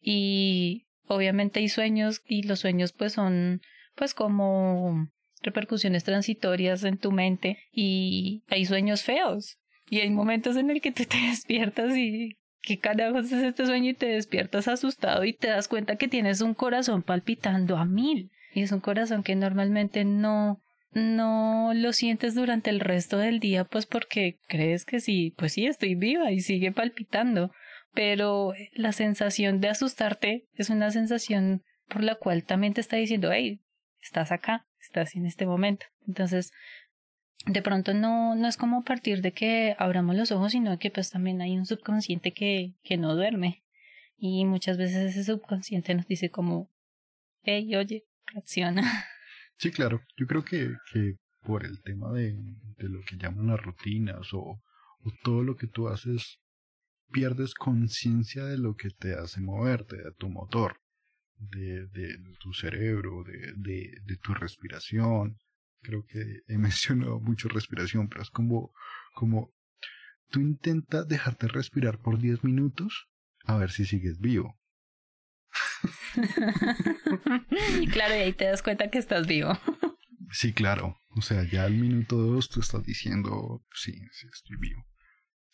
Y 0.00 0.86
obviamente 1.14 1.60
hay 1.60 1.68
sueños 1.68 2.22
y 2.26 2.42
los 2.42 2.60
sueños 2.60 2.92
pues 2.92 3.12
son 3.12 3.62
pues 3.94 4.14
como 4.14 5.08
repercusiones 5.42 6.04
transitorias 6.04 6.84
en 6.84 6.98
tu 6.98 7.12
mente 7.12 7.58
y 7.72 8.42
hay 8.48 8.64
sueños 8.64 9.02
feos 9.02 9.58
y 9.88 10.00
hay 10.00 10.10
momentos 10.10 10.56
en 10.56 10.70
el 10.70 10.80
que 10.80 10.92
te, 10.92 11.06
te 11.06 11.18
despiertas 11.18 11.96
y 11.96 12.38
qué 12.62 12.78
carajos 12.78 13.26
es 13.26 13.42
este 13.44 13.66
sueño 13.66 13.90
y 13.90 13.94
te 13.94 14.06
despiertas 14.06 14.68
asustado 14.68 15.24
y 15.24 15.32
te 15.32 15.48
das 15.48 15.68
cuenta 15.68 15.96
que 15.96 16.08
tienes 16.08 16.40
un 16.40 16.54
corazón 16.54 17.02
palpitando 17.02 17.76
a 17.76 17.84
mil 17.84 18.30
y 18.54 18.62
es 18.62 18.72
un 18.72 18.80
corazón 18.80 19.22
que 19.22 19.34
normalmente 19.34 20.04
no 20.04 20.60
no 20.94 21.72
lo 21.74 21.92
sientes 21.94 22.34
durante 22.34 22.68
el 22.68 22.78
resto 22.78 23.16
del 23.16 23.40
día 23.40 23.64
pues 23.64 23.86
porque 23.86 24.38
crees 24.46 24.84
que 24.84 25.00
sí 25.00 25.34
pues 25.36 25.54
sí 25.54 25.66
estoy 25.66 25.94
viva 25.94 26.30
y 26.32 26.40
sigue 26.40 26.70
palpitando 26.70 27.50
pero 27.94 28.52
la 28.72 28.92
sensación 28.92 29.60
de 29.60 29.68
asustarte 29.68 30.46
es 30.54 30.70
una 30.70 30.90
sensación 30.90 31.62
por 31.88 32.02
la 32.02 32.14
cual 32.14 32.44
también 32.44 32.74
te 32.74 32.80
está 32.80 32.96
diciendo, 32.96 33.30
hey, 33.32 33.60
estás 34.00 34.32
acá, 34.32 34.66
estás 34.80 35.14
en 35.14 35.26
este 35.26 35.46
momento. 35.46 35.86
Entonces, 36.06 36.52
de 37.46 37.62
pronto 37.62 37.92
no, 37.92 38.34
no 38.34 38.48
es 38.48 38.56
como 38.56 38.84
partir 38.84 39.20
de 39.20 39.32
que 39.32 39.76
abramos 39.78 40.16
los 40.16 40.32
ojos, 40.32 40.52
sino 40.52 40.78
que 40.78 40.90
pues 40.90 41.10
también 41.10 41.40
hay 41.40 41.56
un 41.56 41.66
subconsciente 41.66 42.32
que, 42.32 42.74
que 42.82 42.96
no 42.96 43.14
duerme. 43.14 43.62
Y 44.16 44.44
muchas 44.44 44.78
veces 44.78 45.16
ese 45.16 45.24
subconsciente 45.24 45.94
nos 45.94 46.06
dice 46.06 46.30
como, 46.30 46.70
hey, 47.42 47.74
oye, 47.76 48.04
reacciona. 48.26 48.82
Sí, 49.58 49.70
claro. 49.70 50.00
Yo 50.16 50.26
creo 50.26 50.42
que, 50.42 50.74
que 50.92 51.12
por 51.42 51.64
el 51.64 51.82
tema 51.82 52.12
de, 52.12 52.32
de 52.32 52.88
lo 52.88 53.00
que 53.04 53.16
llaman 53.16 53.46
las 53.46 53.62
rutinas 53.62 54.32
o, 54.32 54.40
o 54.40 55.12
todo 55.22 55.44
lo 55.44 55.54
que 55.54 55.68
tú 55.68 55.86
haces 55.88 56.40
pierdes 57.12 57.54
conciencia 57.54 58.44
de 58.44 58.58
lo 58.58 58.74
que 58.74 58.90
te 58.90 59.14
hace 59.14 59.40
moverte, 59.40 59.96
de 59.96 60.12
tu 60.12 60.28
motor, 60.28 60.80
de, 61.36 61.86
de 61.86 62.18
tu 62.40 62.52
cerebro, 62.52 63.22
de, 63.24 63.52
de, 63.56 63.98
de 64.04 64.16
tu 64.16 64.34
respiración. 64.34 65.38
Creo 65.82 66.04
que 66.06 66.40
he 66.48 66.58
mencionado 66.58 67.20
mucho 67.20 67.48
respiración, 67.48 68.08
pero 68.08 68.22
es 68.22 68.30
como, 68.30 68.72
como 69.14 69.52
tú 70.30 70.40
intentas 70.40 71.06
dejarte 71.06 71.48
respirar 71.48 71.98
por 71.98 72.18
10 72.18 72.42
minutos 72.44 73.08
a 73.44 73.56
ver 73.56 73.70
si 73.70 73.84
sigues 73.84 74.18
vivo. 74.18 74.58
claro, 77.92 78.16
y 78.16 78.18
ahí 78.18 78.32
te 78.32 78.46
das 78.46 78.62
cuenta 78.62 78.90
que 78.90 78.98
estás 78.98 79.26
vivo. 79.26 79.58
sí, 80.30 80.52
claro. 80.52 80.96
O 81.14 81.20
sea, 81.20 81.44
ya 81.44 81.64
al 81.64 81.74
minuto 81.74 82.16
dos 82.16 82.48
tú 82.48 82.60
estás 82.60 82.84
diciendo, 82.84 83.64
sí, 83.74 83.92
sí, 84.12 84.26
estoy 84.32 84.56
vivo. 84.56 84.86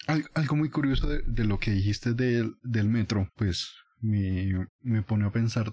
Algo 0.06 0.56
muy 0.56 0.70
curioso 0.70 1.08
de, 1.08 1.44
lo 1.44 1.58
que 1.58 1.70
dijiste 1.70 2.14
del, 2.14 2.54
del 2.62 2.88
metro, 2.88 3.30
pues 3.36 3.74
me, 4.00 4.66
me 4.80 5.02
pone 5.02 5.26
a 5.26 5.32
pensar 5.32 5.72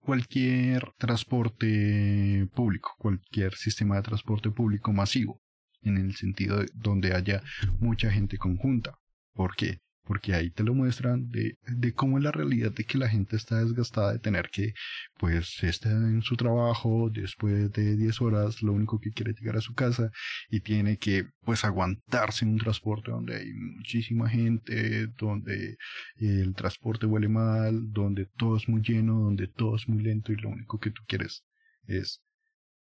cualquier 0.00 0.92
transporte 0.98 2.48
público, 2.54 2.94
cualquier 2.98 3.54
sistema 3.54 3.96
de 3.96 4.02
transporte 4.02 4.50
público 4.50 4.92
masivo, 4.92 5.42
en 5.82 5.98
el 5.98 6.14
sentido 6.14 6.58
de 6.58 6.68
donde 6.74 7.14
haya 7.14 7.42
mucha 7.80 8.10
gente 8.10 8.38
conjunta. 8.38 8.98
¿Por 9.34 9.56
qué? 9.56 9.80
Porque 10.06 10.34
ahí 10.34 10.50
te 10.50 10.62
lo 10.62 10.72
muestran 10.72 11.28
de, 11.30 11.58
de, 11.66 11.92
cómo 11.92 12.18
es 12.18 12.24
la 12.24 12.30
realidad 12.32 12.72
de 12.72 12.84
que 12.84 12.96
la 12.96 13.08
gente 13.08 13.36
está 13.36 13.62
desgastada 13.62 14.12
de 14.12 14.20
tener 14.20 14.48
que, 14.50 14.72
pues, 15.18 15.62
estar 15.64 15.92
en 15.92 16.22
su 16.22 16.36
trabajo 16.36 17.10
después 17.12 17.72
de 17.72 17.96
10 17.96 18.20
horas, 18.20 18.62
lo 18.62 18.72
único 18.72 19.00
que 19.00 19.10
quiere 19.10 19.34
llegar 19.34 19.56
a 19.56 19.60
su 19.60 19.74
casa 19.74 20.10
y 20.48 20.60
tiene 20.60 20.98
que, 20.98 21.26
pues, 21.44 21.64
aguantarse 21.64 22.44
en 22.44 22.52
un 22.52 22.58
transporte 22.58 23.10
donde 23.10 23.36
hay 23.36 23.52
muchísima 23.52 24.28
gente, 24.28 25.08
donde 25.18 25.76
el 26.16 26.54
transporte 26.54 27.06
huele 27.06 27.28
mal, 27.28 27.92
donde 27.92 28.26
todo 28.36 28.56
es 28.56 28.68
muy 28.68 28.82
lleno, 28.82 29.20
donde 29.20 29.48
todo 29.48 29.76
es 29.76 29.88
muy 29.88 30.02
lento 30.02 30.32
y 30.32 30.36
lo 30.36 30.50
único 30.50 30.78
que 30.78 30.90
tú 30.90 31.02
quieres 31.06 31.44
es 31.86 32.22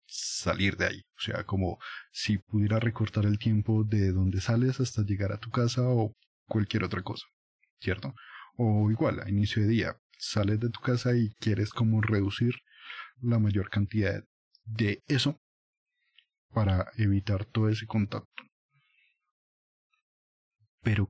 salir 0.06 0.78
de 0.78 0.88
ahí. 0.88 1.02
O 1.18 1.22
sea, 1.22 1.44
como 1.44 1.80
si 2.12 2.38
pudiera 2.38 2.80
recortar 2.80 3.26
el 3.26 3.40
tiempo 3.40 3.84
de 3.84 4.12
donde 4.12 4.42
sales 4.42 4.80
hasta 4.80 5.04
llegar 5.04 5.32
a 5.32 5.38
tu 5.40 5.50
casa 5.50 5.82
o 5.84 6.16
cualquier 6.50 6.84
otra 6.84 7.02
cosa, 7.02 7.26
¿cierto? 7.80 8.14
O 8.58 8.92
igual, 8.92 9.22
a 9.22 9.30
inicio 9.30 9.62
de 9.62 9.70
día, 9.70 9.98
sales 10.18 10.60
de 10.60 10.70
tu 10.70 10.82
casa 10.82 11.16
y 11.16 11.30
quieres 11.40 11.70
como 11.70 12.02
reducir 12.02 12.56
la 13.22 13.40
mayor 13.40 13.70
cantidad 13.70 14.22
de 14.66 15.02
eso 15.08 15.40
para 16.50 16.92
evitar 16.98 17.46
todo 17.46 17.70
ese 17.70 17.86
contacto. 17.86 18.44
Pero, 20.82 21.10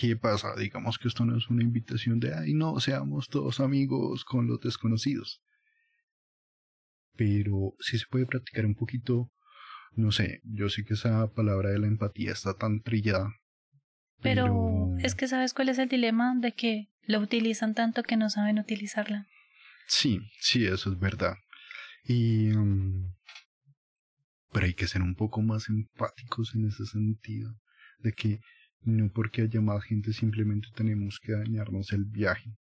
¿qué 0.00 0.16
pasa? 0.16 0.54
Digamos 0.56 0.98
que 0.98 1.08
esto 1.08 1.24
no 1.24 1.36
es 1.36 1.48
una 1.48 1.62
invitación 1.62 2.20
de, 2.20 2.34
ay, 2.34 2.54
no, 2.54 2.80
seamos 2.80 3.28
todos 3.28 3.60
amigos 3.60 4.24
con 4.24 4.46
los 4.46 4.60
desconocidos. 4.60 5.42
Pero 7.16 7.74
sí 7.80 7.98
se 7.98 8.06
puede 8.10 8.26
practicar 8.26 8.64
un 8.64 8.74
poquito, 8.74 9.30
no 9.92 10.12
sé, 10.12 10.40
yo 10.44 10.68
sé 10.68 10.84
que 10.84 10.94
esa 10.94 11.26
palabra 11.28 11.70
de 11.70 11.78
la 11.78 11.88
empatía 11.88 12.32
está 12.32 12.54
tan 12.54 12.80
trillada 12.80 13.32
pero, 14.22 14.96
es 14.98 15.14
que 15.14 15.28
sabes 15.28 15.54
cuál 15.54 15.68
es 15.68 15.78
el 15.78 15.88
dilema 15.88 16.34
de 16.36 16.52
que 16.52 16.88
lo 17.06 17.20
utilizan 17.20 17.74
tanto 17.74 18.02
que 18.02 18.16
no 18.16 18.30
saben 18.30 18.58
utilizarla. 18.58 19.26
Sí, 19.86 20.20
sí, 20.40 20.66
eso 20.66 20.92
es 20.92 20.98
verdad. 20.98 21.36
Y... 22.04 22.50
Um, 22.52 23.12
pero 24.52 24.66
hay 24.66 24.74
que 24.74 24.86
ser 24.86 25.02
un 25.02 25.14
poco 25.14 25.42
más 25.42 25.68
empáticos 25.68 26.54
en 26.54 26.68
ese 26.68 26.86
sentido, 26.86 27.54
de 27.98 28.12
que 28.12 28.40
no 28.82 29.10
porque 29.12 29.42
haya 29.42 29.60
más 29.60 29.84
gente 29.84 30.12
simplemente 30.12 30.68
tenemos 30.74 31.18
que 31.20 31.32
dañarnos 31.32 31.92
el 31.92 32.04
viaje, 32.04 32.56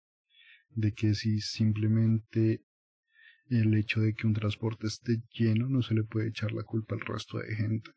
de 0.71 0.93
que 0.93 1.15
si 1.15 1.41
simplemente 1.41 2.61
el 3.49 3.75
hecho 3.75 4.01
de 4.01 4.15
que 4.15 4.27
un 4.27 4.35
transporte 4.35 4.89
esté 4.89 5.23
lleno 5.33 5.69
no 5.69 5.83
se 5.83 5.95
le 5.95 6.03
puede 6.03 6.29
echar 6.29 6.53
la 6.53 6.65
culpa 6.65 6.97
al 6.97 7.03
resto 7.03 7.39
de 7.39 7.55
gente. 7.55 7.91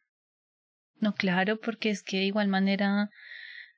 No, 1.00 1.15
claro, 1.15 1.60
porque 1.60 1.89
es 1.89 2.04
que 2.04 2.17
de 2.17 2.26
igual 2.26 2.50
manera 2.50 3.10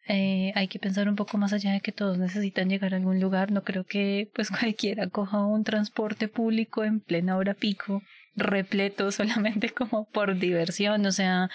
eh, 0.07 0.51
hay 0.55 0.67
que 0.67 0.79
pensar 0.79 1.07
un 1.07 1.15
poco 1.15 1.37
más 1.37 1.53
allá 1.53 1.73
de 1.73 1.81
que 1.81 1.91
todos 1.91 2.17
necesitan 2.17 2.69
llegar 2.69 2.93
a 2.93 2.97
algún 2.97 3.19
lugar. 3.19 3.51
No 3.51 3.63
creo 3.63 3.85
que 3.85 4.29
pues 4.33 4.49
cualquiera 4.59 5.07
coja 5.07 5.45
un 5.45 5.63
transporte 5.63 6.27
público 6.27 6.83
en 6.83 6.99
plena 6.99 7.37
hora 7.37 7.53
pico 7.53 8.01
repleto 8.35 9.11
solamente 9.11 9.69
como 9.69 10.05
por 10.09 10.37
diversión. 10.37 11.05
O 11.05 11.11
sea, 11.11 11.49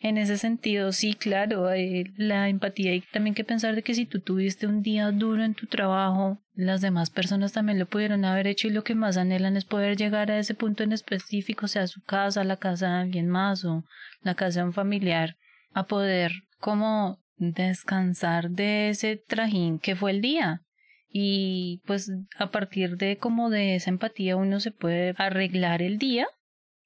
en 0.00 0.18
ese 0.18 0.38
sentido, 0.38 0.92
sí, 0.92 1.14
claro, 1.14 1.72
eh, 1.72 2.04
la 2.16 2.48
empatía 2.48 2.94
y 2.94 3.00
también 3.00 3.34
que 3.34 3.44
pensar 3.44 3.74
de 3.74 3.82
que 3.82 3.94
si 3.94 4.06
tú 4.06 4.20
tuviste 4.20 4.66
un 4.66 4.82
día 4.82 5.10
duro 5.10 5.42
en 5.42 5.54
tu 5.54 5.66
trabajo, 5.66 6.38
las 6.54 6.80
demás 6.80 7.10
personas 7.10 7.52
también 7.52 7.78
lo 7.78 7.86
pudieron 7.86 8.24
haber 8.24 8.46
hecho 8.46 8.68
y 8.68 8.72
lo 8.72 8.84
que 8.84 8.94
más 8.94 9.16
anhelan 9.16 9.56
es 9.56 9.64
poder 9.64 9.96
llegar 9.96 10.30
a 10.30 10.38
ese 10.38 10.54
punto 10.54 10.82
en 10.82 10.92
específico, 10.92 11.68
sea 11.68 11.86
su 11.86 12.02
casa, 12.02 12.44
la 12.44 12.56
casa 12.56 12.88
de 12.88 12.94
alguien 12.94 13.28
más 13.28 13.64
o 13.64 13.84
la 14.22 14.34
casa 14.34 14.60
de 14.60 14.66
un 14.66 14.72
familiar, 14.72 15.36
a 15.72 15.86
poder 15.86 16.32
como 16.58 17.20
descansar 17.38 18.50
de 18.50 18.90
ese 18.90 19.16
trajín 19.16 19.78
que 19.78 19.96
fue 19.96 20.10
el 20.10 20.20
día. 20.20 20.62
Y 21.10 21.80
pues 21.86 22.12
a 22.38 22.50
partir 22.50 22.96
de 22.96 23.16
como 23.16 23.48
de 23.48 23.76
esa 23.76 23.90
empatía 23.90 24.36
uno 24.36 24.60
se 24.60 24.72
puede 24.72 25.14
arreglar 25.16 25.80
el 25.80 25.98
día 25.98 26.26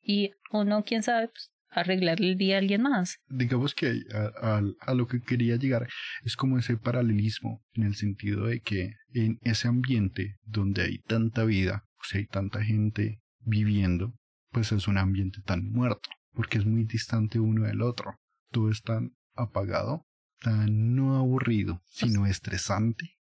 y 0.01 0.33
uno, 0.53 0.85
quién 0.85 1.03
sabe, 1.03 1.29
pues, 1.29 1.51
arreglar 1.71 2.21
el 2.21 2.37
día 2.37 2.57
a 2.57 2.59
alguien 2.59 2.83
más. 2.83 3.19
Digamos 3.29 3.75
que 3.75 4.03
a, 4.41 4.95
lo 4.95 5.07
que 5.07 5.21
quería 5.21 5.57
llegar 5.57 5.89
es 6.23 6.37
como 6.37 6.59
ese 6.59 6.77
paralelismo 6.77 7.63
en 7.73 7.85
el 7.85 7.95
sentido 7.95 8.47
de 8.47 8.61
que 8.61 8.95
en 9.15 9.39
ese 9.43 9.69
ambiente 9.69 10.37
donde 10.45 10.83
hay 10.83 10.99
tanta 10.99 11.45
vida, 11.45 11.85
sea, 12.03 12.21
hay 12.21 12.27
tanta 12.27 12.63
gente 12.63 13.21
viviendo, 13.41 14.15
pues 14.51 14.71
es 14.73 14.87
un 14.87 14.99
ambiente 14.99 15.41
tan 15.45 15.71
muerto, 15.71 16.11
porque 16.35 16.59
es 16.59 16.67
muy 16.67 16.85
distante 16.85 17.41
uno 17.41 17.67
del 17.67 17.81
otro. 17.81 18.19
Todo 18.51 18.71
es 18.71 18.83
tan 18.83 19.13
apagado 19.35 20.05
no 20.51 21.17
aburrido, 21.17 21.81
sino 21.89 22.27
estresante. 22.27 23.17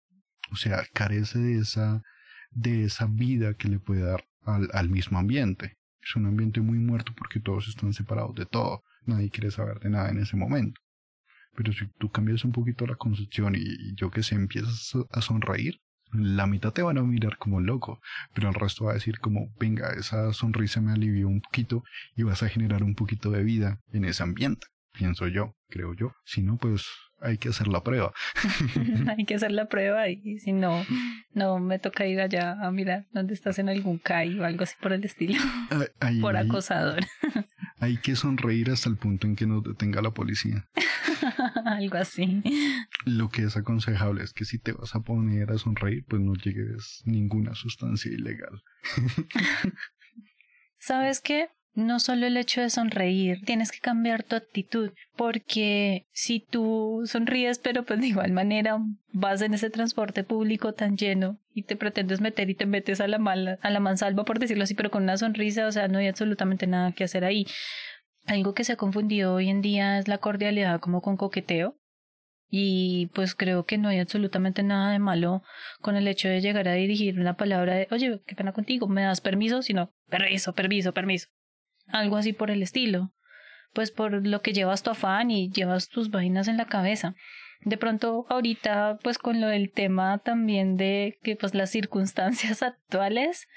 O 0.50 0.56
sea, 0.56 0.84
carece 0.92 1.38
de 1.38 1.58
esa, 1.58 2.02
de 2.50 2.84
esa 2.84 3.06
vida 3.06 3.54
que 3.54 3.68
le 3.68 3.78
puede 3.78 4.02
dar 4.02 4.24
al, 4.44 4.68
al 4.72 4.90
mismo 4.90 5.18
ambiente. 5.18 5.78
Es 6.02 6.16
un 6.16 6.26
ambiente 6.26 6.60
muy 6.60 6.78
muerto 6.78 7.12
porque 7.16 7.40
todos 7.40 7.68
están 7.68 7.92
separados 7.92 8.34
de 8.34 8.46
todo. 8.46 8.82
Nadie 9.06 9.30
quiere 9.30 9.50
saber 9.50 9.78
de 9.80 9.90
nada 9.90 10.10
en 10.10 10.18
ese 10.18 10.36
momento. 10.36 10.80
Pero 11.54 11.72
si 11.72 11.86
tú 11.98 12.10
cambias 12.10 12.44
un 12.44 12.52
poquito 12.52 12.86
la 12.86 12.96
concepción 12.96 13.54
y, 13.56 13.94
yo 13.94 14.10
que 14.10 14.22
sé, 14.22 14.34
empiezas 14.34 14.92
a 15.10 15.20
sonreír, 15.20 15.80
la 16.12 16.46
mitad 16.46 16.72
te 16.72 16.82
van 16.82 16.98
a 16.98 17.02
mirar 17.02 17.38
como 17.38 17.60
loco, 17.60 18.00
pero 18.34 18.48
el 18.48 18.54
resto 18.54 18.84
va 18.84 18.92
a 18.92 18.94
decir 18.94 19.18
como, 19.18 19.52
venga, 19.58 19.90
esa 19.92 20.32
sonrisa 20.32 20.80
me 20.80 20.92
alivió 20.92 21.28
un 21.28 21.40
poquito 21.40 21.84
y 22.16 22.22
vas 22.22 22.42
a 22.42 22.48
generar 22.48 22.82
un 22.82 22.94
poquito 22.94 23.30
de 23.30 23.42
vida 23.42 23.80
en 23.92 24.04
ese 24.04 24.22
ambiente, 24.22 24.66
pienso 24.92 25.26
yo, 25.28 25.56
creo 25.68 25.94
yo. 25.94 26.14
Si 26.24 26.42
no, 26.42 26.56
pues 26.58 26.86
hay 27.20 27.38
que 27.38 27.48
hacer 27.48 27.68
la 27.68 27.82
prueba. 27.82 28.12
hay 29.16 29.24
que 29.24 29.36
hacer 29.36 29.52
la 29.52 29.68
prueba 29.68 30.08
y 30.08 30.38
si 30.38 30.52
no, 30.52 30.84
no 31.34 31.58
me 31.60 31.78
toca 31.78 32.06
ir 32.06 32.20
allá 32.20 32.56
a 32.60 32.70
mirar 32.70 33.06
dónde 33.12 33.34
estás 33.34 33.58
en 33.58 33.68
algún 33.68 33.98
CAI 33.98 34.38
o 34.38 34.44
algo 34.44 34.64
así 34.64 34.74
por 34.80 34.92
el 34.92 35.04
estilo. 35.04 35.40
por 36.20 36.36
acosador. 36.36 37.04
hay 37.78 37.96
que 37.98 38.16
sonreír 38.16 38.70
hasta 38.70 38.88
el 38.88 38.96
punto 38.96 39.26
en 39.26 39.36
que 39.36 39.46
nos 39.46 39.62
detenga 39.62 40.02
la 40.02 40.10
policía. 40.10 40.68
algo 41.64 41.96
así. 41.96 42.42
Lo 43.04 43.28
que 43.28 43.42
es 43.42 43.56
aconsejable 43.56 44.24
es 44.24 44.32
que 44.32 44.44
si 44.44 44.58
te 44.58 44.72
vas 44.72 44.94
a 44.94 45.00
poner 45.00 45.50
a 45.50 45.58
sonreír, 45.58 46.04
pues 46.08 46.20
no 46.20 46.34
llegues 46.34 47.02
ninguna 47.04 47.54
sustancia 47.54 48.12
ilegal. 48.12 48.62
¿Sabes 50.78 51.20
qué? 51.20 51.48
No 51.74 52.00
solo 52.00 52.26
el 52.26 52.36
hecho 52.36 52.60
de 52.60 52.70
sonreír, 52.70 53.40
tienes 53.44 53.72
que 53.72 53.80
cambiar 53.80 54.22
tu 54.22 54.36
actitud, 54.36 54.92
porque 55.16 56.06
si 56.12 56.40
tú 56.40 57.02
sonríes, 57.06 57.58
pero 57.58 57.84
pues 57.84 58.00
de 58.00 58.08
igual 58.08 58.32
manera 58.32 58.78
vas 59.12 59.40
en 59.42 59.54
ese 59.54 59.70
transporte 59.70 60.24
público 60.24 60.74
tan 60.74 60.96
lleno 60.96 61.38
y 61.54 61.62
te 61.62 61.76
pretendes 61.76 62.20
meter 62.20 62.50
y 62.50 62.54
te 62.54 62.66
metes 62.66 63.00
a 63.00 63.08
la 63.08 63.18
mala, 63.18 63.58
a 63.62 63.70
la 63.70 63.80
mansalva 63.80 64.24
por 64.24 64.38
decirlo 64.38 64.64
así, 64.64 64.74
pero 64.74 64.90
con 64.90 65.04
una 65.04 65.16
sonrisa, 65.16 65.66
o 65.66 65.72
sea, 65.72 65.88
no 65.88 65.98
hay 65.98 66.08
absolutamente 66.08 66.66
nada 66.66 66.92
que 66.92 67.04
hacer 67.04 67.24
ahí. 67.24 67.46
Algo 68.26 68.54
que 68.54 68.64
se 68.64 68.74
ha 68.74 68.76
confundido 68.76 69.34
hoy 69.34 69.48
en 69.48 69.62
día 69.62 69.98
es 69.98 70.08
la 70.08 70.18
cordialidad 70.18 70.80
como 70.80 71.00
con 71.02 71.16
coqueteo. 71.16 71.76
Y 72.54 73.06
pues 73.14 73.34
creo 73.34 73.64
que 73.64 73.78
no 73.78 73.88
hay 73.88 73.98
absolutamente 73.98 74.62
nada 74.62 74.92
de 74.92 74.98
malo 74.98 75.42
con 75.80 75.96
el 75.96 76.06
hecho 76.06 76.28
de 76.28 76.42
llegar 76.42 76.68
a 76.68 76.74
dirigir 76.74 77.18
una 77.18 77.34
palabra 77.34 77.74
de, 77.74 77.88
oye, 77.90 78.20
qué 78.26 78.34
pena 78.34 78.52
contigo, 78.52 78.86
¿me 78.88 79.02
das 79.02 79.22
permiso? 79.22 79.62
Sino, 79.62 79.90
permiso, 80.10 80.52
permiso, 80.52 80.92
permiso 80.92 81.28
algo 81.86 82.16
así 82.16 82.32
por 82.32 82.50
el 82.50 82.62
estilo, 82.62 83.12
pues 83.72 83.90
por 83.90 84.26
lo 84.26 84.42
que 84.42 84.52
llevas 84.52 84.82
tu 84.82 84.90
afán 84.90 85.30
y 85.30 85.50
llevas 85.50 85.88
tus 85.88 86.10
vainas 86.10 86.48
en 86.48 86.56
la 86.56 86.66
cabeza. 86.66 87.14
De 87.64 87.76
pronto 87.76 88.26
ahorita 88.28 88.98
pues 89.02 89.18
con 89.18 89.40
lo 89.40 89.46
del 89.46 89.70
tema 89.70 90.18
también 90.18 90.76
de 90.76 91.18
que 91.22 91.36
pues 91.36 91.54
las 91.54 91.70
circunstancias 91.70 92.62
actuales, 92.62 93.48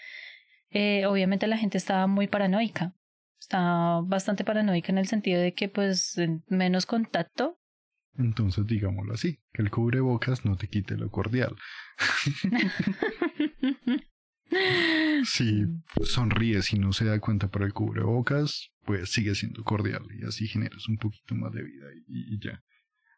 eh, 0.70 1.06
obviamente 1.06 1.48
la 1.48 1.58
gente 1.58 1.78
está 1.78 2.06
muy 2.08 2.28
paranoica, 2.28 2.94
está 3.40 4.02
bastante 4.04 4.44
paranoica 4.44 4.92
en 4.92 4.98
el 4.98 5.08
sentido 5.08 5.42
de 5.42 5.54
que 5.54 5.70
pues 5.70 6.20
menos 6.48 6.86
contacto. 6.86 7.58
Entonces 8.18 8.66
digámoslo 8.68 9.14
así, 9.14 9.40
que 9.52 9.62
el 9.62 9.72
cubrebocas 9.72 10.46
no 10.46 10.56
te 10.56 10.68
quite 10.68 10.96
lo 10.96 11.10
cordial. 11.10 11.56
Si 15.26 15.66
sonríe 16.04 16.60
y 16.72 16.80
no 16.80 16.94
se 16.94 17.06
da 17.06 17.20
cuenta 17.20 17.50
por 17.50 17.64
el 17.64 17.74
cubrebocas, 17.74 18.70
pues 18.86 19.10
sigue 19.12 19.36
siendo 19.36 19.64
cordial 19.64 20.04
y 20.18 20.26
así 20.26 20.48
generas 20.48 20.88
un 20.88 20.98
poquito 20.98 21.36
más 21.36 21.52
de 21.54 21.64
vida 21.64 21.88
y, 22.08 22.40
ya. 22.40 22.62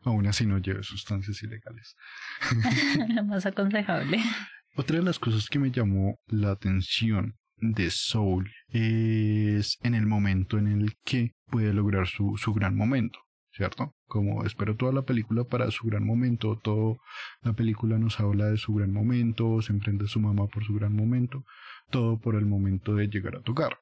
Aún 0.01 0.27
así 0.27 0.45
no 0.45 0.57
lleve 0.59 0.83
sustancias 0.83 1.41
ilegales. 1.43 1.95
más 3.25 3.45
aconsejable. 3.45 4.19
Otra 4.75 4.97
de 4.97 5.03
las 5.03 5.19
cosas 5.19 5.47
que 5.49 5.59
me 5.59 5.71
llamó 5.71 6.19
la 6.27 6.51
atención 6.51 7.35
de 7.57 7.89
Soul 7.89 8.51
es 8.69 9.77
en 9.81 9.95
el 9.95 10.05
momento 10.05 10.57
en 10.59 10.67
el 10.67 10.95
que 11.03 11.33
puede 11.47 11.73
lograr 11.73 12.07
su, 12.07 12.37
su 12.37 12.53
gran 12.53 12.75
momento. 12.75 13.19
¿Cierto? 13.57 13.95
Como 14.05 14.45
espero 14.45 14.75
toda 14.75 14.93
la 14.93 15.01
película 15.01 15.43
para 15.43 15.71
su 15.71 15.87
gran 15.87 16.05
momento, 16.05 16.59
toda 16.63 16.97
la 17.41 17.53
película 17.53 17.97
nos 17.97 18.19
habla 18.19 18.45
de 18.45 18.57
su 18.57 18.75
gran 18.75 18.93
momento, 18.93 19.61
se 19.63 19.73
emprende 19.73 20.07
su 20.07 20.19
mamá 20.19 20.45
por 20.47 20.63
su 20.63 20.75
gran 20.75 20.95
momento, 20.95 21.43
todo 21.89 22.19
por 22.19 22.35
el 22.35 22.45
momento 22.45 22.93
de 22.93 23.07
llegar 23.07 23.35
a 23.35 23.41
tocar. 23.41 23.79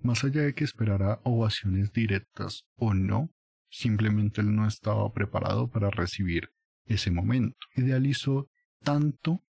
Más 0.00 0.24
allá 0.24 0.42
de 0.42 0.54
que 0.54 0.64
esperara 0.64 1.20
ovaciones 1.22 1.92
directas 1.92 2.64
o 2.74 2.94
no, 2.94 3.30
simplemente 3.70 4.40
él 4.40 4.56
no 4.56 4.66
estaba 4.66 5.12
preparado 5.12 5.70
para 5.70 5.88
recibir 5.90 6.50
ese 6.86 7.12
momento. 7.12 7.56
Idealizó 7.76 8.48
tanto 8.82 9.44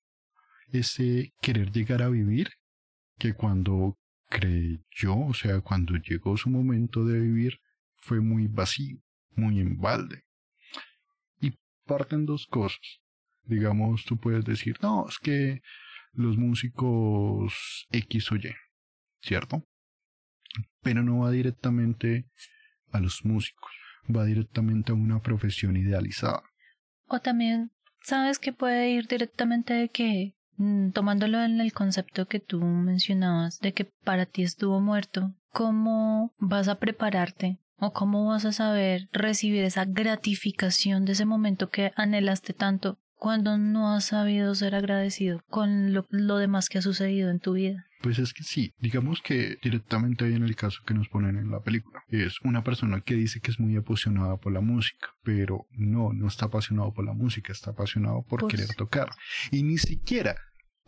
ese 0.72 1.34
querer 1.42 1.72
llegar 1.72 2.04
a 2.04 2.10
vivir 2.10 2.50
que 3.18 3.34
cuando 3.34 3.98
creyó, 4.30 5.18
o 5.18 5.34
sea, 5.34 5.62
cuando 5.62 5.96
llegó 5.96 6.38
su 6.38 6.52
momento 6.52 7.06
de 7.06 7.20
vivir, 7.20 7.60
fue 7.96 8.20
muy 8.20 8.46
vacío 8.48 9.00
muy 9.36 9.60
en 9.60 9.78
balde. 9.80 10.24
Y 11.40 11.58
parten 11.86 12.26
dos 12.26 12.48
cosas. 12.48 13.02
Digamos, 13.44 14.06
tú 14.06 14.18
puedes 14.18 14.46
decir, 14.46 14.78
no, 14.82 15.08
es 15.08 15.18
que 15.20 15.62
los 16.14 16.38
músicos 16.38 17.88
X 17.92 18.32
o 18.32 18.36
Y, 18.36 18.54
¿cierto? 19.22 19.66
Pero 20.82 21.04
no 21.04 21.20
va 21.20 21.32
directamente 21.32 22.26
a 22.92 23.00
los 23.00 23.26
músicos, 23.26 23.72
va 24.16 24.24
directamente 24.24 24.92
a 24.92 24.96
una 24.96 25.22
profesión 25.22 25.76
idealizada. 25.76 26.44
O 27.08 27.20
también, 27.20 27.72
¿sabes 28.02 28.40
que 28.40 28.54
puede 28.54 28.92
ir 28.92 29.08
directamente 29.08 29.74
de 29.74 29.90
que, 29.90 30.36
mm, 30.58 30.92
tomándolo 30.92 31.44
en 31.44 31.60
el 31.60 31.74
concepto 31.74 32.28
que 32.28 32.40
tú 32.40 32.62
mencionabas, 32.62 33.60
de 33.60 33.74
que 33.74 33.86
para 33.86 34.26
ti 34.26 34.44
estuvo 34.44 34.80
muerto, 34.80 35.34
¿cómo 35.50 36.34
vas 36.38 36.68
a 36.68 36.80
prepararte 36.80 37.60
¿O 37.78 37.92
cómo 37.92 38.28
vas 38.28 38.46
a 38.46 38.52
saber 38.52 39.10
recibir 39.12 39.64
esa 39.64 39.86
gratificación 39.86 41.06
de 41.06 41.14
ese 41.14 41.26
momento 41.26 41.70
que 41.70 41.92
anhelaste 41.96 42.54
tanto 42.54 43.00
cuando 43.24 43.58
no 43.58 43.94
has 43.94 44.06
sabido 44.06 44.54
ser 44.54 44.76
agradecido 44.76 45.42
con 45.50 45.94
lo, 45.94 46.38
demás 46.38 46.68
que 46.68 46.80
ha 46.80 46.82
sucedido 46.82 47.30
en 47.30 47.40
tu 47.40 47.54
vida? 47.54 47.88
Pues 48.02 48.20
es 48.20 48.34
que 48.34 48.44
sí, 48.44 48.74
digamos 48.80 49.22
que 49.22 49.58
directamente 49.64 50.26
ahí 50.26 50.34
en 50.34 50.44
el 50.44 50.58
caso 50.58 50.84
que 50.86 50.94
nos 50.94 51.08
ponen 51.08 51.38
en 51.38 51.50
la 51.50 51.62
película. 51.62 52.04
Es 52.10 52.42
una 52.42 52.66
persona 52.66 53.00
que 53.00 53.16
dice 53.16 53.40
que 53.40 53.52
es 53.52 53.62
muy 53.62 53.78
apasionada 53.78 54.36
por 54.36 54.52
la 54.52 54.60
música, 54.60 55.08
pero 55.24 55.68
no, 55.72 56.12
no 56.12 56.28
está 56.28 56.48
apasionado 56.48 56.94
por 56.94 57.06
la 57.06 57.14
música, 57.14 57.54
está 57.54 57.72
apasionado 57.72 58.24
por 58.24 58.42
pues 58.42 58.56
querer 58.56 58.76
tocar. 58.76 59.10
Y 59.52 59.64
ni 59.64 59.78
siquiera, 59.78 60.36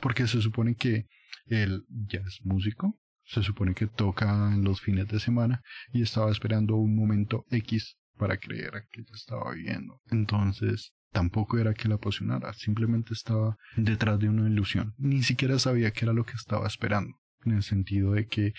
porque 0.02 0.28
se 0.28 0.42
supone 0.42 0.76
que 0.76 1.08
él 1.46 1.86
ya 1.90 2.20
es 2.20 2.42
músico, 2.44 3.00
se 3.26 3.44
supone 3.44 3.74
que 3.74 3.88
toca 3.88 4.54
en 4.54 4.64
los 4.64 4.82
fines 4.82 5.08
de 5.08 5.20
semana 5.20 5.62
y 5.92 6.02
estaba 6.02 6.32
esperando 6.32 6.76
un 6.76 6.96
momento 6.96 7.46
X 7.50 7.98
para 8.18 8.38
creer 8.38 8.88
que 8.92 9.04
ya 9.04 9.14
estaba 9.14 9.54
viviendo. 9.54 10.00
Entonces, 10.10 10.94
tampoco 11.12 11.58
era 11.58 11.74
que 11.74 11.88
la 11.88 11.96
apasionara, 11.96 12.54
simplemente 12.54 13.14
estaba 13.14 13.58
detrás 13.76 14.20
de 14.20 14.30
una 14.30 14.50
ilusión. 14.50 14.94
Ni 14.98 15.24
siquiera 15.24 15.60
sabía 15.60 15.92
qué 15.92 16.06
era 16.06 16.14
lo 16.14 16.26
que 16.26 16.34
estaba 16.34 16.68
esperando, 16.68 17.18
en 17.46 17.54
el 17.54 17.64
sentido 17.64 18.14
de 18.14 18.28
que 18.28 18.54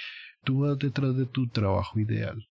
tú 0.45 0.61
vas 0.61 0.79
detrás 0.79 1.17
de 1.17 1.27
tu 1.27 1.49
trabajo 1.49 1.99
ideal. 2.01 2.47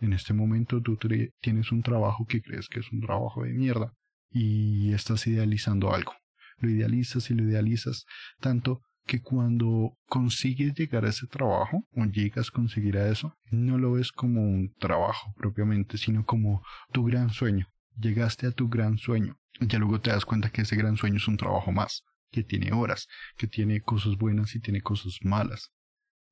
En 0.00 0.12
este 0.12 0.34
momento 0.34 0.82
tú 0.82 0.98
tienes 1.40 1.70
un 1.70 1.82
trabajo 1.82 2.26
que 2.26 2.42
crees 2.42 2.68
que 2.68 2.80
es 2.80 2.90
un 2.90 3.00
trabajo 3.00 3.44
de 3.44 3.52
mierda 3.52 3.92
y 4.30 4.92
estás 4.92 5.26
idealizando 5.26 5.94
algo. 5.94 6.14
Lo 6.58 6.70
idealizas 6.70 7.30
y 7.30 7.34
lo 7.34 7.44
idealizas 7.44 8.04
tanto 8.40 8.82
que 9.04 9.20
cuando 9.20 9.96
consigues 10.06 10.74
llegar 10.74 11.04
a 11.04 11.10
ese 11.10 11.26
trabajo 11.26 11.86
o 11.94 12.04
llegas 12.04 12.48
a 12.48 12.52
conseguir 12.52 12.96
a 12.96 13.08
eso, 13.08 13.36
no 13.50 13.78
lo 13.78 13.92
ves 13.92 14.12
como 14.12 14.42
un 14.42 14.72
trabajo 14.78 15.34
propiamente, 15.36 15.98
sino 15.98 16.24
como 16.24 16.62
tu 16.92 17.04
gran 17.04 17.30
sueño. 17.30 17.66
Llegaste 17.96 18.46
a 18.46 18.52
tu 18.52 18.68
gran 18.68 18.98
sueño. 18.98 19.36
Ya 19.60 19.78
luego 19.78 20.00
te 20.00 20.10
das 20.10 20.24
cuenta 20.24 20.50
que 20.50 20.62
ese 20.62 20.76
gran 20.76 20.96
sueño 20.96 21.16
es 21.16 21.28
un 21.28 21.36
trabajo 21.36 21.72
más, 21.72 22.04
que 22.30 22.42
tiene 22.42 22.72
horas, 22.72 23.06
que 23.36 23.46
tiene 23.46 23.80
cosas 23.80 24.16
buenas 24.16 24.54
y 24.54 24.60
tiene 24.60 24.80
cosas 24.80 25.18
malas. 25.22 25.70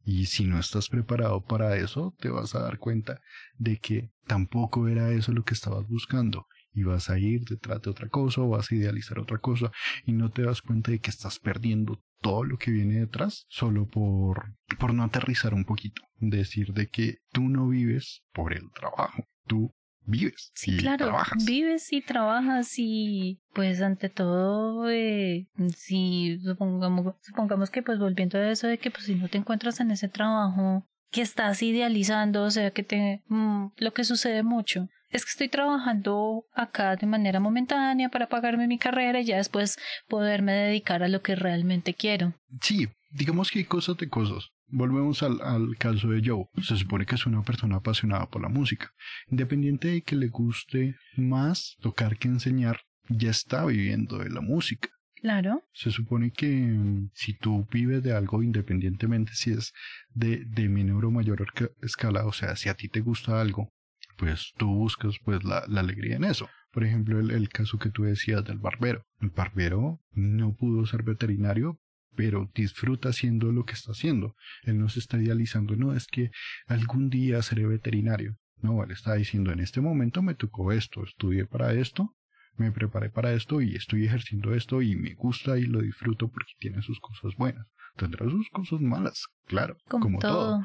Y 0.02 0.26
si 0.26 0.44
no 0.44 0.58
estás 0.58 0.88
preparado 0.88 1.44
para 1.44 1.76
eso, 1.76 2.14
te 2.18 2.30
vas 2.30 2.54
a 2.54 2.60
dar 2.60 2.78
cuenta 2.78 3.20
de 3.58 3.78
que 3.78 4.10
tampoco 4.26 4.88
era 4.88 5.10
eso 5.10 5.32
lo 5.32 5.44
que 5.44 5.54
estabas 5.54 5.86
buscando 5.86 6.46
y 6.72 6.84
vas 6.84 7.10
a 7.10 7.18
ir 7.18 7.44
detrás 7.44 7.82
de 7.82 7.90
otra 7.90 8.08
cosa 8.08 8.40
o 8.40 8.48
vas 8.48 8.70
a 8.70 8.74
idealizar 8.74 9.18
otra 9.18 9.38
cosa 9.38 9.70
y 10.06 10.12
no 10.12 10.30
te 10.30 10.42
das 10.42 10.62
cuenta 10.62 10.90
de 10.90 11.00
que 11.00 11.10
estás 11.10 11.38
perdiendo 11.38 12.02
todo 12.20 12.44
lo 12.44 12.58
que 12.58 12.70
viene 12.70 13.00
detrás 13.00 13.46
solo 13.48 13.88
por, 13.88 14.54
por 14.78 14.94
no 14.94 15.04
aterrizar 15.04 15.54
un 15.54 15.64
poquito. 15.64 16.02
Decir 16.16 16.72
de 16.72 16.88
que 16.88 17.18
tú 17.32 17.48
no 17.48 17.68
vives 17.68 18.22
por 18.32 18.52
el 18.52 18.70
trabajo, 18.72 19.24
tú 19.46 19.74
vives. 20.04 20.50
Sí, 20.54 20.76
claro, 20.76 21.16
vives 21.46 21.92
y 21.92 22.02
trabajas 22.02 22.74
y 22.76 23.40
pues 23.54 23.80
ante 23.80 24.08
todo, 24.08 24.90
eh, 24.90 25.48
si 25.74 26.38
supongamos, 26.42 27.14
supongamos 27.22 27.70
que 27.70 27.82
pues 27.82 27.98
volviendo 27.98 28.38
a 28.38 28.50
eso 28.50 28.66
de 28.66 28.78
que 28.78 28.90
pues 28.90 29.04
si 29.04 29.14
no 29.14 29.28
te 29.28 29.38
encuentras 29.38 29.80
en 29.80 29.90
ese 29.90 30.08
trabajo 30.08 30.86
que 31.10 31.22
estás 31.22 31.62
idealizando, 31.62 32.44
o 32.44 32.50
sea 32.50 32.70
que 32.70 32.82
te, 32.82 33.22
mm, 33.28 33.66
lo 33.76 33.92
que 33.92 34.04
sucede 34.04 34.42
mucho 34.42 34.88
es 35.10 35.24
que 35.24 35.30
estoy 35.30 35.48
trabajando 35.48 36.44
acá 36.54 36.96
de 36.96 37.06
manera 37.06 37.40
momentánea 37.40 38.08
para 38.08 38.28
pagarme 38.28 38.68
mi 38.68 38.78
carrera 38.78 39.20
y 39.20 39.24
ya 39.24 39.36
después 39.36 39.76
poderme 40.08 40.52
dedicar 40.52 41.02
a 41.02 41.08
lo 41.08 41.20
que 41.20 41.34
realmente 41.34 41.94
quiero. 41.94 42.34
Sí, 42.60 42.88
digamos 43.10 43.50
que 43.50 43.60
hay 43.60 43.64
cosas 43.64 43.96
de 43.96 44.08
cosas. 44.08 44.50
Volvemos 44.68 45.24
al, 45.24 45.40
al, 45.42 45.76
caso 45.78 46.08
de 46.10 46.22
Joe. 46.24 46.44
Se 46.62 46.76
supone 46.76 47.06
que 47.06 47.16
es 47.16 47.26
una 47.26 47.42
persona 47.42 47.76
apasionada 47.76 48.26
por 48.26 48.40
la 48.40 48.48
música. 48.48 48.92
Independiente 49.28 49.88
de 49.88 50.02
que 50.02 50.14
le 50.14 50.28
guste 50.28 50.94
más 51.16 51.76
tocar 51.80 52.16
que 52.16 52.28
enseñar, 52.28 52.82
ya 53.08 53.30
está 53.30 53.64
viviendo 53.64 54.18
de 54.18 54.30
la 54.30 54.40
música. 54.40 54.90
Claro. 55.20 55.62
Se 55.72 55.90
supone 55.90 56.30
que 56.30 56.48
mm, 56.48 57.10
si 57.14 57.34
tú 57.34 57.66
vives 57.70 58.02
de 58.02 58.14
algo 58.14 58.42
independientemente 58.42 59.32
si 59.34 59.52
es 59.52 59.72
de, 60.14 60.44
de 60.46 60.68
menor 60.68 61.04
o 61.04 61.10
mayor 61.10 61.46
escala, 61.82 62.24
o 62.26 62.32
sea, 62.32 62.56
si 62.56 62.68
a 62.68 62.74
ti 62.74 62.88
te 62.88 63.00
gusta 63.00 63.40
algo, 63.40 63.72
pues 64.16 64.52
tú 64.56 64.66
buscas 64.66 65.16
pues 65.24 65.44
la, 65.44 65.58
alegría 65.58 66.16
en 66.16 66.24
eso. 66.24 66.48
Por 66.72 66.84
ejemplo, 66.84 67.18
el, 67.18 67.32
el, 67.32 67.48
caso 67.48 67.78
que 67.78 67.90
tú 67.90 68.04
decías 68.04 68.44
del 68.44 68.58
barbero. 68.58 69.04
El 69.20 69.30
barbero 69.30 70.00
no 70.12 70.54
pudo 70.54 70.86
ser 70.86 71.02
veterinario, 71.02 71.80
pero 72.14 72.50
disfruta 72.54 73.08
haciendo 73.08 73.50
lo 73.52 73.64
que 73.64 73.74
está 73.74 73.92
haciendo. 73.92 74.36
Él 74.62 74.78
no 74.78 74.88
se 74.88 75.00
está 75.00 75.20
idealizando, 75.20 75.76
no, 75.76 75.94
es 75.94 76.06
que 76.06 76.30
algún 76.66 77.10
día 77.10 77.42
seré 77.42 77.66
veterinario. 77.66 78.36
No, 78.62 78.84
él 78.84 78.90
está 78.90 79.14
diciendo, 79.14 79.52
en 79.52 79.60
este 79.60 79.80
momento 79.80 80.22
me 80.22 80.34
tocó 80.34 80.72
esto, 80.72 81.02
estudié 81.02 81.46
para 81.46 81.72
esto, 81.72 82.14
me 82.56 82.72
preparé 82.72 83.10
para 83.10 83.32
esto 83.32 83.60
y 83.60 83.74
estoy 83.74 84.04
ejerciendo 84.04 84.54
esto 84.54 84.82
y 84.82 84.96
me 84.96 85.14
gusta 85.14 85.58
y 85.58 85.62
lo 85.62 85.80
disfruto 85.80 86.28
porque 86.28 86.52
tiene 86.58 86.82
sus 86.82 87.00
cosas 87.00 87.34
buenas. 87.36 87.66
Tendrá 87.96 88.28
sus 88.28 88.48
cosas 88.50 88.80
malas, 88.80 89.26
claro, 89.46 89.76
como, 89.88 90.18
todo. 90.18 90.64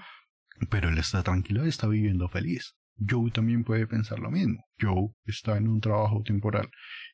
Pero 0.69 0.89
él 0.89 0.97
está 0.97 1.23
tranquilo 1.23 1.65
y 1.65 1.69
está 1.69 1.87
viviendo 1.87 2.29
feliz. 2.29 2.75
Joe 2.97 3.29
también 3.31 3.63
puede 3.63 3.87
pensar 3.87 4.19
lo 4.19 4.31
mismo. 4.31 4.63
Joe 4.79 5.09
está 5.25 5.57
en 5.57 5.67
un 5.67 5.81
trabajo 5.81 6.21
temporal 6.23 6.69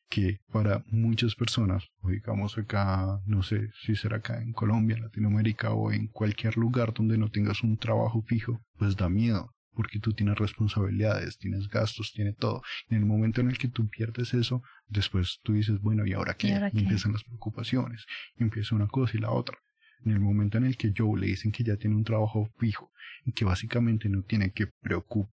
que 0.08 0.40
para 0.52 0.84
muchas 0.88 1.34
personas, 1.34 1.88
o 2.00 2.10
digamos 2.10 2.58
acá, 2.58 3.20
no 3.24 3.42
sé 3.42 3.70
si 3.82 3.96
será 3.96 4.18
acá 4.18 4.42
en 4.42 4.52
Colombia, 4.52 4.98
Latinoamérica 4.98 5.72
o 5.72 5.90
en 5.90 6.08
cualquier 6.08 6.56
lugar 6.56 6.92
donde 6.92 7.16
no 7.18 7.30
tengas 7.30 7.62
un 7.62 7.78
trabajo 7.78 8.22
fijo, 8.22 8.60
pues 8.76 8.96
da 8.96 9.08
miedo, 9.08 9.54
porque 9.74 9.98
tú 9.98 10.12
tienes 10.12 10.38
responsabilidades, 10.38 11.38
tienes 11.38 11.68
gastos, 11.68 12.12
tienes 12.12 12.36
todo. 12.36 12.62
En 12.88 12.98
el 12.98 13.06
momento 13.06 13.40
en 13.40 13.50
el 13.50 13.58
que 13.58 13.68
tú 13.68 13.88
pierdes 13.88 14.34
eso, 14.34 14.62
después 14.88 15.40
tú 15.42 15.54
dices, 15.54 15.80
bueno, 15.80 16.06
¿y 16.06 16.12
ahora 16.12 16.34
qué? 16.34 16.48
empiezan 16.48 17.12
las 17.12 17.24
preocupaciones, 17.24 18.06
empieza 18.36 18.74
una 18.74 18.88
cosa 18.88 19.16
y 19.16 19.20
la 19.20 19.30
otra. 19.30 19.58
En 20.04 20.12
el 20.12 20.20
momento 20.20 20.58
en 20.58 20.64
el 20.64 20.76
que 20.76 20.92
Joe 20.96 21.20
le 21.20 21.28
dicen 21.28 21.52
que 21.52 21.62
ya 21.62 21.76
tiene 21.76 21.96
un 21.96 22.04
trabajo 22.04 22.50
fijo 22.58 22.90
y 23.24 23.32
que 23.32 23.44
básicamente 23.44 24.08
no 24.08 24.22
tiene 24.22 24.50
que 24.50 24.66
preocupar 24.80 25.32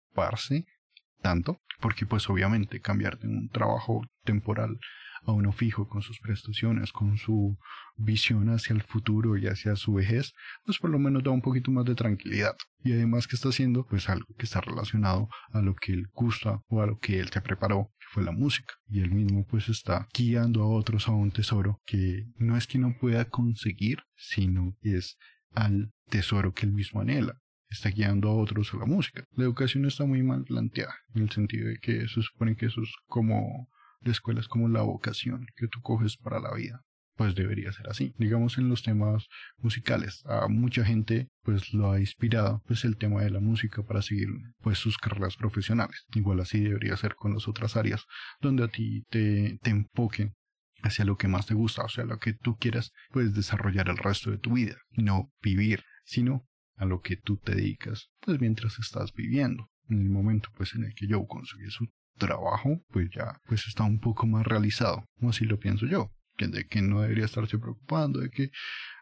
tanto, 1.21 1.61
porque 1.81 2.07
pues 2.07 2.29
obviamente 2.31 2.81
cambiar 2.81 3.19
de 3.19 3.29
un 3.29 3.49
trabajo 3.49 4.03
temporal 4.25 4.79
a 5.27 5.33
uno 5.33 5.53
fijo 5.53 5.89
con 5.89 6.03
sus 6.03 6.19
prestaciones, 6.21 6.93
con 6.93 7.19
su 7.19 7.59
visión 7.97 8.49
hacia 8.51 8.75
el 8.75 8.83
futuro 8.83 9.37
y 9.37 9.47
hacia 9.47 9.75
su 9.77 9.95
vejez, 9.95 10.33
pues 10.65 10.79
por 10.79 10.91
lo 10.91 10.99
menos 10.99 11.25
da 11.25 11.31
un 11.31 11.43
poquito 11.43 11.71
más 11.71 11.85
de 11.85 11.95
tranquilidad. 11.95 12.57
Y 12.85 12.93
además 12.93 13.27
que 13.27 13.35
está 13.35 13.49
haciendo 13.49 13.85
pues 13.85 14.09
algo 14.09 14.27
que 14.39 14.45
está 14.45 14.61
relacionado 14.61 15.29
a 15.53 15.61
lo 15.61 15.75
que 15.75 15.93
él 15.93 16.07
gusta 16.15 16.63
o 16.69 16.81
a 16.81 16.87
lo 16.87 16.99
que 16.99 17.19
él 17.19 17.29
se 17.31 17.41
preparó, 17.41 17.91
que 17.99 18.07
fue 18.13 18.23
la 18.23 18.33
música. 18.33 18.75
Y 18.89 19.01
él 19.01 19.11
mismo 19.11 19.45
pues 19.47 19.69
está 19.69 20.07
guiando 20.15 20.63
a 20.63 20.69
otros 20.69 21.09
a 21.09 21.13
un 21.13 21.33
tesoro 21.33 21.81
que 21.85 22.27
no 22.37 22.57
es 22.57 22.67
que 22.67 22.79
no 22.79 22.97
pueda 22.97 23.25
conseguir, 23.25 23.99
sino 24.15 24.77
es 24.83 25.19
al 25.53 25.93
tesoro 26.09 26.53
que 26.53 26.67
él 26.67 26.73
mismo 26.73 27.01
anhela. 27.01 27.41
Está 27.69 27.89
guiando 27.91 28.29
a 28.29 28.35
otros 28.35 28.73
a 28.73 28.77
la 28.77 28.87
música. 28.87 29.25
La 29.33 29.43
educación 29.43 29.87
está 29.87 30.05
muy 30.05 30.23
mal 30.23 30.45
planteada, 30.45 30.95
en 31.15 31.23
el 31.23 31.31
sentido 31.31 31.69
de 31.69 31.79
que 31.79 32.07
se 32.07 32.23
supone 32.23 32.55
que 32.55 32.67
eso 32.67 32.81
es 32.81 32.93
como 33.07 33.69
la 34.01 34.13
escuela 34.13 34.41
es 34.41 34.49
como 34.49 34.69
la 34.69 34.83
vocación 34.83 35.47
que 35.57 35.69
tú 35.69 35.81
coges 35.81 36.17
para 36.17 36.41
la 36.41 36.55
vida 36.55 36.83
pues 37.17 37.35
debería 37.35 37.73
ser 37.73 37.89
así. 37.89 38.15
Digamos 38.19 38.59
en 38.59 38.69
los 38.69 38.83
temas 38.83 39.27
musicales, 39.59 40.23
a 40.27 40.49
mucha 40.49 40.85
gente 40.85 41.29
pues 41.43 41.73
lo 41.73 41.91
ha 41.91 41.99
inspirado 41.99 42.63
pues 42.67 42.85
el 42.85 42.97
tema 42.97 43.23
de 43.23 43.31
la 43.31 43.41
música 43.41 43.83
para 43.83 44.03
seguir 44.03 44.29
pues 44.61 44.79
sus 44.79 44.99
carreras 44.99 45.37
profesionales. 45.37 46.05
Igual 46.15 46.41
así 46.41 46.61
debería 46.61 46.97
ser 46.97 47.15
con 47.17 47.35
las 47.35 47.49
otras 47.49 47.77
áreas 47.77 48.05
donde 48.41 48.65
a 48.65 48.69
ti 48.69 49.05
te, 49.09 49.59
te 49.63 49.71
enfoquen 49.71 50.35
hacia 50.83 51.05
lo 51.05 51.17
que 51.17 51.27
más 51.27 51.47
te 51.47 51.55
gusta, 51.55 51.83
o 51.83 51.89
sea, 51.89 52.05
lo 52.05 52.19
que 52.19 52.35
tú 52.35 52.57
quieras 52.59 52.93
pues 53.11 53.35
desarrollar 53.35 53.89
el 53.89 53.97
resto 53.97 54.31
de 54.31 54.39
tu 54.39 54.53
vida, 54.53 54.77
no 54.91 55.33
vivir, 55.43 55.85
sino 56.05 56.47
a 56.77 56.85
lo 56.85 57.01
que 57.01 57.17
tú 57.17 57.39
te 57.39 57.55
dedicas 57.55 58.11
pues 58.21 58.41
mientras 58.41 58.79
estás 58.79 59.13
viviendo. 59.13 59.71
En 59.89 60.01
el 60.01 60.11
momento 60.11 60.51
pues 60.57 60.75
en 60.75 60.85
el 60.85 60.95
que 60.95 61.07
yo 61.07 61.25
conseguí 61.27 61.71
su 61.71 61.87
trabajo, 62.19 62.81
pues 62.91 63.09
ya 63.15 63.41
pues 63.47 63.67
está 63.67 63.85
un 63.85 64.01
poco 64.01 64.27
más 64.27 64.47
realizado, 64.47 65.05
como 65.19 65.31
así 65.31 65.45
lo 65.45 65.59
pienso 65.59 65.87
yo 65.87 66.11
de 66.39 66.67
que 66.67 66.83
no 66.83 67.01
debería 67.01 67.25
estarse 67.25 67.59
preocupando, 67.59 68.21
de 68.21 68.31
que, 68.31 68.51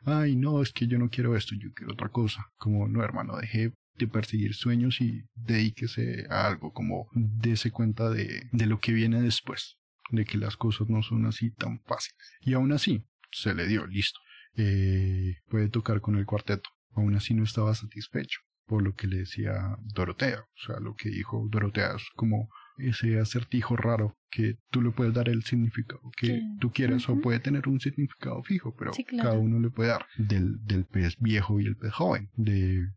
ay, 0.05 0.37
no, 0.37 0.63
es 0.63 0.73
que 0.73 0.87
yo 0.87 0.99
no 0.99 1.09
quiero 1.09 1.37
esto, 1.37 1.55
yo 1.55 1.73
quiero 1.75 1.93
otra 1.93 2.09
cosa. 2.09 2.47
Como, 2.57 2.87
no, 2.89 3.03
hermano, 3.03 3.37
deje 3.37 3.73
de 3.97 4.09
perseguir 4.09 4.55
sueños 4.55 5.01
y 5.01 5.23
dedíquese 5.35 6.27
a 6.31 6.47
algo, 6.47 6.73
como 6.73 7.09
dése 7.13 7.71
cuenta 7.71 8.11
de, 8.11 8.49
de 8.53 8.67
lo 8.67 8.79
que 8.79 8.93
viene 8.93 9.21
después, 9.21 9.79
de 10.11 10.25
que 10.25 10.39
las 10.39 10.57
cosas 10.57 10.89
no 10.89 11.03
son 11.03 11.27
así 11.27 11.51
tan 11.51 11.81
fáciles. 11.81 12.19
Y 12.41 12.55
aún 12.55 12.73
así, 12.73 13.05
se 13.31 13.55
le 13.55 13.67
dio, 13.67 13.87
listo. 13.87 14.21
Eh, 14.57 15.39
puede 15.49 15.69
tocar 15.69 16.01
con 16.01 16.17
el 16.17 16.27
cuarteto. 16.27 16.71
Aún 16.93 17.17
así 17.17 17.35
no 17.35 17.43
estaba 17.43 17.75
satisfecho 17.75 18.41
por 18.67 18.83
lo 18.83 18.95
que 18.95 19.09
le 19.09 19.19
decía 19.19 19.77
Dorotea. 19.81 20.41
O 20.41 20.67
sea, 20.67 20.81
lo 20.81 20.95
que 20.95 21.11
dijo 21.11 21.49
Dorotea 21.51 21.97
es 21.97 22.05
como 22.15 22.49
ese 22.79 23.19
acertijo 23.19 23.77
raro 23.77 24.17
que 24.31 24.57
tú 24.71 24.83
le 24.83 24.91
puedes 24.91 25.15
dar 25.15 25.29
el 25.29 25.45
significado 25.45 26.01
que 26.17 26.43
tú 26.61 26.73
quieras 26.73 27.09
o 27.09 27.21
puede 27.21 27.39
tener 27.39 27.69
un 27.69 27.81
significado 27.81 28.43
fijo, 28.43 28.75
pero 28.77 28.93
cada 29.21 29.39
uno 29.39 29.61
le 29.61 29.71
puede 29.71 29.91
dar 29.91 30.07
del, 30.17 30.65
del 30.65 30.85
pez 30.85 31.17
viejo 31.19 31.61
y 31.61 31.67
el 31.67 31.77
pez 31.77 31.93
joven, 31.93 32.31
de 32.35 32.89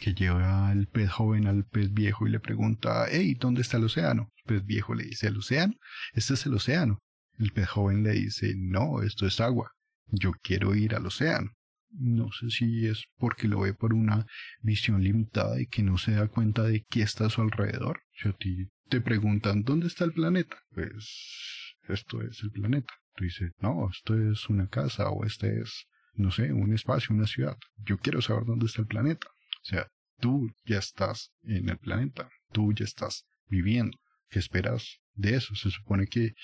que 0.00 0.14
lleva 0.14 0.68
al 0.68 0.86
pez 0.86 1.10
joven 1.10 1.46
al 1.46 1.64
pez 1.64 1.92
viejo 1.92 2.26
y 2.26 2.30
le 2.30 2.40
pregunta, 2.40 3.06
hey, 3.10 3.36
¿dónde 3.38 3.62
está 3.62 3.78
el 3.78 3.84
océano? 3.84 4.30
El 4.44 4.54
pez 4.54 4.66
viejo 4.66 4.94
le 4.94 5.04
dice, 5.04 5.28
¿el 5.28 5.38
océano? 5.38 5.74
Este 6.12 6.34
es 6.34 6.46
el 6.46 6.54
océano. 6.54 6.98
El 7.38 7.52
pez 7.52 7.68
joven 7.68 8.02
le 8.02 8.12
dice, 8.12 8.54
no, 8.56 9.02
esto 9.02 9.26
es 9.26 9.40
agua. 9.40 9.72
Yo 10.08 10.32
quiero 10.42 10.74
ir 10.74 10.94
al 10.94 11.06
océano. 11.06 11.52
No 11.90 12.30
sé 12.32 12.50
si 12.50 12.86
es 12.86 13.04
porque 13.16 13.46
lo 13.48 13.60
ve 13.60 13.72
por 13.72 13.94
una 13.94 14.26
visión 14.60 15.02
limitada 15.02 15.60
y 15.60 15.66
que 15.66 15.82
no 15.82 15.96
se 15.96 16.12
da 16.12 16.26
cuenta 16.28 16.64
de 16.64 16.84
qué 16.90 17.02
está 17.02 17.26
a 17.26 17.30
su 17.30 17.40
alrededor. 17.40 18.00
Si 18.12 18.28
a 18.28 18.32
ti 18.32 18.68
te 18.94 19.00
preguntan, 19.00 19.64
¿dónde 19.64 19.88
está 19.88 20.04
el 20.04 20.12
planeta? 20.12 20.56
Pues 20.70 21.74
esto 21.88 22.22
es 22.22 22.40
el 22.44 22.52
planeta. 22.52 22.94
Tú 23.16 23.24
dices, 23.24 23.50
no, 23.58 23.90
esto 23.90 24.14
es 24.16 24.48
una 24.48 24.68
casa 24.68 25.10
o 25.10 25.24
este 25.24 25.60
es, 25.60 25.86
no 26.12 26.30
sé, 26.30 26.52
un 26.52 26.72
espacio, 26.72 27.12
una 27.12 27.26
ciudad. 27.26 27.56
Yo 27.78 27.98
quiero 27.98 28.22
saber 28.22 28.44
dónde 28.44 28.66
está 28.66 28.82
el 28.82 28.86
planeta. 28.86 29.26
O 29.26 29.64
sea, 29.64 29.88
tú 30.20 30.48
ya 30.64 30.78
estás 30.78 31.32
en 31.42 31.70
el 31.70 31.78
planeta, 31.78 32.28
tú 32.52 32.72
ya 32.72 32.84
estás 32.84 33.24
viviendo. 33.48 33.98
¿Qué 34.28 34.38
esperas 34.38 35.00
de 35.14 35.34
eso? 35.34 35.56
Se 35.56 35.70
supone 35.70 36.06
que 36.06 36.34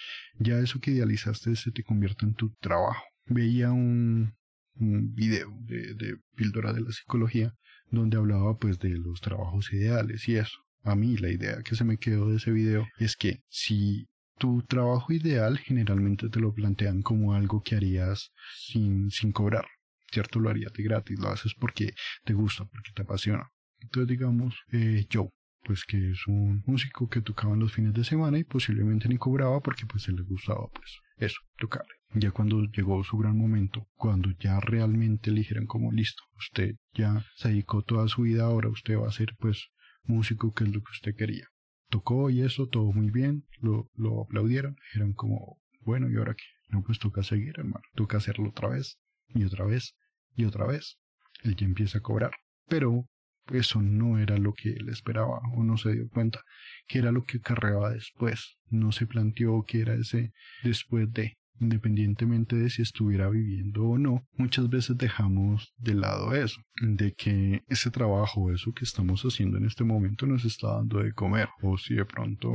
ya 0.41 0.59
eso 0.59 0.81
que 0.81 0.91
idealizaste 0.91 1.55
se 1.55 1.71
te 1.71 1.85
convierte 1.85 2.27
en 2.27 2.35
tu 2.35 2.53
trabajo. 2.57 3.05
Veía 3.27 3.71
un, 3.71 4.35
video 4.75 5.57
de, 5.61 5.95
de 5.95 6.17
píldora 6.35 6.73
de 6.73 6.81
la 6.81 6.91
psicología 6.91 7.55
donde 7.91 8.17
hablaba 8.17 8.57
pues 8.57 8.81
de 8.81 8.89
los 8.89 9.21
trabajos 9.21 9.73
ideales 9.73 10.29
y 10.29 10.35
eso. 10.35 10.59
A 10.83 10.95
mí 10.95 11.17
la 11.17 11.31
idea 11.31 11.63
que 11.63 11.75
se 11.77 11.85
me 11.85 11.99
quedó 11.99 12.31
de 12.31 12.37
ese 12.37 12.51
video 12.51 12.87
es 12.99 13.17
que 13.17 13.43
si 13.49 14.09
tu 14.39 14.63
trabajo 14.63 15.13
ideal 15.13 15.59
generalmente 15.59 16.31
te 16.31 16.41
lo 16.41 16.55
plantean 16.55 17.03
como 17.03 17.35
algo 17.35 17.63
que 17.63 17.77
harías 17.77 18.33
sin, 18.57 19.11
sin 19.11 19.33
cobrar, 19.33 19.67
¿cierto? 20.11 20.41
Lo 20.41 20.49
harías 20.49 20.73
de 20.73 20.83
gratis, 20.83 21.19
lo 21.19 21.29
haces 21.29 21.55
porque 21.55 21.93
te 22.25 22.33
gusta, 22.33 22.65
porque 22.65 22.91
te 22.95 23.03
apasiona. 23.03 23.51
Entonces 23.81 24.09
digamos, 24.09 24.57
eh, 24.73 25.05
yo, 25.11 25.29
pues 25.63 25.85
que 25.85 26.13
es 26.13 26.27
un 26.27 26.63
músico 26.67 27.09
que 27.09 27.21
tocaba 27.21 27.53
en 27.53 27.61
los 27.61 27.73
fines 27.75 27.93
de 27.93 28.03
semana 28.03 28.39
y 28.39 28.45
posiblemente 28.45 29.09
ni 29.09 29.19
cobraba 29.19 29.61
porque 29.61 29.85
pues 29.85 30.05
se 30.05 30.13
le 30.13 30.23
gustaba 30.23 30.69
pues 30.73 31.01
eso, 31.19 31.41
tocarle. 31.59 31.93
Ya 32.15 32.31
cuando 32.31 32.65
llegó 32.65 33.05
su 33.05 33.19
gran 33.19 33.37
momento, 33.37 33.87
cuando 33.95 34.31
ya 34.41 34.59
realmente 34.59 35.31
le 35.31 35.41
dijeron 35.41 35.67
como 35.67 35.93
listo, 35.93 36.23
usted 36.39 36.77
ya 36.95 37.25
se 37.37 37.51
dedicó 37.51 37.83
toda 37.83 38.09
su 38.09 38.23
vida, 38.23 38.45
ahora 38.45 38.71
usted 38.71 38.99
va 38.99 39.09
a 39.09 39.13
ser 39.13 39.35
pues 39.39 39.69
músico, 40.05 40.53
que 40.53 40.65
es 40.65 40.71
lo 40.71 40.81
que 40.81 40.91
usted 40.93 41.15
quería. 41.17 41.49
Tocó 41.89 42.31
y 42.31 42.43
eso, 42.43 42.69
todo 42.69 42.93
muy 42.93 43.11
bien, 43.11 43.45
lo, 43.61 43.91
lo 43.95 44.23
aplaudieron, 44.23 44.77
dijeron 44.93 45.13
como, 45.13 45.61
bueno, 45.81 46.09
¿y 46.11 46.17
ahora 46.17 46.35
qué? 46.35 46.45
No, 46.69 46.83
pues 46.83 46.99
toca 46.99 47.23
seguir, 47.23 47.55
hermano, 47.59 47.83
toca 47.95 48.19
hacerlo 48.19 48.51
otra 48.51 48.69
vez, 48.69 48.99
y 49.35 49.45
otra 49.45 49.65
vez, 49.65 49.97
y 50.35 50.45
otra 50.45 50.67
vez. 50.67 50.99
Él 51.43 51.57
ya 51.57 51.67
empieza 51.67 51.99
a 51.99 52.03
cobrar. 52.03 52.33
Pero 52.69 53.07
eso 53.53 53.83
no 53.83 54.19
era 54.19 54.39
lo 54.39 54.53
que 54.53 54.71
él 54.71 54.89
esperaba 54.89 55.41
o 55.55 55.65
no 55.65 55.77
se 55.77 55.93
dio 55.93 56.09
cuenta 56.09 56.43
que 56.87 56.99
era 56.99 57.13
lo 57.13 57.25
que 57.25 57.39
acarreaba 57.39 57.91
después. 57.91 58.59
No 58.69 58.93
se 58.93 59.07
planteó 59.07 59.65
que 59.67 59.81
era 59.81 59.95
ese 59.95 60.33
después 60.63 61.11
de 61.13 61.37
independientemente 61.61 62.57
de 62.57 62.71
si 62.71 62.83
estuviera 62.83 63.29
viviendo 63.29 63.85
o 63.85 63.99
no, 63.99 64.27
muchas 64.33 64.69
veces 64.69 64.97
dejamos 64.97 65.73
de 65.77 65.95
lado 65.95 66.35
eso, 66.35 66.61
de 66.81 67.13
que 67.13 67.63
ese 67.69 67.91
trabajo, 67.91 68.53
eso 68.53 68.73
que 68.73 68.85
estamos 68.85 69.23
haciendo 69.23 69.59
en 69.59 69.67
este 69.67 69.85
momento 69.85 70.27
nos 70.27 70.45
está 70.45 70.77
dando 70.77 71.01
de 71.01 71.13
comer, 71.13 71.49
o 71.63 71.77
si 71.77 71.95
de 71.95 72.07
pronto 72.07 72.51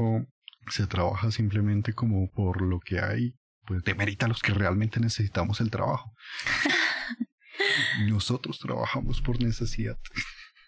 se 0.68 0.88
trabaja 0.88 1.32
simplemente 1.32 1.94
como 1.94 2.30
por 2.32 2.62
lo 2.62 2.80
que 2.80 3.00
hay, 3.00 3.36
pues 3.66 3.84
demerita 3.84 4.26
a 4.26 4.30
los 4.30 4.42
que 4.42 4.54
realmente 4.54 5.00
necesitamos 5.00 5.62
el 5.62 5.70
trabajo. 5.70 6.14
Nosotros 8.08 8.60
trabajamos 8.60 9.22
por 9.22 9.42
necesidad. 9.42 9.98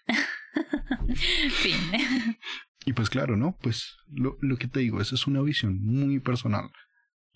fin. 1.50 2.36
Y 2.84 2.92
pues 2.92 3.10
claro, 3.10 3.36
¿no? 3.36 3.56
Pues 3.60 3.96
lo, 4.08 4.38
lo 4.40 4.56
que 4.56 4.68
te 4.68 4.80
digo, 4.80 5.00
esa 5.00 5.14
es 5.14 5.26
una 5.26 5.42
visión 5.42 5.84
muy 5.84 6.20
personal. 6.20 6.70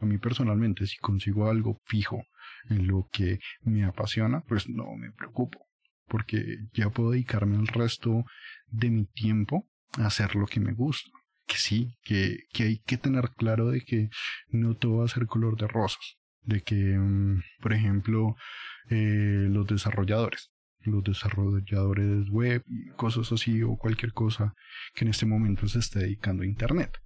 A 0.02 0.04
mí 0.04 0.18
personalmente, 0.18 0.84
si 0.88 0.98
consigo 0.98 1.48
algo 1.48 1.80
fijo 1.84 2.24
en 2.68 2.88
lo 2.88 3.08
que 3.12 3.38
me 3.62 3.84
apasiona, 3.84 4.40
pues 4.40 4.68
no 4.68 4.96
me 4.96 5.12
preocupo, 5.12 5.68
porque 6.08 6.58
ya 6.72 6.90
puedo 6.90 7.12
dedicarme 7.12 7.56
el 7.56 7.68
resto 7.68 8.24
de 8.66 8.90
mi 8.90 9.04
tiempo 9.06 9.68
a 9.98 10.06
hacer 10.06 10.34
lo 10.34 10.46
que 10.46 10.58
me 10.58 10.72
gusta. 10.72 11.08
Que 11.46 11.56
sí, 11.56 11.94
que, 12.02 12.40
que 12.52 12.64
hay 12.64 12.78
que 12.80 12.96
tener 12.98 13.30
claro 13.36 13.70
de 13.70 13.82
que 13.82 14.08
no 14.48 14.74
todo 14.74 14.98
va 14.98 15.04
a 15.04 15.08
ser 15.08 15.26
color 15.26 15.56
de 15.56 15.68
rosas. 15.68 16.16
De 16.40 16.62
que, 16.62 16.98
mm, 16.98 17.42
por 17.60 17.72
ejemplo, 17.72 18.34
eh, 18.90 19.46
los 19.50 19.68
desarrolladores, 19.68 20.50
los 20.80 21.04
desarrolladores 21.04 22.28
web 22.28 22.64
cosas 22.96 23.30
así 23.30 23.62
o 23.62 23.76
cualquier 23.76 24.12
cosa 24.12 24.54
que 24.94 25.04
en 25.04 25.10
este 25.10 25.26
momento 25.26 25.68
se 25.68 25.78
esté 25.78 26.00
dedicando 26.00 26.42
a 26.42 26.46
Internet 26.46 26.98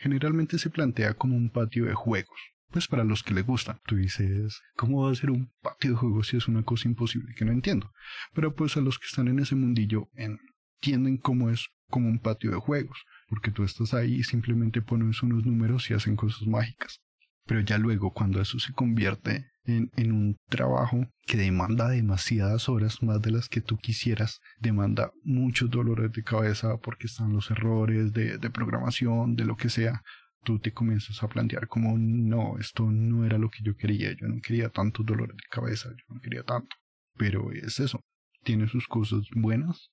generalmente 0.00 0.58
se 0.58 0.70
plantea 0.70 1.14
como 1.14 1.36
un 1.36 1.50
patio 1.50 1.84
de 1.84 1.94
juegos. 1.94 2.40
Pues 2.70 2.86
para 2.86 3.04
los 3.04 3.22
que 3.22 3.34
le 3.34 3.42
gustan. 3.42 3.80
Tú 3.86 3.96
dices, 3.96 4.60
¿cómo 4.76 5.04
va 5.04 5.10
a 5.10 5.14
ser 5.14 5.30
un 5.30 5.52
patio 5.60 5.90
de 5.90 5.96
juegos 5.96 6.28
si 6.28 6.36
es 6.36 6.48
una 6.48 6.62
cosa 6.62 6.88
imposible 6.88 7.34
que 7.34 7.44
no 7.44 7.52
entiendo? 7.52 7.92
Pero 8.32 8.54
pues 8.54 8.76
a 8.76 8.80
los 8.80 8.98
que 8.98 9.06
están 9.06 9.28
en 9.28 9.40
ese 9.40 9.56
mundillo 9.56 10.08
entienden 10.14 11.18
cómo 11.18 11.50
es 11.50 11.68
como 11.88 12.08
un 12.08 12.20
patio 12.20 12.52
de 12.52 12.58
juegos. 12.58 13.04
Porque 13.28 13.50
tú 13.50 13.64
estás 13.64 13.92
ahí 13.92 14.14
y 14.14 14.22
simplemente 14.22 14.82
pones 14.82 15.22
unos 15.22 15.44
números 15.44 15.90
y 15.90 15.94
hacen 15.94 16.16
cosas 16.16 16.46
mágicas. 16.46 17.00
Pero 17.46 17.60
ya 17.60 17.78
luego, 17.78 18.12
cuando 18.12 18.40
eso 18.40 18.58
se 18.58 18.72
convierte 18.72 19.50
en, 19.70 20.12
un 20.12 20.36
trabajo 20.48 21.06
que 21.26 21.36
demanda 21.36 21.88
demasiadas 21.88 22.68
horas, 22.68 23.02
más 23.02 23.20
de 23.22 23.30
las 23.30 23.48
que 23.48 23.60
tú 23.60 23.78
quisieras, 23.78 24.40
demanda 24.58 25.10
muchos 25.22 25.70
dolores 25.70 26.12
de 26.12 26.22
cabeza 26.22 26.76
porque 26.78 27.06
están 27.06 27.32
los 27.32 27.50
errores 27.50 28.12
de, 28.12 28.38
de 28.38 28.50
programación, 28.50 29.36
de 29.36 29.44
lo 29.44 29.56
que 29.56 29.70
sea, 29.70 30.02
tú 30.44 30.58
te 30.58 30.72
comienzas 30.72 31.22
a 31.22 31.28
plantear 31.28 31.68
como, 31.68 31.96
no, 31.98 32.58
esto 32.58 32.90
no 32.90 33.24
era 33.24 33.38
lo 33.38 33.50
que 33.50 33.62
yo 33.62 33.76
quería, 33.76 34.12
yo 34.12 34.28
no 34.28 34.40
quería 34.40 34.70
tantos 34.70 35.04
dolores 35.06 35.36
de 35.36 35.44
cabeza, 35.50 35.90
yo 35.90 36.14
no 36.14 36.20
quería 36.20 36.42
tanto. 36.42 36.76
Pero 37.16 37.52
es 37.52 37.80
eso, 37.80 38.00
tiene 38.42 38.68
sus 38.68 38.86
cosas 38.86 39.22
buenas 39.34 39.90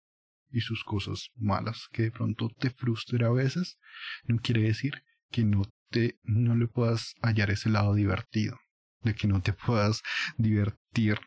y 0.49 0.61
sus 0.61 0.83
cosas 0.83 1.29
malas, 1.35 1.87
que 1.91 2.03
de 2.03 2.11
pronto 2.11 2.49
te 2.57 2.69
frustra 2.69 3.27
a 3.27 3.31
veces, 3.31 3.77
no 4.25 4.37
quiere 4.37 4.61
decir 4.61 5.03
que 5.29 5.43
no 5.43 5.63
te, 5.89 6.17
no 6.23 6.55
le 6.55 6.67
puedas 6.67 7.15
hallar 7.21 7.51
ese 7.51 7.69
lado 7.69 7.93
divertido, 7.93 8.57
de 9.01 9.15
que 9.15 9.27
no 9.27 9.41
te 9.41 9.53
puedas 9.53 10.01
divertir 10.37 11.19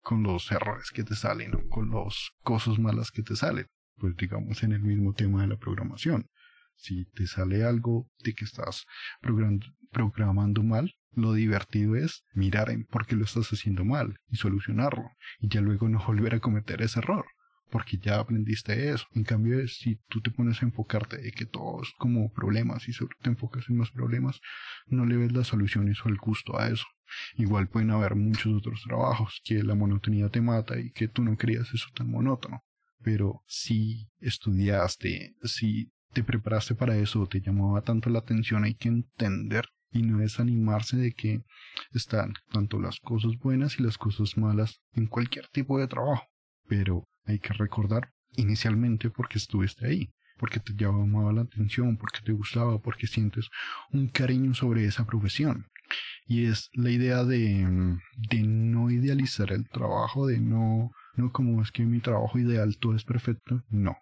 con 0.00 0.22
los 0.22 0.50
errores 0.50 0.90
que 0.90 1.04
te 1.04 1.14
salen 1.14 1.54
o 1.54 1.68
con 1.68 1.90
las 1.90 2.30
cosas 2.42 2.78
malas 2.78 3.10
que 3.10 3.22
te 3.22 3.36
salen. 3.36 3.66
Pues 3.96 4.16
digamos 4.16 4.62
en 4.62 4.72
el 4.72 4.80
mismo 4.80 5.12
tema 5.12 5.42
de 5.42 5.48
la 5.48 5.56
programación. 5.56 6.28
Si 6.76 7.06
te 7.06 7.26
sale 7.26 7.64
algo 7.64 8.08
de 8.22 8.34
que 8.34 8.44
estás 8.44 8.86
programando 9.20 10.62
mal, 10.62 10.94
Lo 11.12 11.32
divertido 11.32 11.96
es 11.96 12.24
mirar 12.32 12.70
en 12.70 12.84
por 12.84 13.06
qué 13.06 13.16
lo 13.16 13.24
estás 13.24 13.48
haciendo 13.48 13.84
mal 13.84 14.20
y 14.28 14.36
solucionarlo 14.36 15.10
y 15.40 15.48
ya 15.48 15.60
luego 15.60 15.88
no 15.88 15.98
volver 16.06 16.34
a 16.34 16.40
cometer 16.40 16.80
ese 16.82 17.00
error 17.00 17.26
porque 17.70 17.98
ya 17.98 18.18
aprendiste 18.18 18.90
eso. 18.90 19.06
En 19.14 19.24
cambio, 19.24 19.66
si 19.68 19.96
tú 20.08 20.20
te 20.20 20.30
pones 20.30 20.62
a 20.62 20.66
enfocarte 20.66 21.18
de 21.18 21.32
que 21.32 21.46
todo 21.46 21.82
es 21.82 21.90
como 21.98 22.32
problemas 22.32 22.88
y 22.88 22.92
solo 22.92 23.10
te 23.20 23.30
enfocas 23.30 23.68
en 23.68 23.78
los 23.78 23.90
problemas, 23.90 24.40
no 24.86 25.04
le 25.06 25.16
ves 25.16 25.32
las 25.32 25.48
soluciones 25.48 25.98
o 26.04 26.08
el 26.08 26.16
gusto 26.16 26.58
a 26.58 26.68
eso. 26.68 26.86
Igual 27.36 27.68
pueden 27.68 27.90
haber 27.90 28.14
muchos 28.14 28.52
otros 28.54 28.82
trabajos 28.82 29.40
que 29.44 29.62
la 29.62 29.74
monotonía 29.74 30.28
te 30.28 30.40
mata 30.40 30.78
y 30.78 30.90
que 30.90 31.08
tú 31.08 31.22
no 31.22 31.36
querías 31.36 31.72
eso 31.72 31.88
tan 31.94 32.10
monótono. 32.10 32.62
Pero 33.02 33.42
si 33.46 34.08
estudiaste, 34.20 35.34
si 35.44 35.92
te 36.12 36.24
preparaste 36.24 36.74
para 36.74 36.96
eso, 36.96 37.26
te 37.26 37.40
llamaba 37.40 37.82
tanto 37.82 38.10
la 38.10 38.20
atención, 38.20 38.64
hay 38.64 38.74
que 38.74 38.88
entender 38.88 39.66
y 39.90 40.02
no 40.02 40.18
desanimarse 40.18 40.96
de 40.96 41.12
que 41.12 41.42
están 41.92 42.34
tanto 42.52 42.80
las 42.80 42.98
cosas 43.00 43.32
buenas 43.38 43.78
y 43.78 43.82
las 43.82 43.98
cosas 43.98 44.36
malas 44.36 44.80
en 44.92 45.06
cualquier 45.06 45.46
tipo 45.48 45.78
de 45.78 45.88
trabajo. 45.88 46.26
Pero 46.68 47.04
hay 47.24 47.38
que 47.38 47.54
recordar 47.54 48.10
inicialmente 48.36 49.10
porque 49.10 49.38
estuviste 49.38 49.86
ahí, 49.86 50.12
porque 50.38 50.60
te 50.60 50.74
llamaba 50.74 51.32
la 51.32 51.42
atención, 51.42 51.96
porque 51.96 52.20
te 52.24 52.32
gustaba, 52.32 52.78
porque 52.78 53.06
sientes 53.06 53.48
un 53.90 54.08
cariño 54.08 54.54
sobre 54.54 54.84
esa 54.84 55.06
profesión. 55.06 55.66
Y 56.30 56.44
es 56.44 56.68
la 56.74 56.90
idea 56.90 57.24
de, 57.24 57.98
de 58.30 58.42
no 58.42 58.90
idealizar 58.90 59.50
el 59.50 59.66
trabajo, 59.68 60.26
de 60.26 60.38
no, 60.38 60.92
no 61.16 61.32
como 61.32 61.62
es 61.62 61.72
que 61.72 61.86
mi 61.86 62.00
trabajo 62.00 62.38
ideal 62.38 62.76
todo 62.78 62.94
es 62.94 63.04
perfecto, 63.04 63.64
no. 63.70 63.96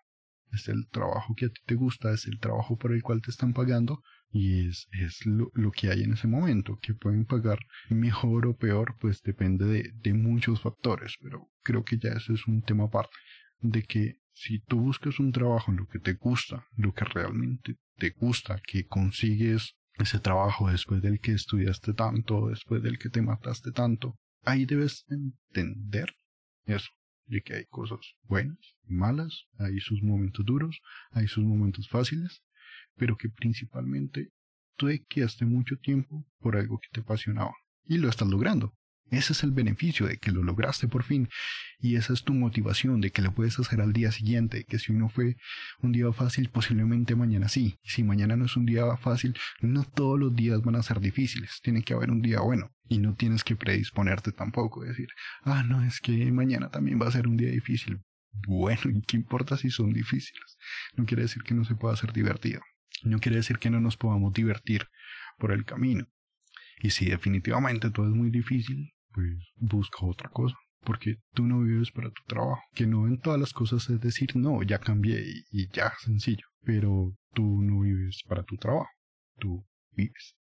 Es 0.53 0.69
el 0.69 0.89
trabajo 0.89 1.35
que 1.37 1.47
a 1.47 1.49
ti 1.49 1.61
te 1.67 1.77
gusta, 1.77 2.13
es 2.13 2.27
el 2.27 2.41
trabajo 2.41 2.77
por 2.77 2.93
el 2.93 3.03
cual 3.03 3.23
te 3.23 3.31
están 3.31 3.53
pagando 3.53 4.03
y 4.31 4.69
es, 4.69 4.89
es 4.91 5.25
lo, 5.25 5.51
lo, 5.55 5.71
que 5.71 5.91
hay 5.91 6.03
en 6.03 6.15
ese 6.15 6.27
momento. 6.27 6.79
Que 6.83 6.95
pueden 6.95 7.27
pagar 7.27 7.59
mejor 7.91 8.47
o 8.47 8.57
peor, 8.57 8.97
pues 8.99 9.23
depende 9.23 9.65
de, 9.67 9.93
de 9.95 10.15
muchos 10.15 10.61
factores, 10.61 11.17
pero 11.21 11.49
creo 11.63 11.85
que 11.85 11.99
ya 11.99 12.11
eso 12.11 12.33
es 12.33 12.47
un 12.49 12.63
tema 12.63 12.85
aparte. 12.85 13.17
De 13.61 13.83
que 13.85 14.17
si 14.33 14.61
tú 14.61 14.81
buscas 14.81 15.21
un 15.21 15.31
trabajo 15.31 15.71
en 15.71 15.79
lo 15.79 15.87
que 15.87 16.01
te 16.01 16.15
gusta, 16.15 16.67
lo 16.77 16.93
que 16.93 17.05
realmente 17.05 17.77
te 17.97 18.11
gusta, 18.11 18.61
que 18.67 18.87
consigues 18.87 19.77
ese 19.99 20.19
trabajo 20.19 20.71
después 20.71 21.03
del 21.03 21.21
que 21.21 21.33
estudiaste 21.33 21.95
tanto, 21.95 22.49
después 22.49 22.83
del 22.83 22.99
que 22.99 23.09
te 23.09 23.23
mataste 23.23 23.73
tanto, 23.73 24.19
ahí 24.43 24.67
debes 24.67 25.05
entender 25.09 26.15
eso, 26.65 26.91
de 27.27 27.43
que 27.43 27.55
hay 27.55 27.65
cosas 27.67 28.01
buenas 28.23 28.59
y 28.85 28.95
malas, 28.95 29.47
hay 29.59 29.79
sus 29.81 30.03
momentos 30.03 30.45
duros, 30.45 30.81
hay 31.11 31.29
sus 31.29 31.45
momentos 31.45 31.89
fáciles, 31.89 32.43
pero 32.97 33.17
que 33.17 33.29
principalmente 33.29 34.31
tú 34.77 34.87
dedicaste 34.87 35.45
mucho 35.45 35.77
tiempo 35.77 36.27
por 36.39 36.57
algo 36.57 36.79
que 36.79 36.89
te 36.93 37.01
apasionaba 37.01 37.55
y 37.85 37.99
lo 37.99 38.09
estás 38.09 38.29
logrando. 38.29 38.75
Ese 39.11 39.33
es 39.33 39.45
el 39.45 39.53
beneficio 39.53 40.07
de 40.07 40.17
que 40.19 40.33
lo 40.33 40.43
lograste 40.43 40.89
por 40.89 41.05
fin 41.05 41.29
y 41.79 41.95
esa 41.95 42.13
es 42.13 42.25
tu 42.25 42.35
motivación 42.35 43.01
de 43.01 43.11
que 43.11 43.23
lo 43.23 43.33
puedes 43.33 43.59
hacer 43.59 43.81
al 43.81 43.93
día 43.93 44.11
siguiente, 44.11 44.65
que 44.65 44.79
si 44.79 44.93
no 44.93 45.09
fue 45.09 45.37
un 45.81 45.93
día 45.93 46.13
fácil, 46.13 46.49
posiblemente 46.49 47.15
mañana 47.15 47.49
sí. 47.49 47.79
Si 47.85 48.03
mañana 48.03 48.37
no 48.37 48.47
es 48.47 48.57
un 48.57 48.67
día 48.67 48.97
fácil, 48.97 49.37
no 49.61 49.85
todos 49.85 50.19
los 50.19 50.35
días 50.35 50.61
van 50.63 50.77
a 50.77 50.83
ser 50.83 51.01
difíciles, 51.01 51.61
tiene 51.63 51.83
que 51.83 51.95
haber 51.95 52.11
un 52.11 52.21
día 52.21 52.41
bueno 52.41 52.73
y 52.89 52.99
no 52.99 53.15
tienes 53.15 53.45
que 53.45 53.57
predisponerte 53.57 54.33
tampoco, 54.33 54.85
decir, 54.85 55.09
ah, 55.43 55.63
no, 55.63 55.85
es 55.85 56.01
que 56.01 56.33
mañana 56.33 56.71
también 56.71 57.01
va 57.01 57.09
a 57.09 57.13
ser 57.13 57.29
un 57.29 57.37
día 57.37 57.51
difícil. 57.51 58.01
Bueno, 58.47 58.83
¿y 58.91 59.03
qué 59.03 59.17
importa 59.17 59.57
si 59.57 59.71
son 59.71 59.93
difíciles? 59.93 60.59
No 60.95 61.07
quiere 61.07 61.23
decir 61.23 61.43
que 61.43 61.55
no 61.55 61.65
se 61.65 61.75
pueda 61.75 61.95
hacer 61.95 62.13
divertido. 62.13 62.61
No 63.03 63.19
quiere 63.19 63.37
decir 63.37 63.59
que 63.59 63.71
no 63.71 63.81
nos 63.81 63.97
podamos 63.97 64.33
divertir 64.33 64.89
por 65.39 65.53
el 65.53 65.65
camino. 65.65 66.07
Y 66.81 66.91
si 66.91 67.07
definitivamente 67.07 67.91
todo 67.91 68.07
es 68.07 68.15
muy 68.15 68.31
difícil, 68.31 68.93
pues 69.17 69.33
busca 69.57 70.05
otra 70.05 70.29
cosa. 70.29 70.55
Porque 70.85 71.17
tú 71.33 71.45
no 71.47 71.63
vives 71.63 71.91
para 71.91 72.11
tu 72.11 72.23
trabajo. 72.27 72.61
Que 72.75 72.87
no 72.87 73.09
en 73.09 73.19
todas 73.19 73.41
las 73.41 73.53
cosas 73.53 73.89
es 73.89 74.01
decir, 74.01 74.37
no, 74.37 74.63
ya 74.63 74.79
cambié 74.79 75.25
y, 75.51 75.69
ya, 75.73 75.93
sencillo. 76.05 76.45
Pero 76.63 77.17
tú 77.33 77.63
no 77.63 77.81
vives 77.81 78.23
para 78.29 78.45
tu 78.45 78.57
trabajo. 78.57 78.91
Tú 79.39 79.67
vives. 79.97 80.37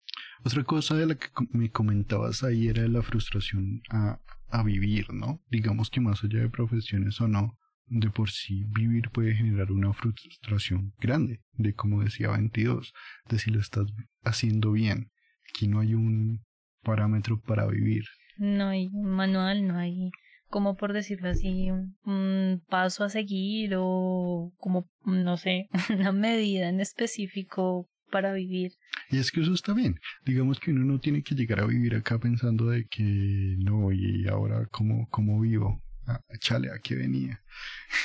Otra 0.45 0.65
cosa 0.65 0.95
de 0.95 1.07
la 1.07 1.17
que 1.17 1.29
me 1.51 1.71
comentabas 1.71 2.45
ahí 2.45 2.69
era 2.69 2.87
la 2.89 3.03
frustración 3.03 3.83
a, 3.91 4.21
a 4.49 4.63
vivir, 4.63 5.13
¿no? 5.13 5.43
Digamos 5.51 5.91
que 5.91 6.01
más 6.01 6.23
allá 6.25 6.41
de 6.41 6.49
profesiones 6.49 7.21
o 7.21 7.29
no, 7.29 7.59
de 7.91 8.09
por 8.09 8.31
sí 8.31 8.65
vivir 8.69 9.11
puede 9.11 9.35
generar 9.35 9.73
una 9.73 9.93
frustración 9.93 10.95
grande, 11.01 11.41
de 11.55 11.75
como 11.75 12.03
decía 12.03 12.31
22, 12.31 12.95
de 13.29 13.39
si 13.39 13.51
lo 13.51 13.61
estás 13.61 13.87
haciendo 14.23 14.73
bien. 14.73 15.11
Aquí 15.51 15.67
no 15.67 15.81
hay 15.81 15.95
un 15.95 16.45
parámetro 16.83 17.41
para 17.41 17.67
vivir. 17.67 18.05
No 18.41 18.69
hay 18.69 18.89
un 18.95 19.11
manual, 19.11 19.69
no 19.69 19.79
hay, 19.79 20.11
como 20.49 20.75
por 20.75 20.95
decirlo 20.95 21.29
así, 21.29 21.71
un, 21.71 22.63
paso 22.71 23.05
a 23.05 23.11
seguir 23.11 23.75
o 23.77 24.51
como, 24.57 24.89
no 25.05 25.37
sé, 25.37 25.69
una 25.91 26.13
medida 26.13 26.71
en 26.71 26.81
específico 26.81 27.87
para 28.11 28.33
vivir. 28.33 28.73
Y 29.11 29.19
es 29.19 29.31
que 29.31 29.43
eso 29.43 29.53
está 29.53 29.75
bien. 29.75 30.01
Digamos 30.25 30.59
que 30.59 30.71
uno 30.71 30.87
no 30.87 31.01
tiene 31.01 31.23
que 31.23 31.35
llegar 31.35 31.61
a 31.61 31.67
vivir 31.67 31.95
acá 31.95 32.19
pensando 32.19 32.71
de 32.71 32.87
que 32.87 33.57
no, 33.59 33.93
y 33.93 34.27
ahora 34.27 34.67
cómo, 34.71 35.07
cómo 35.11 35.39
vivo 35.39 35.83
a, 36.07 36.19
chale, 36.39 36.71
a 36.71 36.79
qué 36.79 36.95
venía, 36.95 37.43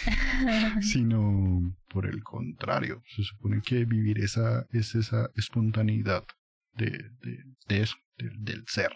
sino 0.81 1.73
por 1.87 2.07
el 2.07 2.23
contrario, 2.23 3.01
se 3.15 3.23
supone 3.23 3.61
que 3.61 3.85
vivir 3.85 4.19
esa 4.19 4.67
es 4.71 4.95
esa 4.95 5.29
espontaneidad 5.37 6.25
de, 6.73 6.89
de, 7.21 7.39
de 7.69 7.81
eso, 7.81 7.95
del 8.17 8.65
ser, 8.67 8.91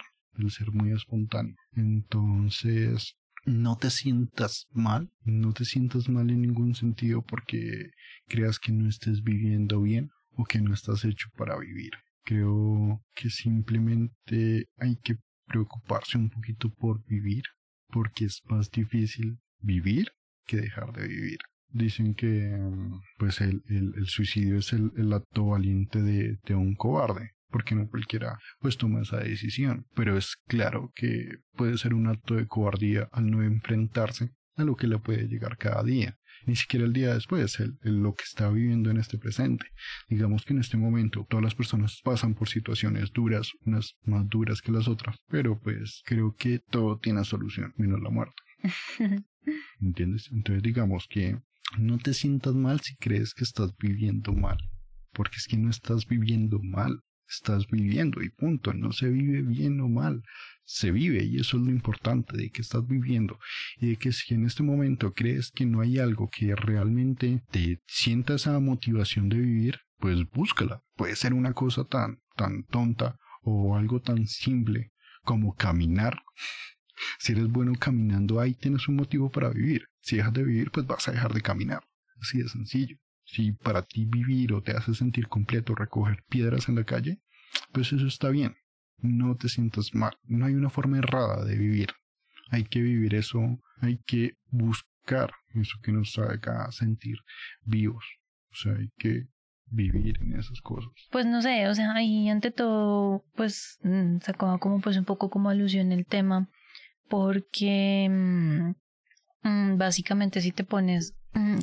ser 0.48 0.72
muy 0.72 0.92
espontáneo. 0.92 1.56
Entonces, 1.74 3.16
no 3.46 3.78
te 3.78 3.90
sientas 3.90 4.68
mal, 4.72 5.12
no 5.24 5.54
te 5.54 5.66
sientas 5.66 6.08
mal 6.08 6.30
en 6.30 6.42
ningún 6.42 6.76
sentido 6.76 7.22
porque 7.22 7.92
creas 8.28 8.60
que 8.60 8.72
no 8.72 8.88
estés 8.88 9.24
viviendo 9.24 9.82
bien 9.82 10.10
o 10.32 10.46
que 10.46 10.62
no 10.62 10.74
estás 10.74 11.04
hecho 11.04 11.28
para 11.36 11.58
vivir. 11.58 11.92
Creo 12.24 13.02
que 13.16 13.30
simplemente 13.30 14.68
hay 14.78 14.96
que 14.98 15.18
preocuparse 15.46 16.18
un 16.18 16.30
poquito 16.30 16.70
por 16.70 17.04
vivir, 17.06 17.44
porque 17.88 18.26
es 18.26 18.42
más 18.46 18.70
difícil 18.70 19.40
vivir 19.60 20.12
que 20.46 20.58
dejar 20.58 20.94
de 20.94 21.08
vivir. 21.08 21.40
Dicen 21.72 22.16
que 22.16 22.58
pues 23.18 23.42
el, 23.42 23.62
el, 23.68 24.08
suicidio 24.08 24.58
es 24.58 24.74
el, 24.74 24.92
el 24.98 25.14
acto 25.14 25.48
valiente 25.48 26.02
de, 26.02 26.38
de, 26.46 26.56
un 26.56 26.76
cobarde, 26.76 27.32
porque 27.50 27.76
no 27.76 27.88
cualquiera 27.88 28.38
pues 28.60 28.78
toma 28.78 29.02
esa 29.02 29.18
decisión, 29.18 29.86
pero 29.95 30.18
es 30.18 30.36
claro 30.47 30.91
que 30.95 31.38
puede 31.54 31.78
ser 31.78 31.93
un 31.93 32.08
acto 32.08 32.36
de 32.36 32.47
cobardía 32.47 33.10
al 33.12 33.30
no 33.30 33.43
enfrentarse 33.43 34.32
a 34.56 34.64
lo 34.64 34.76
que 34.76 34.88
le 34.88 35.00
puede 35.00 35.28
llegar 35.28 35.58
cada 35.58 35.84
día, 35.84 36.18
ni 36.45 36.56
siquiera 36.56 36.86
el 36.86 36.93
día 36.93 37.14
después, 37.14 37.60
el, 37.60 37.78
lo 37.82 38.14
que 38.14 38.24
está 38.24 38.50
viviendo 38.50 38.89
en 38.89 38.97
este 38.97 39.18
presente. 39.18 39.66
Digamos 40.10 40.43
que 40.43 40.54
en 40.54 40.60
este 40.60 40.78
momento 40.78 41.26
todas 41.30 41.43
las 41.43 41.56
personas 41.56 42.02
pasan 42.04 42.36
por 42.36 42.50
situaciones 42.50 43.12
duras, 43.12 43.52
unas 43.66 43.95
más 44.04 44.28
duras 44.28 44.62
que 44.62 44.72
las 44.72 44.88
otras, 44.88 45.18
pero 45.28 45.60
pues 45.60 46.02
creo 46.06 46.36
que 46.36 46.60
todo 46.60 47.00
tiene 47.00 47.24
solución, 47.24 47.74
menos 47.78 48.02
la 48.02 48.10
muerte. 48.10 48.41
¿Entiendes? 49.80 50.30
Entonces 50.32 50.62
digamos 50.64 51.08
que 51.10 51.39
no 51.78 51.97
te 51.97 52.14
sientas 52.14 52.56
mal 52.56 52.80
si 52.82 52.95
crees 52.95 53.34
que 53.34 53.43
estás 53.43 53.76
viviendo 53.78 54.34
mal, 54.34 54.58
porque 55.14 55.38
es 55.38 55.47
que 55.47 55.58
no 55.58 55.70
estás 55.70 56.08
viviendo 56.08 56.60
mal, 56.62 57.02
estás 57.30 57.68
viviendo 57.68 58.22
y 58.22 58.30
punto, 58.30 58.74
no 58.74 58.92
se 58.92 59.10
vive 59.10 59.42
bien 59.42 59.80
o 59.82 59.88
mal, 59.88 60.24
se 60.64 60.92
vive 60.92 61.24
y 61.24 61.40
eso 61.40 61.58
es 61.58 61.64
lo 61.64 61.70
importante 61.70 62.36
de 62.38 62.50
que 62.50 62.62
estás 62.62 62.86
viviendo 62.86 63.40
y 63.78 63.90
de 63.90 63.96
que 63.98 64.12
si 64.12 64.34
en 64.34 64.46
este 64.46 64.64
momento 64.64 65.14
crees 65.14 65.52
que 65.52 65.66
no 65.66 65.82
hay 65.82 66.00
algo 66.00 66.30
que 66.30 66.56
realmente 66.56 67.44
te 67.52 67.82
sienta 67.88 68.36
esa 68.36 68.60
motivación 68.60 69.30
de 69.30 69.38
vivir, 69.38 69.80
pues 69.98 70.30
búscala. 70.30 70.82
Puede 70.96 71.16
ser 71.16 71.34
una 71.34 71.54
cosa 71.54 71.86
tan, 71.86 72.20
tan 72.36 72.64
tonta 72.64 73.18
o 73.42 73.76
algo 73.76 74.02
tan 74.02 74.28
simple 74.28 74.92
como 75.24 75.56
caminar. 75.56 76.22
Si 77.20 77.32
eres 77.32 77.48
bueno 77.48 77.74
caminando, 77.80 78.40
ahí 78.40 78.54
tienes 78.54 78.88
un 78.88 78.96
motivo 78.96 79.30
para 79.30 79.50
vivir. 79.50 79.86
Si 80.02 80.18
dejas 80.18 80.34
de 80.34 80.44
vivir, 80.44 80.72
pues 80.72 80.86
vas 80.86 81.08
a 81.08 81.12
dejar 81.12 81.34
de 81.34 81.42
caminar. 81.42 81.84
Así 82.22 82.40
de 82.40 82.50
sencillo. 82.50 82.98
Si 83.32 83.52
para 83.52 83.84
ti 83.84 84.06
vivir 84.06 84.54
o 84.54 84.62
te 84.62 84.72
hace 84.72 84.94
sentir 84.96 85.28
completo 85.28 85.76
recoger 85.76 86.24
piedras 86.30 86.68
en 86.68 86.76
la 86.76 86.84
calle, 86.84 87.20
pues 87.72 87.94
eso 87.94 88.08
está 88.08 88.30
bien. 88.30 88.56
No 88.98 89.36
te 89.36 89.50
sientas 89.50 89.94
mal. 89.94 90.18
No 90.24 90.46
hay 90.46 90.56
una 90.56 90.70
forma 90.70 90.98
errada 90.98 91.46
de 91.46 91.56
vivir. 91.56 91.90
Hay 92.50 92.64
que 92.64 92.82
vivir 92.82 93.14
eso, 93.14 93.40
hay 93.82 94.00
que 94.06 94.34
buscar 94.48 95.32
eso 95.54 95.78
que 95.84 95.92
nos 95.92 96.18
haga 96.18 96.72
sentir 96.72 97.18
vivos. 97.64 98.04
O 98.52 98.56
sea, 98.56 98.74
hay 98.74 98.90
que 98.98 99.28
vivir 99.68 100.18
en 100.22 100.34
esas 100.34 100.60
cosas. 100.62 100.92
Pues 101.12 101.28
no 101.28 101.44
sé, 101.44 101.68
o 101.68 101.76
sea, 101.76 101.94
ahí 101.94 102.30
ante 102.30 102.50
todo, 102.50 103.24
pues 103.36 103.78
mm, 103.84 104.18
sacaba 104.22 104.58
como 104.58 104.82
pues 104.82 104.98
un 104.98 105.06
poco 105.06 105.30
como 105.30 105.52
alusión 105.52 105.92
el 105.92 106.08
tema, 106.08 106.50
porque 107.08 108.08
mm, 108.10 109.48
mm, 109.48 109.78
básicamente 109.78 110.42
si 110.42 110.52
te 110.52 110.64
pones 110.64 111.16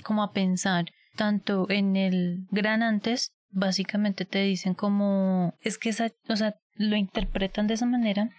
como 0.05 0.23
a 0.23 0.33
pensar 0.33 0.87
tanto 1.17 1.67
en 1.71 1.97
el 1.97 2.47
gran 2.51 2.83
antes, 2.83 3.33
básicamente 3.51 4.25
te 4.25 4.43
dicen 4.43 4.75
como, 4.75 5.55
es 5.61 5.79
que 5.79 5.89
esa, 5.89 6.13
o 6.29 6.37
sea, 6.37 6.57
lo 6.75 6.97
interpretan 6.97 7.67
de 7.67 7.75
esa 7.75 7.87
manera, 7.87 8.31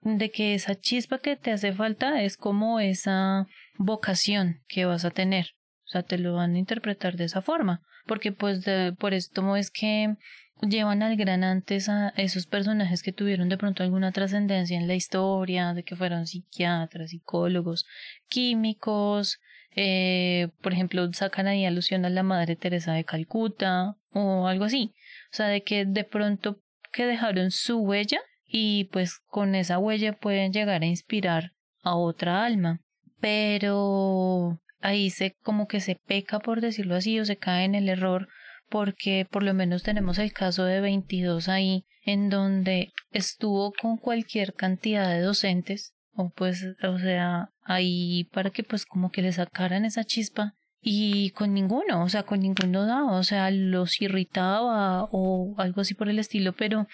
de 0.00 0.30
que 0.30 0.54
esa 0.54 0.74
chispa 0.74 1.18
que 1.18 1.36
te 1.36 1.52
hace 1.52 1.72
falta 1.72 2.22
es 2.22 2.36
como 2.36 2.80
esa 2.80 3.46
vocación 3.78 4.62
que 4.68 4.84
vas 4.84 5.04
a 5.04 5.10
tener. 5.10 5.54
O 5.84 5.88
sea, 5.88 6.02
te 6.02 6.18
lo 6.18 6.34
van 6.34 6.54
a 6.54 6.58
interpretar 6.58 7.16
de 7.16 7.24
esa 7.24 7.42
forma. 7.42 7.82
Porque 8.06 8.32
pues 8.32 8.64
por 8.98 9.14
esto 9.14 9.56
es 9.56 9.70
que 9.70 10.16
llevan 10.60 11.02
al 11.02 11.16
gran 11.16 11.42
antes 11.42 11.88
a 11.88 12.10
esos 12.16 12.46
personajes 12.46 13.02
que 13.02 13.12
tuvieron 13.12 13.48
de 13.48 13.56
pronto 13.56 13.82
alguna 13.82 14.12
trascendencia 14.12 14.78
en 14.78 14.88
la 14.88 14.94
historia, 14.94 15.74
de 15.74 15.84
que 15.84 15.96
fueron 15.96 16.26
psiquiatras, 16.26 17.10
psicólogos, 17.10 17.86
químicos, 18.28 19.40
eh, 19.76 20.48
por 20.62 20.72
ejemplo, 20.72 21.12
sacan 21.12 21.46
ahí 21.46 21.64
alusión 21.64 22.04
a 22.04 22.10
la 22.10 22.22
Madre 22.22 22.56
Teresa 22.56 22.92
de 22.92 23.04
Calcuta 23.04 23.96
o 24.12 24.46
algo 24.46 24.64
así. 24.64 24.92
O 25.32 25.36
sea, 25.36 25.48
de 25.48 25.62
que 25.62 25.84
de 25.84 26.04
pronto 26.04 26.60
que 26.92 27.06
dejaron 27.06 27.50
su 27.50 27.78
huella 27.78 28.20
y 28.46 28.84
pues 28.92 29.18
con 29.26 29.54
esa 29.54 29.78
huella 29.78 30.12
pueden 30.12 30.52
llegar 30.52 30.82
a 30.82 30.86
inspirar 30.86 31.52
a 31.82 31.96
otra 31.96 32.44
alma. 32.44 32.80
Pero 33.20 34.60
ahí 34.80 35.10
se 35.10 35.34
como 35.42 35.66
que 35.66 35.80
se 35.80 35.96
peca 36.06 36.38
por 36.38 36.60
decirlo 36.60 36.94
así 36.94 37.18
o 37.18 37.24
se 37.24 37.36
cae 37.36 37.64
en 37.64 37.74
el 37.74 37.88
error 37.88 38.28
porque 38.68 39.26
por 39.30 39.42
lo 39.42 39.54
menos 39.54 39.82
tenemos 39.82 40.18
el 40.18 40.32
caso 40.32 40.64
de 40.64 40.80
22 40.80 41.48
ahí 41.48 41.84
en 42.04 42.28
donde 42.28 42.92
estuvo 43.12 43.72
con 43.72 43.96
cualquier 43.96 44.52
cantidad 44.54 45.08
de 45.08 45.20
docentes 45.20 45.93
o 46.14 46.30
pues 46.30 46.64
o 46.82 46.98
sea 46.98 47.50
ahí 47.62 48.24
para 48.32 48.50
que 48.50 48.62
pues 48.62 48.86
como 48.86 49.10
que 49.10 49.22
le 49.22 49.32
sacaran 49.32 49.84
esa 49.84 50.04
chispa 50.04 50.54
y 50.86 51.30
con 51.30 51.54
ninguno, 51.54 52.04
o 52.04 52.08
sea, 52.10 52.24
con 52.24 52.40
ninguno 52.40 52.84
daba, 52.84 53.16
o 53.16 53.22
sea, 53.24 53.50
los 53.50 54.02
irritaba 54.02 55.04
o 55.10 55.54
algo 55.56 55.80
así 55.80 55.94
por 55.94 56.10
el 56.10 56.18
estilo, 56.18 56.52
pero 56.52 56.86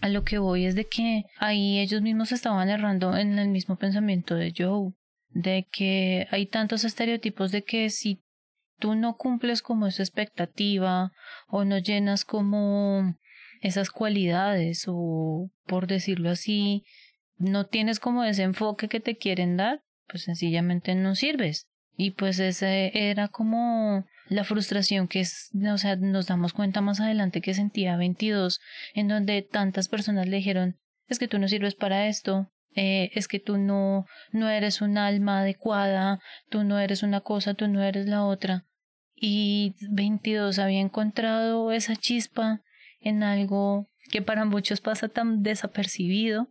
a 0.00 0.08
lo 0.08 0.24
que 0.24 0.38
voy 0.38 0.64
es 0.64 0.74
de 0.74 0.86
que 0.86 1.24
ahí 1.38 1.78
ellos 1.80 2.00
mismos 2.00 2.32
estaban 2.32 2.70
errando 2.70 3.14
en 3.18 3.38
el 3.38 3.48
mismo 3.48 3.76
pensamiento 3.76 4.34
de 4.34 4.54
Joe, 4.56 4.92
de 5.28 5.68
que 5.70 6.28
hay 6.30 6.46
tantos 6.46 6.84
estereotipos 6.84 7.52
de 7.52 7.62
que 7.62 7.90
si 7.90 8.22
tú 8.78 8.94
no 8.94 9.18
cumples 9.18 9.60
como 9.60 9.86
esa 9.86 10.02
expectativa 10.02 11.12
o 11.46 11.64
no 11.64 11.76
llenas 11.76 12.24
como 12.24 13.16
esas 13.60 13.90
cualidades 13.90 14.86
o 14.88 15.50
por 15.66 15.86
decirlo 15.86 16.30
así, 16.30 16.84
no 17.40 17.66
tienes 17.66 17.98
como 17.98 18.22
ese 18.22 18.42
enfoque 18.42 18.88
que 18.88 19.00
te 19.00 19.16
quieren 19.16 19.56
dar, 19.56 19.82
pues 20.06 20.22
sencillamente 20.24 20.94
no 20.94 21.14
sirves. 21.16 21.66
Y 21.96 22.12
pues 22.12 22.38
ese 22.38 22.92
era 23.10 23.28
como 23.28 24.06
la 24.28 24.44
frustración 24.44 25.08
que 25.08 25.20
es, 25.20 25.50
o 25.54 25.78
sea, 25.78 25.96
nos 25.96 26.26
damos 26.26 26.52
cuenta 26.52 26.80
más 26.80 27.00
adelante 27.00 27.40
que 27.40 27.54
sentía 27.54 27.96
22, 27.96 28.60
en 28.94 29.08
donde 29.08 29.42
tantas 29.42 29.88
personas 29.88 30.28
le 30.28 30.36
dijeron, 30.36 30.78
es 31.08 31.18
que 31.18 31.28
tú 31.28 31.38
no 31.38 31.48
sirves 31.48 31.74
para 31.74 32.06
esto, 32.06 32.50
eh, 32.76 33.10
es 33.14 33.26
que 33.26 33.40
tú 33.40 33.58
no, 33.58 34.06
no 34.32 34.48
eres 34.48 34.80
un 34.80 34.98
alma 34.98 35.40
adecuada, 35.40 36.20
tú 36.48 36.62
no 36.62 36.78
eres 36.78 37.02
una 37.02 37.20
cosa, 37.22 37.54
tú 37.54 37.66
no 37.66 37.82
eres 37.82 38.06
la 38.06 38.24
otra. 38.24 38.66
Y 39.14 39.74
22 39.90 40.58
había 40.58 40.80
encontrado 40.80 41.72
esa 41.72 41.96
chispa 41.96 42.60
en 43.00 43.22
algo 43.22 43.88
que 44.10 44.22
para 44.22 44.44
muchos 44.44 44.80
pasa 44.80 45.08
tan 45.08 45.42
desapercibido. 45.42 46.48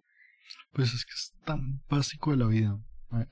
Pues 0.71 0.93
es 0.93 1.05
que 1.05 1.13
es 1.13 1.33
tan 1.45 1.81
básico 1.89 2.31
de 2.31 2.37
la 2.37 2.47
vida 2.47 2.79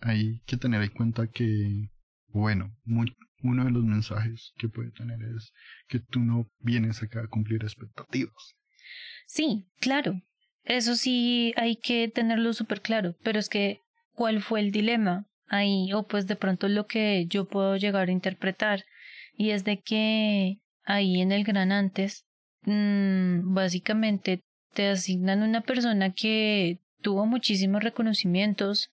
hay 0.01 0.41
que 0.45 0.57
tener 0.57 0.81
en 0.81 0.89
cuenta 0.89 1.27
que, 1.27 1.89
bueno, 2.27 2.75
uno 3.43 3.65
de 3.65 3.71
los 3.71 3.83
mensajes 3.83 4.53
que 4.57 4.69
puede 4.69 4.91
tener 4.91 5.19
es 5.35 5.53
que 5.87 5.99
tú 5.99 6.19
no 6.19 6.49
vienes 6.59 7.03
acá 7.03 7.21
a 7.21 7.27
cumplir 7.27 7.63
expectativas. 7.63 8.55
Sí, 9.25 9.67
claro. 9.79 10.21
Eso 10.63 10.95
sí 10.95 11.53
hay 11.55 11.77
que 11.77 12.07
tenerlo 12.07 12.53
súper 12.53 12.81
claro. 12.81 13.15
Pero 13.23 13.39
es 13.39 13.49
que, 13.49 13.81
¿cuál 14.13 14.41
fue 14.41 14.59
el 14.59 14.71
dilema? 14.71 15.25
Ahí, 15.47 15.93
o 15.93 16.07
pues 16.07 16.27
de 16.27 16.35
pronto 16.35 16.67
lo 16.67 16.87
que 16.87 17.25
yo 17.27 17.45
puedo 17.45 17.77
llegar 17.77 18.09
a 18.09 18.11
interpretar. 18.11 18.83
Y 19.33 19.51
es 19.51 19.63
de 19.63 19.79
que 19.79 20.59
ahí 20.83 21.21
en 21.21 21.31
el 21.31 21.43
gran 21.43 21.71
antes, 21.71 22.25
mmm, 22.63 23.53
básicamente 23.53 24.41
te 24.73 24.89
asignan 24.89 25.43
una 25.43 25.61
persona 25.61 26.13
que 26.13 26.79
tuvo 27.07 27.25
muchísimos 27.25 27.81
reconocimientos, 27.81 28.91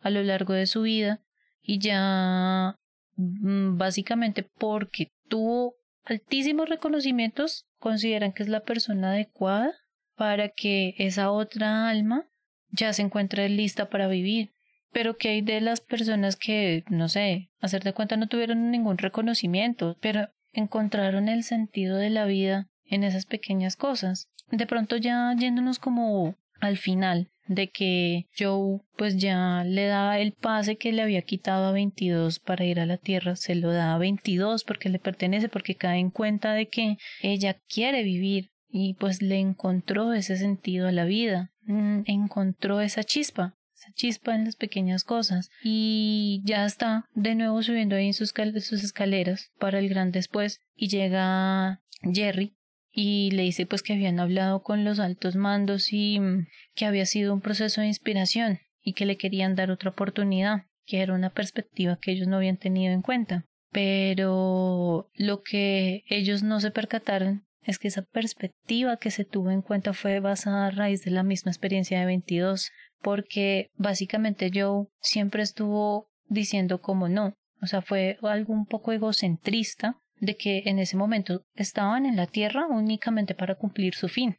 a 0.00 0.10
lo 0.10 0.20
largo 0.24 0.52
de 0.52 0.66
su 0.66 0.82
vida 0.82 1.20
y 1.62 1.78
ya 1.78 2.76
mm, 3.14 3.78
básicamente 3.78 4.42
porque 4.42 5.12
tuvo 5.28 5.76
altísimos 6.04 6.68
reconocimientos 6.68 7.68
consideran 7.78 8.32
que 8.32 8.42
es 8.42 8.48
la 8.48 8.64
persona 8.64 9.12
adecuada 9.12 9.74
para 10.16 10.48
que 10.48 10.96
esa 10.98 11.30
otra 11.30 11.88
alma 11.88 12.26
ya 12.72 12.92
se 12.92 13.02
encuentre 13.02 13.48
lista 13.48 13.88
para 13.88 14.08
vivir. 14.08 14.50
Pero 14.90 15.16
que 15.16 15.28
hay 15.28 15.40
de 15.40 15.60
las 15.60 15.80
personas 15.80 16.34
que, 16.34 16.82
no 16.88 17.08
sé, 17.08 17.52
hacer 17.60 17.84
de 17.84 17.92
cuenta 17.92 18.16
no 18.16 18.26
tuvieron 18.26 18.72
ningún 18.72 18.98
reconocimiento, 18.98 19.96
pero 20.00 20.30
encontraron 20.52 21.28
el 21.28 21.44
sentido 21.44 21.96
de 21.96 22.10
la 22.10 22.24
vida 22.24 22.66
en 22.86 23.04
esas 23.04 23.24
pequeñas 23.24 23.76
cosas. 23.76 24.28
De 24.50 24.66
pronto 24.66 24.96
ya 24.96 25.32
yéndonos 25.38 25.78
como 25.78 26.34
al 26.60 26.76
final, 26.76 27.31
de 27.46 27.70
que 27.70 28.26
Joe 28.38 28.80
pues 28.96 29.16
ya 29.16 29.64
le 29.64 29.86
da 29.86 30.18
el 30.18 30.32
pase 30.32 30.76
que 30.76 30.92
le 30.92 31.02
había 31.02 31.22
quitado 31.22 31.66
a 31.66 31.72
22 31.72 32.38
para 32.38 32.64
ir 32.64 32.80
a 32.80 32.86
la 32.86 32.96
Tierra, 32.96 33.36
se 33.36 33.54
lo 33.54 33.72
da 33.72 33.94
a 33.94 33.98
22 33.98 34.64
porque 34.64 34.88
le 34.88 34.98
pertenece, 34.98 35.48
porque 35.48 35.74
cae 35.74 35.98
en 35.98 36.10
cuenta 36.10 36.52
de 36.52 36.68
que 36.68 36.96
ella 37.20 37.58
quiere 37.68 38.02
vivir 38.02 38.50
y 38.70 38.94
pues 38.94 39.22
le 39.22 39.38
encontró 39.38 40.12
ese 40.12 40.36
sentido 40.36 40.88
a 40.88 40.92
la 40.92 41.04
vida, 41.04 41.50
mm, 41.64 42.02
encontró 42.06 42.80
esa 42.80 43.04
chispa, 43.04 43.56
esa 43.74 43.92
chispa 43.92 44.34
en 44.34 44.44
las 44.44 44.56
pequeñas 44.56 45.04
cosas 45.04 45.50
y 45.62 46.42
ya 46.44 46.64
está 46.64 47.06
de 47.14 47.34
nuevo 47.34 47.62
subiendo 47.62 47.96
ahí 47.96 48.12
sus, 48.12 48.32
sus 48.60 48.84
escaleras 48.84 49.50
para 49.58 49.78
el 49.78 49.88
gran 49.88 50.12
después 50.12 50.60
y 50.74 50.88
llega 50.88 51.82
Jerry 52.02 52.54
y 52.92 53.30
le 53.30 53.42
dice 53.42 53.66
pues 53.66 53.82
que 53.82 53.94
habían 53.94 54.20
hablado 54.20 54.62
con 54.62 54.84
los 54.84 55.00
altos 55.00 55.34
mandos 55.34 55.92
y 55.92 56.20
mm, 56.20 56.46
que 56.74 56.84
había 56.86 57.06
sido 57.06 57.32
un 57.32 57.40
proceso 57.40 57.80
de 57.80 57.86
inspiración 57.86 58.60
y 58.82 58.92
que 58.92 59.06
le 59.06 59.16
querían 59.16 59.54
dar 59.54 59.70
otra 59.70 59.90
oportunidad, 59.90 60.66
que 60.84 61.00
era 61.00 61.14
una 61.14 61.30
perspectiva 61.30 61.98
que 62.00 62.12
ellos 62.12 62.28
no 62.28 62.36
habían 62.36 62.58
tenido 62.58 62.92
en 62.92 63.02
cuenta. 63.02 63.46
Pero 63.70 65.08
lo 65.14 65.42
que 65.42 66.04
ellos 66.08 66.42
no 66.42 66.60
se 66.60 66.70
percataron 66.70 67.46
es 67.62 67.78
que 67.78 67.88
esa 67.88 68.02
perspectiva 68.02 68.98
que 68.98 69.10
se 69.10 69.24
tuvo 69.24 69.50
en 69.50 69.62
cuenta 69.62 69.94
fue 69.94 70.20
basada 70.20 70.66
a 70.66 70.70
raíz 70.70 71.04
de 71.04 71.12
la 71.12 71.22
misma 71.22 71.52
experiencia 71.52 71.98
de 72.00 72.06
22, 72.06 72.70
porque 73.00 73.70
básicamente 73.76 74.50
Joe 74.52 74.88
siempre 75.00 75.42
estuvo 75.42 76.08
diciendo 76.28 76.82
como 76.82 77.08
no, 77.08 77.34
o 77.62 77.66
sea, 77.66 77.80
fue 77.80 78.18
algo 78.22 78.52
un 78.52 78.66
poco 78.66 78.92
egocentrista 78.92 80.01
de 80.22 80.36
que 80.36 80.62
en 80.66 80.78
ese 80.78 80.96
momento 80.96 81.44
estaban 81.54 82.06
en 82.06 82.14
la 82.14 82.28
Tierra 82.28 82.66
únicamente 82.68 83.34
para 83.34 83.56
cumplir 83.56 83.94
su 83.94 84.08
fin. 84.08 84.36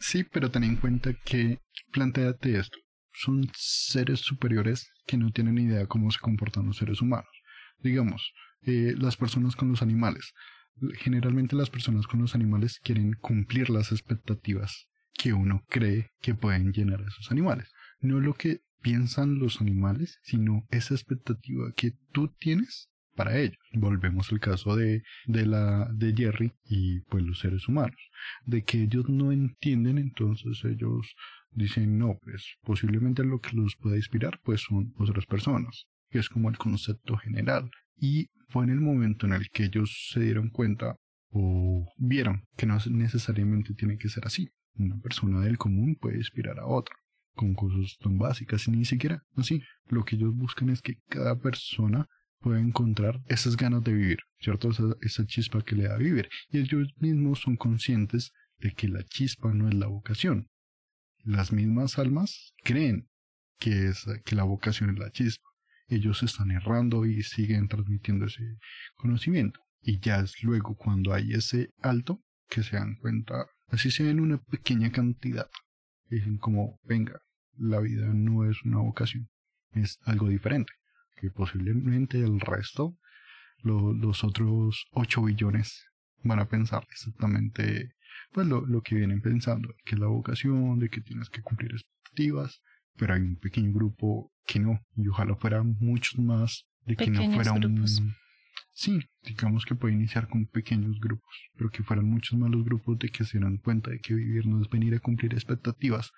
Sí, 0.00 0.24
pero 0.24 0.50
ten 0.50 0.64
en 0.64 0.76
cuenta 0.76 1.14
que, 1.24 1.60
planteate 1.92 2.58
esto, 2.58 2.76
son 3.12 3.48
seres 3.54 4.18
superiores 4.18 4.90
que 5.06 5.16
no 5.16 5.30
tienen 5.30 5.58
idea 5.58 5.86
cómo 5.86 6.10
se 6.10 6.18
comportan 6.18 6.66
los 6.66 6.78
seres 6.78 7.00
humanos. 7.00 7.30
Digamos, 7.78 8.32
eh, 8.62 8.94
las 8.98 9.16
personas 9.16 9.54
con 9.54 9.68
los 9.68 9.80
animales. 9.80 10.32
Generalmente 10.98 11.54
las 11.54 11.70
personas 11.70 12.08
con 12.08 12.20
los 12.20 12.34
animales 12.34 12.80
quieren 12.82 13.12
cumplir 13.12 13.70
las 13.70 13.92
expectativas 13.92 14.88
que 15.14 15.34
uno 15.34 15.62
cree 15.68 16.10
que 16.20 16.34
pueden 16.34 16.72
llenar 16.72 17.00
a 17.00 17.06
esos 17.06 17.30
animales. 17.30 17.70
No 18.00 18.18
lo 18.18 18.34
que 18.34 18.62
piensan 18.80 19.38
los 19.38 19.60
animales, 19.60 20.18
sino 20.24 20.66
esa 20.70 20.94
expectativa 20.94 21.72
que 21.76 21.92
tú 22.10 22.34
tienes 22.40 22.91
para 23.14 23.38
ellos. 23.38 23.58
Volvemos 23.72 24.30
al 24.32 24.40
caso 24.40 24.76
de, 24.76 25.02
de, 25.26 25.46
la, 25.46 25.88
de 25.92 26.14
Jerry 26.14 26.52
y 26.64 27.00
pues 27.02 27.24
los 27.24 27.38
seres 27.40 27.68
humanos, 27.68 27.96
de 28.44 28.62
que 28.62 28.82
ellos 28.82 29.08
no 29.08 29.32
entienden, 29.32 29.98
entonces 29.98 30.62
ellos 30.64 31.14
dicen, 31.50 31.98
no, 31.98 32.18
pues 32.22 32.56
posiblemente 32.62 33.24
lo 33.24 33.40
que 33.40 33.56
los 33.56 33.76
pueda 33.76 33.96
inspirar 33.96 34.40
pues 34.42 34.62
son 34.62 34.92
otras 34.98 35.26
personas, 35.26 35.86
es 36.10 36.28
como 36.28 36.48
el 36.48 36.58
concepto 36.58 37.16
general. 37.16 37.70
Y 37.96 38.28
fue 38.48 38.64
en 38.64 38.70
el 38.70 38.80
momento 38.80 39.26
en 39.26 39.34
el 39.34 39.48
que 39.50 39.64
ellos 39.64 40.10
se 40.12 40.20
dieron 40.20 40.50
cuenta 40.50 40.96
o 41.30 41.86
vieron 41.96 42.44
que 42.56 42.66
no 42.66 42.78
necesariamente 42.90 43.74
tiene 43.74 43.96
que 43.96 44.08
ser 44.08 44.26
así. 44.26 44.48
Una 44.74 44.98
persona 44.98 45.40
del 45.40 45.58
común 45.58 45.96
puede 46.00 46.18
inspirar 46.18 46.58
a 46.58 46.66
otra 46.66 46.94
con 47.34 47.54
cosas 47.54 47.96
tan 47.98 48.18
básicas 48.18 48.68
ni 48.68 48.84
siquiera 48.84 49.22
así. 49.36 49.62
Lo 49.86 50.04
que 50.04 50.16
ellos 50.16 50.34
buscan 50.34 50.70
es 50.70 50.82
que 50.82 50.96
cada 51.08 51.38
persona 51.38 52.06
puede 52.42 52.60
encontrar 52.60 53.20
esas 53.28 53.56
ganas 53.56 53.82
de 53.84 53.92
vivir, 53.92 54.18
¿cierto? 54.40 54.70
Esa, 55.00 55.26
chispa 55.26 55.62
que 55.62 55.76
le 55.76 55.84
da 55.84 55.94
a 55.94 55.98
vivir. 55.98 56.28
Y 56.50 56.58
ellos 56.58 56.88
mismos 56.98 57.40
son 57.40 57.56
conscientes 57.56 58.32
de 58.58 58.72
que 58.72 58.88
la 58.88 59.02
chispa 59.04 59.52
no 59.54 59.68
es 59.68 59.74
la 59.74 59.86
vocación. 59.86 60.48
Las 61.24 61.52
mismas 61.52 61.98
almas 61.98 62.52
creen 62.62 63.08
que, 63.58 63.88
es, 63.88 64.04
que 64.24 64.34
la 64.34 64.44
vocación 64.44 64.90
es 64.90 64.98
la 64.98 65.10
chispa. 65.10 65.48
Ellos 65.88 66.22
están 66.22 66.50
errando 66.50 67.06
y 67.06 67.22
siguen 67.22 67.68
transmitiendo 67.68 68.26
ese 68.26 68.56
conocimiento. 68.96 69.60
Y 69.80 70.00
ya 70.00 70.20
es 70.20 70.42
luego 70.42 70.76
cuando 70.76 71.12
hay 71.12 71.32
ese 71.32 71.70
alto 71.80 72.22
que 72.48 72.62
se 72.62 72.76
dan 72.76 72.96
cuenta, 72.96 73.46
así 73.68 73.90
sea 73.90 74.10
en 74.10 74.20
una 74.20 74.38
pequeña 74.38 74.90
cantidad, 74.92 75.48
dicen 76.08 76.38
como, 76.38 76.78
venga, 76.84 77.20
la 77.56 77.80
vida 77.80 78.06
no 78.12 78.48
es 78.48 78.62
una 78.64 78.78
vocación, 78.78 79.28
es 79.72 79.98
algo 80.04 80.28
diferente, 80.28 80.72
que 81.16 81.30
posiblemente 81.30 82.18
el 82.18 82.40
resto, 82.40 82.96
los 83.62 84.24
otros 84.24 84.86
8 84.92 85.22
billones, 85.22 85.86
van 86.24 86.38
a 86.38 86.48
pensar 86.48 86.86
exactamente 86.90 87.94
pues 88.32 88.46
lo, 88.46 88.64
lo 88.66 88.82
que 88.82 88.94
vienen 88.94 89.20
pensando, 89.20 89.74
que 89.84 89.94
es 89.94 90.00
la 90.00 90.06
vocación, 90.06 90.78
de 90.78 90.88
que 90.88 91.00
tienes 91.00 91.28
que 91.28 91.42
cumplir 91.42 91.72
expectativas, 91.72 92.62
pero 92.96 93.14
hay 93.14 93.22
un 93.22 93.36
pequeño 93.36 93.72
grupo 93.72 94.32
que 94.46 94.58
no, 94.58 94.80
y 94.96 95.08
ojalá 95.08 95.36
fueran 95.36 95.76
muchos 95.80 96.18
más, 96.18 96.66
de 96.84 96.96
que 96.96 97.10
no 97.10 97.30
fuera 97.32 97.52
un... 97.52 97.84
Sí, 98.74 99.00
digamos 99.22 99.66
que 99.66 99.74
puede 99.74 99.94
iniciar 99.94 100.28
con 100.28 100.46
pequeños 100.46 100.98
grupos, 100.98 101.50
pero 101.56 101.70
que 101.70 101.82
fueran 101.82 102.06
muchos 102.06 102.38
más 102.38 102.50
los 102.50 102.64
grupos 102.64 102.98
de 102.98 103.10
que 103.10 103.24
se 103.24 103.38
dan 103.38 103.58
cuenta 103.58 103.90
de 103.90 104.00
que 104.00 104.14
vivir 104.14 104.46
no 104.46 104.62
es 104.62 104.68
venir 104.70 104.94
a 104.94 104.98
cumplir 104.98 105.34
expectativas, 105.34 106.10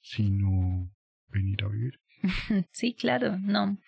sino 0.00 0.90
venir 1.28 1.62
a 1.62 1.68
vivir. 1.68 2.00
sí, 2.72 2.94
claro, 2.94 3.38
no. 3.38 3.78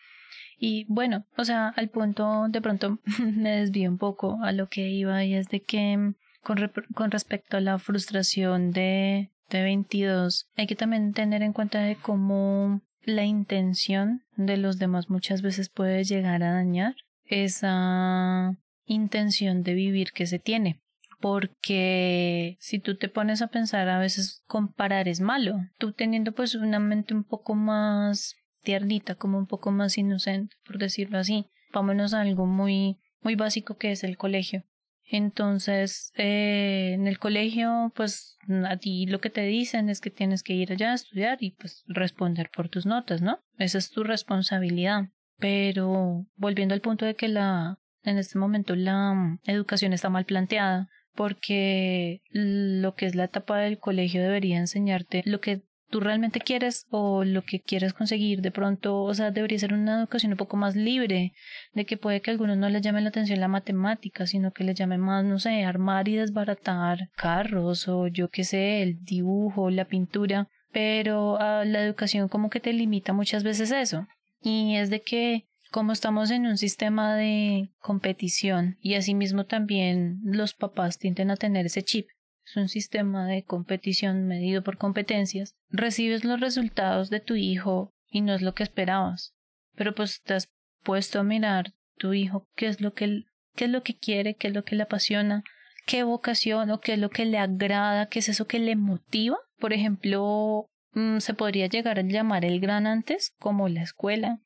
Y 0.59 0.85
bueno, 0.89 1.26
o 1.37 1.45
sea, 1.45 1.68
al 1.68 1.89
punto 1.89 2.47
de 2.49 2.61
pronto 2.61 2.99
me 3.18 3.59
desvío 3.59 3.91
un 3.91 3.99
poco 3.99 4.39
a 4.43 4.53
lo 4.53 4.68
que 4.68 4.89
iba 4.89 5.24
y 5.24 5.35
es 5.35 5.49
de 5.49 5.62
que 5.62 6.14
con, 6.43 6.70
con 6.95 7.11
respecto 7.11 7.57
a 7.57 7.61
la 7.61 7.78
frustración 7.78 8.70
de, 8.72 9.30
de 9.51 9.62
22, 9.62 10.49
hay 10.57 10.66
que 10.66 10.76
también 10.76 11.12
tener 11.12 11.43
en 11.43 11.53
cuenta 11.53 11.80
de 11.80 11.97
cómo 11.97 12.80
la 13.05 13.24
intención 13.24 14.22
de 14.37 14.57
los 14.57 14.78
demás 14.78 15.11
muchas 15.11 15.43
veces 15.43 15.68
puede 15.68 16.05
llegar 16.05 16.43
a 16.43 16.53
dañar 16.53 16.95
esa 17.24 18.57
intención 18.87 19.62
de 19.62 19.74
vivir 19.74 20.12
que 20.12 20.26
se 20.26 20.39
tiene. 20.39 20.80
Porque 21.20 22.57
si 22.59 22.80
tú 22.80 22.97
te 22.97 23.09
pones 23.09 23.43
a 23.43 23.47
pensar, 23.47 23.89
a 23.89 24.01
veces 24.01 24.43
comparar 24.47 25.07
es 25.07 25.20
malo. 25.20 25.57
Tú 25.78 25.93
teniendo 25.93 26.33
pues 26.33 26.57
una 26.57 26.80
mente 26.80 27.14
un 27.14 27.22
poco 27.22 27.55
más 27.55 28.35
tiernita, 28.62 29.14
como 29.14 29.38
un 29.38 29.46
poco 29.46 29.70
más 29.70 29.98
inocente, 29.98 30.56
por 30.64 30.78
decirlo 30.78 31.18
así. 31.18 31.46
Vámonos 31.72 32.14
a 32.14 32.20
algo 32.20 32.46
muy, 32.46 32.98
muy 33.20 33.34
básico 33.34 33.76
que 33.76 33.92
es 33.92 34.04
el 34.04 34.16
colegio. 34.16 34.64
Entonces, 35.04 36.12
eh, 36.16 36.92
en 36.94 37.06
el 37.06 37.18
colegio, 37.18 37.92
pues 37.94 38.38
a 38.66 38.76
ti 38.76 39.06
lo 39.06 39.20
que 39.20 39.30
te 39.30 39.42
dicen 39.42 39.90
es 39.90 40.00
que 40.00 40.10
tienes 40.10 40.42
que 40.42 40.54
ir 40.54 40.72
allá 40.72 40.92
a 40.92 40.94
estudiar 40.94 41.38
y 41.40 41.50
pues 41.50 41.84
responder 41.86 42.50
por 42.54 42.68
tus 42.68 42.86
notas, 42.86 43.20
¿no? 43.20 43.38
Esa 43.58 43.78
es 43.78 43.90
tu 43.90 44.04
responsabilidad. 44.04 45.08
Pero 45.38 46.26
volviendo 46.36 46.74
al 46.74 46.80
punto 46.80 47.04
de 47.04 47.14
que 47.14 47.28
la, 47.28 47.78
en 48.04 48.16
este 48.16 48.38
momento 48.38 48.74
la 48.74 49.12
mm, 49.12 49.40
educación 49.44 49.92
está 49.92 50.08
mal 50.08 50.24
planteada, 50.24 50.88
porque 51.14 52.22
lo 52.30 52.94
que 52.94 53.06
es 53.06 53.14
la 53.14 53.24
etapa 53.24 53.58
del 53.58 53.78
colegio 53.78 54.22
debería 54.22 54.58
enseñarte 54.58 55.22
lo 55.26 55.40
que 55.40 55.62
tú 55.93 56.01
realmente 56.01 56.40
quieres 56.40 56.86
o 56.90 57.22
lo 57.22 57.43
que 57.43 57.61
quieres 57.61 57.93
conseguir 57.93 58.40
de 58.40 58.51
pronto, 58.51 59.03
o 59.03 59.14
sea, 59.14 59.30
debería 59.30 59.59
ser 59.59 59.74
una 59.74 59.99
educación 59.99 60.32
un 60.32 60.38
poco 60.38 60.57
más 60.57 60.74
libre, 60.74 61.34
de 61.74 61.84
que 61.84 61.99
puede 61.99 62.22
que 62.22 62.30
a 62.30 62.32
algunos 62.32 62.57
no 62.57 62.70
les 62.70 62.80
llame 62.80 63.03
la 63.03 63.11
atención 63.11 63.38
la 63.38 63.47
matemática, 63.47 64.26
sino 64.26 64.53
que 64.53 64.64
les 64.64 64.74
llame 64.74 64.97
más, 64.97 65.22
no 65.24 65.38
sé, 65.38 65.64
armar 65.64 66.09
y 66.09 66.16
desbaratar 66.16 67.11
carros 67.14 67.88
o 67.88 68.07
yo 68.07 68.30
qué 68.30 68.43
sé, 68.43 68.82
el 68.82 69.05
dibujo, 69.05 69.68
la 69.68 69.84
pintura, 69.84 70.49
pero 70.72 71.36
ah, 71.38 71.64
la 71.66 71.84
educación 71.84 72.28
como 72.28 72.49
que 72.49 72.61
te 72.61 72.72
limita 72.72 73.12
muchas 73.12 73.45
veces 73.45 73.70
eso. 73.70 74.07
Y 74.40 74.76
es 74.76 74.88
de 74.88 75.03
que 75.03 75.45
como 75.70 75.93
estamos 75.93 76.30
en 76.30 76.47
un 76.47 76.57
sistema 76.57 77.14
de 77.14 77.70
competición 77.80 78.78
y 78.80 78.95
asimismo 78.95 79.45
también 79.45 80.20
los 80.24 80.55
papás 80.55 80.99
tienden 80.99 81.30
a 81.30 81.36
tener 81.36 81.66
ese 81.66 81.82
chip 81.82 82.09
es 82.53 82.57
un 82.57 82.68
sistema 82.68 83.26
de 83.26 83.44
competición 83.44 84.26
medido 84.26 84.62
por 84.62 84.76
competencias, 84.76 85.55
recibes 85.70 86.24
los 86.24 86.38
resultados 86.38 87.09
de 87.09 87.20
tu 87.20 87.34
hijo 87.34 87.94
y 88.11 88.20
no 88.20 88.34
es 88.34 88.42
lo 88.42 88.55
que 88.55 88.62
esperabas. 88.62 89.34
Pero 89.74 89.94
pues 89.94 90.20
has 90.28 90.50
puesto 90.82 91.20
a 91.20 91.24
mirar 91.24 91.72
tu 91.96 92.12
hijo 92.12 92.46
qué 92.55 92.66
es 92.66 92.80
lo 92.80 92.92
que 92.92 93.24
qué 93.55 93.64
es 93.64 93.70
lo 93.70 93.82
que 93.82 93.96
quiere, 93.96 94.34
qué 94.34 94.48
es 94.48 94.55
lo 94.55 94.64
que 94.64 94.76
le 94.76 94.82
apasiona, 94.82 95.44
qué 95.86 96.03
vocación 96.03 96.70
o 96.70 96.80
qué 96.80 96.94
es 96.94 96.98
lo 96.98 97.11
que 97.11 97.24
le 97.24 97.38
agrada, 97.38 98.07
qué 98.07 98.18
es 98.18 98.28
eso 98.28 98.46
que 98.46 98.59
le 98.59 98.76
motiva. 98.76 99.38
Por 99.59 99.72
ejemplo, 99.72 100.68
mm, 100.92 101.18
se 101.18 101.34
podría 101.34 101.66
llegar 101.66 101.98
a 101.98 102.03
llamar 102.03 102.44
el 102.44 102.61
gran 102.61 102.86
antes 102.86 103.34
como 103.38 103.68
la 103.68 103.82
escuela, 103.82 104.40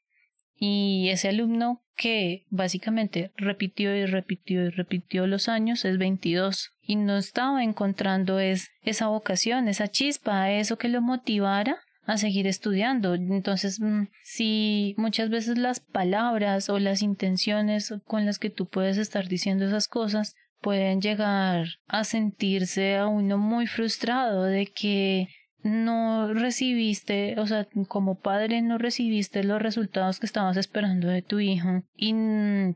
y 0.57 1.09
ese 1.11 1.29
alumno 1.29 1.83
que 1.97 2.45
básicamente 2.51 3.33
repitió 3.37 3.97
y 3.97 4.07
repitió 4.07 4.65
y 4.65 4.71
repitió 4.71 5.27
los 5.27 5.49
años 5.49 5.85
es 5.85 5.99
22 5.99 6.73
y 6.83 6.97
no 6.97 7.17
estaba 7.17 7.65
encontrando 7.65 8.39
es, 8.39 8.71
esa 8.83 9.09
vocación, 9.09 9.69
esa 9.69 9.89
chispa, 9.89 10.53
eso 10.53 10.77
que 10.79 10.89
lo 10.89 11.01
motivara 11.01 11.79
a 12.05 12.19
seguir 12.19 12.47
estudiando. 12.47 13.15
Entonces, 13.15 13.81
mm, 13.81 14.05
si 14.23 14.95
muchas 14.97 15.29
veces 15.29 15.59
las 15.59 15.81
palabras 15.81 16.69
o 16.69 16.79
las 16.79 17.03
intenciones 17.03 17.93
con 18.05 18.27
las 18.27 18.39
que 18.39 18.51
tú 18.51 18.67
puedes 18.67 18.97
estar 18.99 19.27
diciendo 19.27 19.67
esas 19.67 19.89
cosas 19.89 20.35
pueden 20.61 21.01
llegar 21.01 21.67
a 21.87 22.05
sentirse 22.05 22.97
a 22.97 23.07
uno 23.07 23.39
muy 23.39 23.67
frustrado 23.67 24.45
de 24.45 24.67
que 24.67 25.29
no 25.67 26.33
recibiste, 26.33 27.39
o 27.39 27.47
sea, 27.47 27.67
como 27.89 28.21
padre 28.21 28.63
no 28.63 28.79
recibiste 28.79 29.43
los 29.43 29.61
resultados 29.61 30.21
que 30.21 30.27
estabas 30.27 30.57
esperando 30.57 31.09
de 31.09 31.23
tu 31.23 31.41
hijo 31.41 31.83
y 31.97 32.15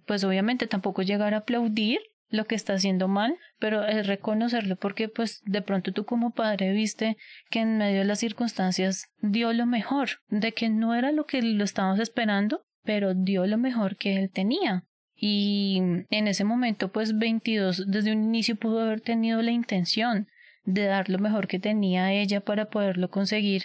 pues 0.06 0.24
obviamente 0.24 0.66
tampoco 0.66 1.02
llegar 1.02 1.34
a 1.34 1.38
aplaudir 1.38 2.00
lo 2.30 2.46
que 2.46 2.54
está 2.54 2.74
haciendo 2.74 3.08
mal, 3.08 3.36
pero 3.58 3.84
es 3.84 4.06
reconocerlo 4.06 4.76
porque 4.76 5.08
pues 5.08 5.40
de 5.44 5.62
pronto 5.62 5.92
tú 5.92 6.04
como 6.04 6.32
padre 6.32 6.72
viste 6.72 7.16
que 7.48 7.60
en 7.60 7.78
medio 7.78 8.00
de 8.00 8.04
las 8.04 8.18
circunstancias 8.18 9.08
dio 9.20 9.52
lo 9.52 9.66
mejor, 9.66 10.08
de 10.28 10.52
que 10.52 10.68
no 10.68 10.94
era 10.94 11.12
lo 11.12 11.26
que 11.26 11.42
lo 11.42 11.64
estábamos 11.64 12.00
esperando, 12.00 12.62
pero 12.82 13.14
dio 13.14 13.46
lo 13.46 13.58
mejor 13.58 13.96
que 13.96 14.16
él 14.16 14.30
tenía. 14.30 14.84
Y 15.14 15.78
en 16.10 16.28
ese 16.28 16.44
momento 16.44 16.90
pues 16.90 17.18
22 17.18 17.84
desde 17.88 18.12
un 18.12 18.24
inicio 18.24 18.56
pudo 18.56 18.80
haber 18.80 19.00
tenido 19.00 19.42
la 19.42 19.50
intención 19.50 20.28
de 20.74 20.84
dar 20.84 21.08
lo 21.08 21.18
mejor 21.18 21.46
que 21.46 21.58
tenía 21.58 22.12
ella 22.12 22.40
para 22.40 22.70
poderlo 22.70 23.10
conseguir, 23.10 23.64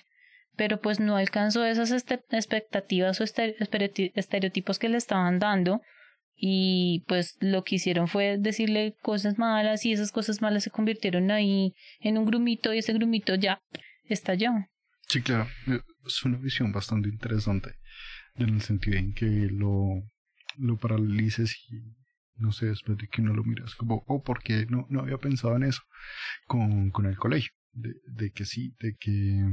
pero 0.56 0.80
pues 0.80 1.00
no 1.00 1.18
alcanzó 1.18 1.66
esas 1.66 1.92
expectativas 1.92 3.22
o 3.22 3.24
estereotipos 3.24 4.80
que 4.80 4.90
le 4.90 4.98
estaban 4.98 5.40
dando 5.40 5.82
y 6.36 7.04
pues 7.08 7.38
lo 7.40 7.64
que 7.64 7.76
hicieron 7.76 8.08
fue 8.08 8.38
decirle 8.38 8.96
cosas 9.02 9.38
malas 9.38 9.86
y 9.86 9.94
esas 9.94 10.12
cosas 10.12 10.42
malas 10.42 10.64
se 10.64 10.72
convirtieron 10.72 11.32
ahí 11.32 11.74
en 12.00 12.18
un 12.18 12.26
grumito 12.26 12.74
y 12.74 12.80
ese 12.80 12.94
grumito 12.94 13.36
ya 13.36 13.62
estalló. 14.04 14.52
Sí, 15.08 15.22
claro, 15.22 15.48
es 16.06 16.24
una 16.24 16.38
visión 16.38 16.72
bastante 16.72 17.10
interesante 17.10 17.76
en 18.36 18.56
el 18.56 18.62
sentido 18.62 18.98
en 18.98 19.14
que 19.14 19.26
lo, 19.26 20.04
lo 20.58 20.78
paralices 20.78 21.58
y 21.70 21.95
no 22.38 22.52
sé, 22.52 22.68
después 22.68 22.98
de 22.98 23.08
que 23.08 23.22
uno 23.22 23.34
lo 23.34 23.44
miras 23.44 23.76
como, 23.76 24.04
oh, 24.08 24.22
porque 24.24 24.66
no, 24.70 24.86
no 24.90 25.02
había 25.02 25.18
pensado 25.18 25.56
en 25.56 25.64
eso 25.64 25.82
con, 26.48 26.92
con 26.92 27.06
el 27.06 27.18
colegio, 27.18 27.52
de, 27.72 27.96
de 28.08 28.32
que 28.32 28.46
sí, 28.46 28.76
de 28.80 28.96
que, 29.00 29.46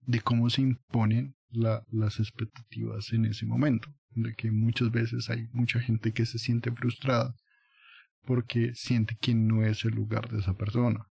de 0.00 0.20
cómo 0.20 0.50
se 0.50 0.62
imponen 0.62 1.34
la, 1.50 1.84
las 1.90 2.18
expectativas 2.20 3.12
en 3.12 3.26
ese 3.26 3.46
momento, 3.46 3.88
de 4.10 4.34
que 4.34 4.50
muchas 4.50 4.90
veces 4.90 5.28
hay 5.30 5.48
mucha 5.52 5.80
gente 5.80 6.12
que 6.12 6.26
se 6.26 6.38
siente 6.38 6.70
frustrada 6.72 7.34
porque 8.22 8.74
siente 8.74 9.16
que 9.20 9.34
no 9.34 9.64
es 9.64 9.84
el 9.84 9.94
lugar 9.94 10.28
de 10.28 10.38
esa 10.38 10.54
persona, 10.54 11.06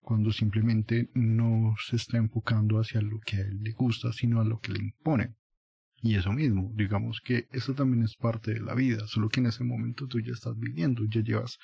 cuando 0.00 0.32
simplemente 0.32 1.10
no 1.14 1.74
se 1.86 1.96
está 1.96 2.18
enfocando 2.18 2.78
hacia 2.78 3.00
lo 3.00 3.18
que 3.20 3.36
a 3.36 3.40
él 3.40 3.62
le 3.62 3.72
gusta, 3.72 4.12
sino 4.12 4.40
a 4.40 4.44
lo 4.44 4.60
que 4.60 4.72
le 4.72 4.80
imponen. 4.80 5.36
Y 6.02 6.16
eso 6.16 6.32
mismo, 6.32 6.70
digamos 6.74 7.20
que 7.20 7.46
eso 7.52 7.74
también 7.74 8.02
es 8.02 8.16
parte 8.16 8.54
de 8.54 8.60
la 8.60 8.74
vida, 8.74 9.06
solo 9.06 9.28
que 9.28 9.40
en 9.40 9.46
ese 9.46 9.64
momento 9.64 10.06
tú 10.06 10.20
ya 10.20 10.32
estás 10.32 10.58
viviendo, 10.58 11.04
ya 11.04 11.20
llevas 11.20 11.58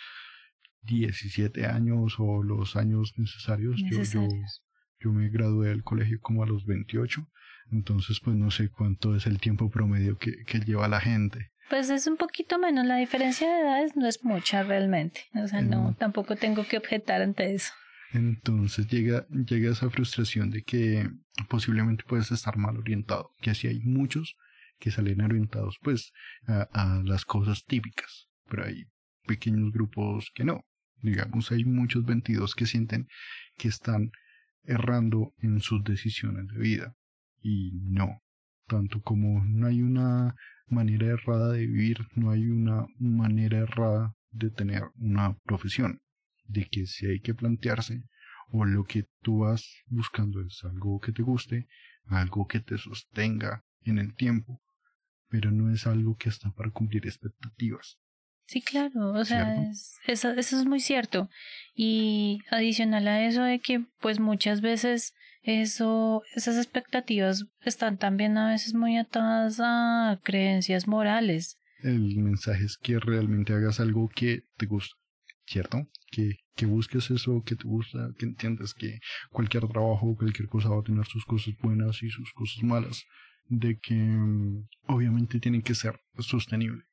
17 0.82 1.66
años 1.66 2.16
o 2.18 2.43
los 2.43 2.76
años 2.76 3.14
necesarios. 3.16 3.80
Yo, 3.91 4.03
yo, 4.03 4.28
yo 5.01 5.12
me 5.12 5.28
gradué 5.30 5.68
del 5.68 5.82
colegio 5.82 6.20
como 6.20 6.43
a 6.43 6.47
los 6.47 6.66
28, 6.66 7.26
entonces 7.72 8.20
pues 8.20 8.37
no 8.37 8.51
sé 8.51 8.68
cuánto 8.68 9.16
es 9.16 9.26
el 9.26 9.41
tiempo 9.41 9.70
promedio 9.70 10.18
que, 10.18 10.45
que 10.45 10.61
lleva 10.61 10.87
la 10.87 11.01
gente. 11.01 11.53
Pues 11.70 11.91
es 11.91 12.07
un 12.07 12.16
poquito 12.16 12.59
menos, 12.59 12.87
la 12.87 12.97
diferencia 12.97 13.49
de 13.49 13.61
edades 13.62 13.97
no 13.97 14.07
es 14.07 14.22
mucha 14.22 14.62
realmente, 14.62 15.22
o 15.34 15.49
sea, 15.49 15.62
no, 15.62 15.97
tampoco 15.99 16.37
tengo 16.37 16.64
que 16.64 16.76
objetar 16.76 17.22
ante 17.22 17.55
eso. 17.55 17.72
Entonces 18.12 18.86
llega, 18.88 19.26
llega 19.28 19.72
esa 19.72 19.90
frustración 19.90 20.50
de 20.50 20.62
que 20.62 21.11
posiblemente 21.48 22.04
puedes 22.07 22.30
estar 22.30 22.57
mal 22.57 22.76
orientado, 22.76 23.32
que 23.40 23.50
así 23.50 23.66
hay 23.66 23.80
muchos 23.80 24.36
que 24.78 24.90
salen 24.90 25.22
orientados 25.22 25.78
pues 25.82 26.12
a, 26.46 26.68
a 26.72 27.02
las 27.02 27.24
cosas 27.24 27.64
típicas, 27.64 28.28
pero 28.48 28.64
hay 28.64 28.84
pequeños 29.26 29.72
grupos 29.72 30.30
que 30.34 30.44
no. 30.44 30.64
Digamos, 31.02 31.52
hay 31.52 31.64
muchos 31.64 32.04
22 32.04 32.54
que 32.54 32.66
sienten 32.66 33.07
que 33.57 33.68
están 33.68 34.11
errando 34.64 35.34
en 35.38 35.61
sus 35.61 35.84
decisiones 35.84 36.46
de 36.48 36.59
vida. 36.59 36.94
Y 37.40 37.72
no, 37.74 38.22
tanto 38.66 39.00
como 39.02 39.44
no 39.44 39.66
hay 39.66 39.82
una 39.82 40.34
manera 40.68 41.07
errada 41.07 41.52
de 41.52 41.66
vivir, 41.66 41.98
no 42.14 42.30
hay 42.30 42.48
una 42.48 42.86
manera 42.98 43.59
errada 43.59 44.14
de 44.30 44.50
tener 44.50 44.84
una 44.96 45.36
profesión 45.44 46.00
de 46.49 46.66
que 46.66 46.86
si 46.86 47.07
hay 47.07 47.20
que 47.20 47.34
plantearse 47.34 48.03
o 48.51 48.64
lo 48.64 48.84
que 48.84 49.07
tú 49.22 49.40
vas 49.40 49.66
buscando 49.86 50.40
es 50.40 50.62
algo 50.64 51.01
que 51.01 51.12
te 51.12 51.22
guste, 51.22 51.66
algo 52.07 52.47
que 52.47 52.61
te 52.61 52.78
sostenga 52.78 53.64
en 53.84 53.99
el 53.99 54.14
tiempo, 54.14 54.62
pero 55.28 55.51
no 55.51 55.72
es 55.72 55.86
algo 55.86 56.16
que 56.16 56.28
está 56.28 56.51
para 56.53 56.70
cumplir 56.70 57.07
expectativas. 57.07 57.99
Sí, 58.47 58.62
claro, 58.62 59.11
o 59.12 59.24
sea, 59.24 59.68
eso, 60.07 60.30
eso 60.30 60.59
es 60.59 60.66
muy 60.66 60.78
cierto. 60.78 61.28
Y 61.74 62.38
adicional 62.51 63.09
a 63.09 63.26
eso 63.26 63.42
de 63.42 63.59
que 63.59 63.84
pues 64.01 64.20
muchas 64.20 64.61
veces 64.61 65.14
eso, 65.42 66.22
esas 66.34 66.57
expectativas 66.57 67.47
están 67.62 67.99
también 67.99 68.38
a 68.38 68.51
veces 68.51 68.74
muy 68.74 68.99
atadas 68.99 69.61
a 69.61 70.20
creencias 70.22 70.86
morales. 70.86 71.59
El 71.82 72.16
mensaje 72.18 72.64
es 72.64 72.78
que 72.78 72.99
realmente 72.99 73.53
hagas 73.53 73.80
algo 73.80 74.09
que 74.09 74.44
te 74.57 74.66
gusta, 74.66 74.94
¿cierto? 75.47 75.86
Que, 76.11 76.38
que 76.55 76.66
busques 76.66 77.11
eso 77.11 77.42
que 77.44 77.57
te 77.57 77.64
gusta, 77.64 78.11
que 78.18 78.26
entiendas 78.26 78.74
que 78.74 78.99
cualquier 79.30 79.66
trabajo, 79.68 80.16
cualquier 80.16 80.49
cosa 80.49 80.68
va 80.68 80.80
a 80.80 80.82
tener 80.82 81.07
sus 81.07 81.24
cosas 81.24 81.55
buenas 81.62 82.03
y 82.03 82.11
sus 82.11 82.32
cosas 82.32 82.62
malas, 82.62 83.05
de 83.49 83.78
que 83.78 83.94
mm, 83.94 84.66
obviamente 84.88 85.40
tiene 85.40 85.62
que 85.62 85.74
ser 85.74 86.01
sostenible, 86.18 86.84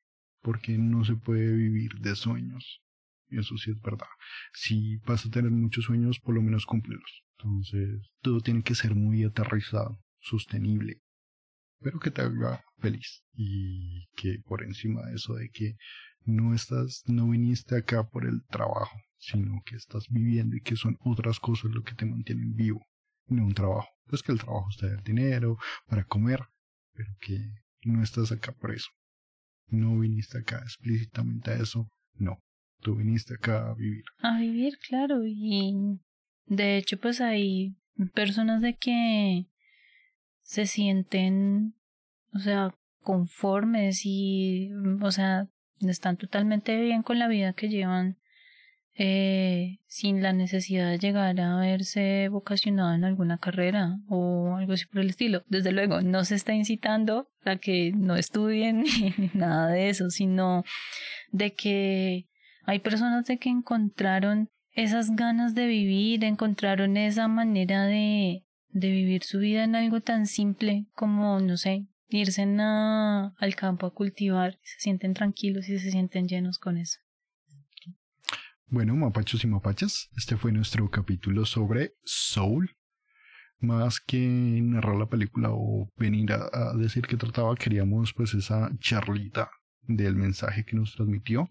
porque 0.42 0.78
no 0.78 1.04
se 1.04 1.16
puede 1.16 1.54
vivir 1.54 1.92
de 2.00 2.14
sueños. 2.16 2.80
Eso 3.28 3.56
sí 3.56 3.70
es 3.70 3.80
verdad. 3.80 4.06
Si 4.52 4.98
vas 4.98 5.26
a 5.26 5.30
tener 5.30 5.50
muchos 5.50 5.86
sueños, 5.86 6.20
por 6.20 6.34
lo 6.34 6.42
menos 6.42 6.66
cúmplelos. 6.66 7.24
Entonces, 7.38 8.10
todo 8.22 8.40
tiene 8.40 8.62
que 8.62 8.74
ser 8.74 8.94
muy 8.94 9.24
aterrizado, 9.24 9.98
sostenible, 10.20 11.00
pero 11.80 11.98
que 11.98 12.10
te 12.10 12.22
haga 12.22 12.62
feliz. 12.78 13.24
Y 13.34 14.06
que 14.14 14.38
por 14.44 14.62
encima 14.62 15.04
de 15.06 15.16
eso, 15.16 15.34
de 15.34 15.48
que 15.50 15.76
no 16.24 16.54
estás, 16.54 17.02
no 17.06 17.28
viniste 17.28 17.76
acá 17.76 18.08
por 18.08 18.26
el 18.26 18.44
trabajo, 18.46 18.96
sino 19.18 19.62
que 19.64 19.76
estás 19.76 20.08
viviendo 20.08 20.56
y 20.56 20.60
que 20.60 20.76
son 20.76 20.96
otras 21.00 21.38
cosas 21.40 21.70
lo 21.72 21.82
que 21.82 21.94
te 21.94 22.06
mantienen 22.06 22.54
vivo, 22.54 22.84
no 23.26 23.44
un 23.44 23.54
trabajo. 23.54 23.88
Pues 24.06 24.22
que 24.22 24.32
el 24.32 24.40
trabajo 24.40 24.68
está 24.70 24.86
el 24.86 25.02
dinero 25.02 25.56
para 25.86 26.04
comer, 26.04 26.40
pero 26.92 27.10
que 27.20 27.38
no 27.82 28.02
estás 28.02 28.32
acá 28.32 28.52
por 28.52 28.72
eso. 28.72 28.90
No 29.68 29.98
viniste 29.98 30.38
acá 30.38 30.58
explícitamente 30.58 31.50
a 31.50 31.56
eso, 31.56 31.88
no. 32.14 32.38
Tú 32.80 32.96
viniste 32.96 33.34
acá 33.34 33.70
a 33.70 33.74
vivir. 33.74 34.04
A 34.18 34.38
vivir, 34.38 34.78
claro, 34.86 35.22
y 35.26 35.98
de 36.46 36.76
hecho, 36.76 36.98
pues 36.98 37.20
hay 37.20 37.76
personas 38.12 38.60
de 38.60 38.76
que 38.76 39.46
se 40.42 40.66
sienten, 40.66 41.74
o 42.34 42.38
sea, 42.38 42.74
conformes 43.00 44.02
y, 44.04 44.70
o 45.00 45.10
sea, 45.10 45.48
están 45.92 46.16
totalmente 46.16 46.80
bien 46.80 47.02
con 47.02 47.18
la 47.18 47.28
vida 47.28 47.52
que 47.52 47.68
llevan 47.68 48.18
eh, 48.96 49.80
sin 49.88 50.22
la 50.22 50.32
necesidad 50.32 50.88
de 50.88 50.98
llegar 50.98 51.40
a 51.40 51.56
verse 51.58 52.28
vocacionado 52.28 52.94
en 52.94 53.04
alguna 53.04 53.38
carrera 53.38 53.98
o 54.08 54.54
algo 54.56 54.72
así 54.72 54.86
por 54.86 55.00
el 55.00 55.10
estilo. 55.10 55.42
Desde 55.48 55.72
luego, 55.72 56.00
no 56.00 56.24
se 56.24 56.36
está 56.36 56.54
incitando 56.54 57.28
a 57.44 57.56
que 57.56 57.92
no 57.92 58.14
estudien 58.14 58.84
ni 59.18 59.30
nada 59.34 59.68
de 59.68 59.88
eso, 59.88 60.10
sino 60.10 60.62
de 61.32 61.54
que 61.54 62.28
hay 62.66 62.78
personas 62.78 63.26
de 63.26 63.38
que 63.38 63.48
encontraron 63.48 64.48
esas 64.70 65.10
ganas 65.10 65.54
de 65.54 65.66
vivir, 65.66 66.24
encontraron 66.24 66.96
esa 66.96 67.26
manera 67.26 67.84
de, 67.86 68.44
de 68.68 68.90
vivir 68.90 69.24
su 69.24 69.40
vida 69.40 69.64
en 69.64 69.74
algo 69.74 70.00
tan 70.02 70.26
simple 70.26 70.86
como, 70.94 71.40
no 71.40 71.56
sé, 71.56 71.86
irse 72.14 72.42
al 72.42 73.54
campo 73.56 73.86
a 73.86 73.94
cultivar, 73.94 74.58
se 74.62 74.80
sienten 74.80 75.14
tranquilos 75.14 75.68
y 75.68 75.78
se 75.78 75.90
sienten 75.90 76.28
llenos 76.28 76.58
con 76.58 76.78
eso. 76.78 76.98
Bueno, 78.66 78.96
mapachos 78.96 79.44
y 79.44 79.46
mapachas, 79.46 80.08
este 80.16 80.36
fue 80.36 80.52
nuestro 80.52 80.90
capítulo 80.90 81.44
sobre 81.44 81.92
Soul. 82.04 82.70
Más 83.60 84.00
que 84.00 84.18
narrar 84.18 84.96
la 84.96 85.06
película 85.06 85.50
o 85.52 85.90
venir 85.96 86.32
a, 86.32 86.48
a 86.52 86.74
decir 86.74 87.06
que 87.06 87.16
trataba, 87.16 87.54
queríamos 87.54 88.12
pues 88.12 88.34
esa 88.34 88.70
charlita 88.78 89.50
del 89.82 90.16
mensaje 90.16 90.64
que 90.64 90.76
nos 90.76 90.94
transmitió 90.94 91.50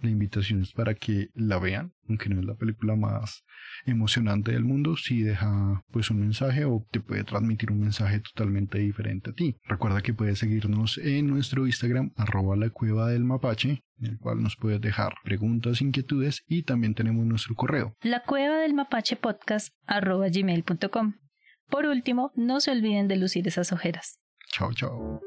la 0.00 0.10
invitación 0.10 0.62
es 0.62 0.72
para 0.72 0.94
que 0.94 1.28
la 1.34 1.58
vean, 1.58 1.92
aunque 2.08 2.28
no 2.28 2.40
es 2.40 2.46
la 2.46 2.54
película 2.54 2.96
más 2.96 3.44
emocionante 3.84 4.52
del 4.52 4.64
mundo, 4.64 4.96
si 4.96 5.22
deja 5.22 5.82
pues 5.90 6.10
un 6.10 6.20
mensaje 6.20 6.64
o 6.64 6.86
te 6.90 7.00
puede 7.00 7.24
transmitir 7.24 7.72
un 7.72 7.80
mensaje 7.80 8.20
totalmente 8.20 8.78
diferente 8.78 9.30
a 9.30 9.32
ti. 9.32 9.56
Recuerda 9.64 10.00
que 10.00 10.14
puedes 10.14 10.38
seguirnos 10.38 10.98
en 10.98 11.26
nuestro 11.26 11.66
Instagram, 11.66 12.12
arroba 12.16 12.56
la 12.56 12.70
cueva 12.70 13.08
del 13.08 13.24
mapache, 13.24 13.82
en 14.00 14.06
el 14.06 14.18
cual 14.18 14.42
nos 14.42 14.56
puedes 14.56 14.80
dejar 14.80 15.14
preguntas, 15.24 15.82
inquietudes 15.82 16.44
y 16.46 16.62
también 16.62 16.94
tenemos 16.94 17.26
nuestro 17.26 17.54
correo. 17.54 17.94
La 18.02 18.22
cueva 18.22 18.58
del 18.58 18.74
mapache 18.74 19.16
podcast 19.16 19.74
arroba 19.86 20.28
gmail.com. 20.28 21.14
Por 21.68 21.86
último, 21.86 22.32
no 22.34 22.60
se 22.60 22.70
olviden 22.70 23.08
de 23.08 23.16
lucir 23.16 23.46
esas 23.46 23.72
ojeras. 23.72 24.20
Chao, 24.52 24.72
chao. 24.72 25.20